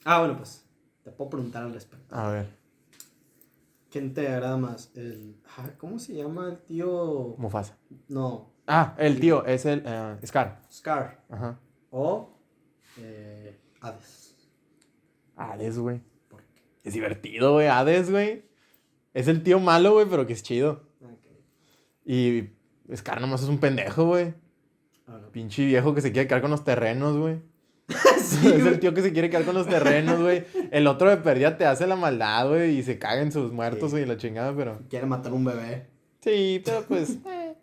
[0.04, 0.66] Ah, bueno, pues.
[1.06, 2.14] Te puedo preguntar al respecto.
[2.14, 2.50] A ver,
[3.90, 4.92] ¿Quién te agrada más?
[4.96, 5.38] El.
[5.58, 7.36] ah, ¿Cómo se llama el tío?
[7.38, 7.78] Mufasa.
[8.10, 10.62] No, Ah, el tío es el eh, Scar.
[10.70, 11.24] Scar.
[11.30, 11.58] Ajá.
[11.90, 12.38] O.
[12.98, 14.36] Eh, Hades.
[15.38, 16.02] Hades, güey.
[16.90, 17.68] Es divertido, güey.
[17.68, 18.42] Hades, güey.
[19.14, 20.82] Es el tío malo, güey, pero que es chido.
[21.04, 21.28] Ok.
[22.04, 22.50] Y
[22.96, 24.34] Scar nomás es un pendejo, güey.
[25.08, 25.30] Ah, no.
[25.32, 27.38] Pinche viejo que se quiere quedar con los terrenos, güey.
[28.20, 30.46] Sí, es el tío que se quiere quedar con los terrenos, güey.
[30.72, 33.90] El otro de perdida te hace la maldad, güey, y se caga en sus muertos,
[33.92, 33.98] Sí.
[33.98, 34.80] güey, la chingada, pero.
[34.90, 35.88] Quiere matar un bebé.
[36.22, 37.18] Sí, pero pues.
[37.28, 37.56] eh.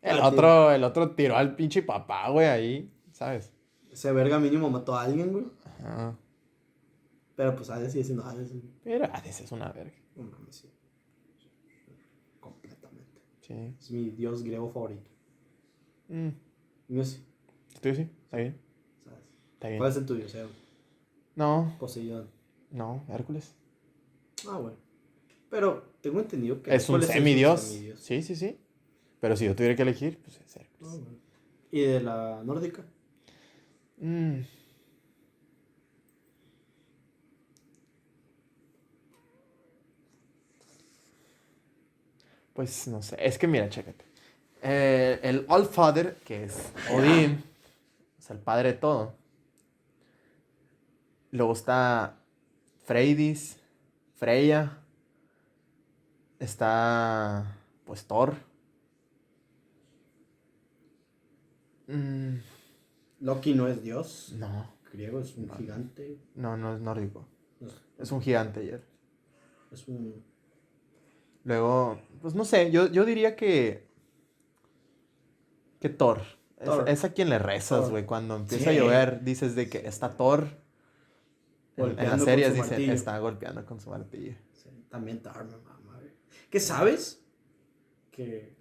[0.00, 3.52] El Ah, otro, el otro tiró al pinche papá, güey, ahí, ¿sabes?
[3.90, 5.44] Ese verga mínimo mató a alguien, güey.
[5.84, 6.16] Ajá.
[7.36, 8.52] Pero pues Hades sigue siendo Hades.
[8.84, 9.94] Pero Hades es una verga.
[10.16, 10.70] No mames, sí.
[12.40, 13.20] Completamente.
[13.40, 13.74] Sí.
[13.78, 15.10] Es mi dios griego favorito.
[16.08, 16.28] Mm.
[16.88, 17.24] Mío sí,
[17.80, 18.02] ¿Tú sí?
[18.24, 18.60] ¿Está bien?
[19.04, 19.20] ¿sabes?
[19.54, 19.78] Está bien.
[19.78, 20.48] ¿Cuál es el tuyo, Seo?
[21.36, 22.28] No, Poseidón.
[22.70, 23.54] no, Hércules.
[24.48, 24.76] Ah, bueno.
[25.48, 26.74] Pero tengo entendido que.
[26.74, 27.60] Es un semidios.
[27.60, 28.00] semidios.
[28.00, 28.58] Sí, sí, sí.
[29.20, 31.00] Pero si yo tuviera que elegir, pues es Ah, Hércules.
[31.00, 31.18] bueno.
[31.70, 32.84] ¿Y de la nórdica?
[33.98, 34.40] Mm.
[42.54, 44.04] Pues no sé, es que mira, chécate.
[44.62, 47.42] Eh, el Allfather, que es Odín,
[48.18, 49.14] es el padre de todo.
[51.30, 52.18] Luego está
[52.84, 53.58] Freydis,
[54.16, 54.78] Freya.
[56.38, 57.56] Está,
[57.86, 58.34] pues, Thor.
[61.86, 62.36] Mm,
[63.20, 64.34] Loki no es dios.
[64.36, 65.54] no, Griego es un No.
[65.56, 66.18] gigante.
[66.34, 67.26] no, no es nórdico.
[67.60, 67.68] No
[67.98, 68.84] Es un gigante ayer.
[69.70, 70.22] Es un.
[71.44, 73.86] Luego, pues no sé, yo, yo diría que.
[75.80, 76.20] Que Thor.
[76.58, 76.88] Es, Thor.
[76.88, 78.06] es a quien le rezas, güey.
[78.06, 80.46] Cuando empieza a llover, dices de que está Thor.
[81.76, 82.92] En, las series su dicen, martillo.
[82.92, 84.34] está golpeando con su martillo.
[84.52, 86.12] Sí, también Thor, me mama, güey.
[86.50, 87.24] ¿Qué sabes?
[88.10, 88.54] Que.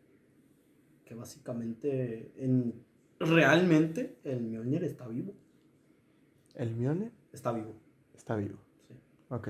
[1.06, 2.32] Que básicamente.
[2.38, 2.84] En,
[3.20, 5.36] realmente el Mjolnir está vivo.
[6.56, 7.12] ¿El Mjolnir?
[7.32, 7.76] Está vivo.
[8.16, 8.58] Está vivo.
[8.88, 8.96] Sí.
[9.30, 9.50] Ok.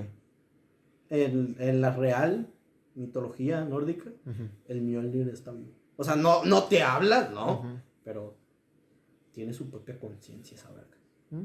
[1.08, 2.52] En, en la real
[2.94, 4.48] mitología nórdica, Ujú.
[4.68, 5.72] el Mjolnir está vivo.
[5.96, 7.80] O sea, no, no te habla, ¿no?
[8.04, 8.36] Pero
[9.32, 10.96] tiene su propia conciencia esa verga.
[11.30, 11.44] ¿Mm?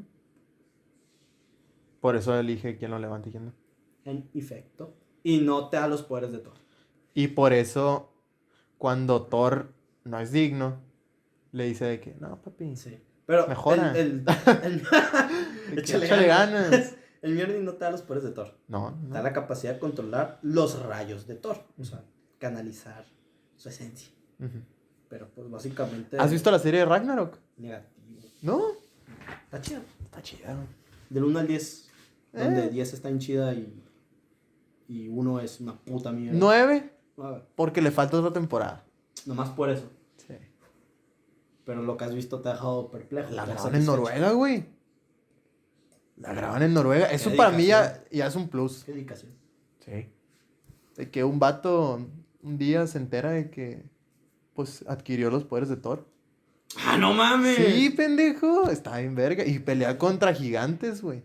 [2.00, 3.54] Por eso elige quién lo levanta y quién no.
[4.06, 4.96] En efecto.
[5.24, 6.54] Y no te da los poderes de Thor.
[7.14, 8.14] Y por eso,
[8.78, 9.74] cuando Thor
[10.06, 10.80] no es digno,
[11.52, 13.00] le dice de que, no, papi, Sí.
[13.26, 13.92] Pero Mejora.
[13.92, 14.26] El, el,
[14.64, 14.82] el-
[15.80, 16.70] échale échale ganas.
[16.72, 16.96] ganas.
[17.22, 18.56] El Mjolnir no te da los poderes de Thor.
[18.68, 19.14] No, Te no.
[19.16, 21.64] da la capacidad de controlar los rayos de Thor.
[21.80, 22.04] O sea,
[22.40, 23.06] canalizar
[23.56, 24.10] su esencia.
[24.40, 24.60] Ujú.
[25.10, 26.18] Pero pues básicamente.
[26.20, 27.38] ¿Has visto la serie de Ragnarok?
[27.58, 28.20] Negativo.
[28.42, 28.62] No.
[29.46, 29.82] Está chido.
[30.06, 30.68] Está chida, güey.
[31.10, 31.90] Del 1 al 10.
[32.34, 32.70] Donde Eh.
[32.70, 33.84] 10 está en chida y.
[34.90, 36.38] Y 1 es una puta mierda.
[36.40, 38.84] Nueve, A ver, porque le falta otra temporada.
[39.26, 39.90] nomás por eso.
[40.18, 40.36] Sí.
[41.66, 43.32] Pero lo que has visto te ha dejado perplejo.
[43.32, 43.86] La te graban en.
[43.86, 44.66] Noruega, güey.
[46.18, 47.08] La graban en Noruega.
[47.08, 48.84] Eso para mí ya, es un plus.
[48.84, 49.32] Qué dedicación.
[49.86, 50.10] Sí.
[50.96, 52.06] De que un vato
[52.42, 53.84] un día se entera de que,
[54.54, 56.08] pues, adquirió los poderes de Thor.
[56.86, 57.56] ¡Ah, no mames!
[57.56, 58.70] Sí, pendejo.
[58.70, 59.46] Está bien verga.
[59.46, 61.24] Y pelea contra gigantes, güey.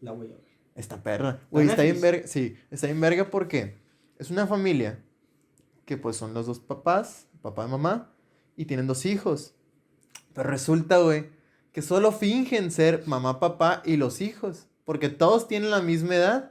[0.00, 0.48] La voy a ver.
[0.74, 1.40] Esta perra.
[1.50, 2.26] Güey, está bien verga.
[2.26, 3.76] Sí, está bien verga porque
[4.18, 5.02] es una familia
[5.84, 8.12] que pues son los dos papás, papá y mamá,
[8.56, 9.54] y tienen dos hijos.
[10.34, 11.30] Pero resulta, güey,
[11.72, 14.66] que solo fingen ser mamá, papá y los hijos.
[14.84, 16.50] Porque todos tienen la misma edad.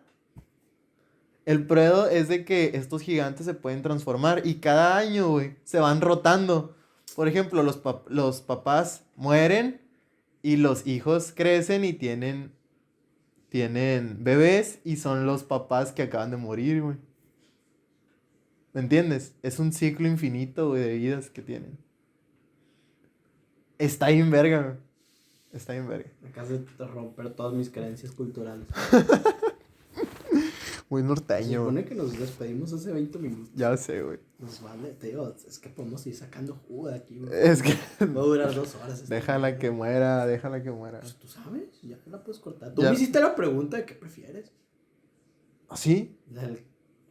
[1.45, 5.79] El pruebo es de que estos gigantes se pueden transformar y cada año, güey, se
[5.79, 6.75] van rotando.
[7.15, 9.81] Por ejemplo, los, pap- los papás mueren
[10.43, 12.51] y los hijos crecen y tienen,
[13.49, 16.97] tienen bebés y son los papás que acaban de morir, güey.
[18.73, 19.33] ¿Me entiendes?
[19.41, 21.77] Es un ciclo infinito, güey, de vidas que tienen.
[23.79, 24.86] Está bien verga, güey.
[25.53, 26.09] Está bien verga.
[26.29, 28.67] Acabas de romper todas mis creencias culturales.
[30.89, 31.75] Muy Se norteño, güey.
[31.75, 33.49] supone que nos despedimos hace 20 minutos.
[33.55, 34.19] Ya sé, güey.
[34.39, 37.29] Nos vale, te digo, es que podemos ir sacando jugo de aquí, güey.
[37.33, 37.73] Es que
[38.05, 39.01] Va a durar dos horas.
[39.01, 41.01] este déjala que muera, déjala que muera.
[41.01, 42.73] Pues tú sabes, ya la puedes cortar.
[42.73, 42.89] Tú Ya.
[42.89, 44.53] me hiciste la pregunta de qué prefieres.
[45.67, 46.17] ¿Así?
[46.33, 46.63] ¿El,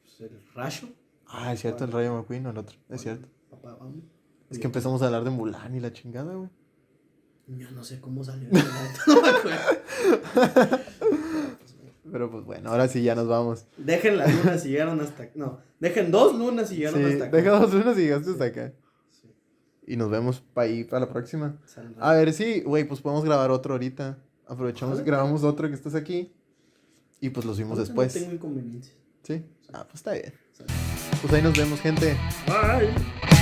[0.02, 0.88] pues, el rayo?
[1.26, 2.78] Ah, es cierto, el Rayo McQueen o el otro.
[2.88, 3.28] Es cierto.
[3.50, 4.04] Papá, vamos.
[4.48, 6.48] Es que empezamos a hablar de Mulan y la chingada, güey.
[7.48, 8.48] Yo no sé cómo salió.
[9.06, 9.58] no me acuerdo.
[12.10, 13.66] Pero pues bueno, ahora sí ya nos vamos.
[13.76, 15.32] Dejen las lunas si llegaron hasta acá.
[15.34, 17.36] No, dejen dos lunas si llegaron Sí, hasta acá.
[17.36, 18.72] deja dos lunas y llegaste hasta acá.
[19.10, 19.28] Sí,
[19.86, 21.56] Y nos vemos para ahí, para la próxima.
[21.66, 24.18] salen A ver, sí, güey, pues podemos grabar otro ahorita.
[24.46, 25.10] Aprovechamos y Jálate.
[25.10, 26.32] grabamos otro que estás aquí.
[27.20, 28.14] Y pues lo subimos Ahorita después.
[28.14, 28.96] No tengo inconveniencias.
[29.24, 29.44] Sí.
[29.72, 30.32] Ah, pues está bien.
[31.20, 32.16] Pues ahí nos vemos, gente.
[32.46, 33.35] Bye.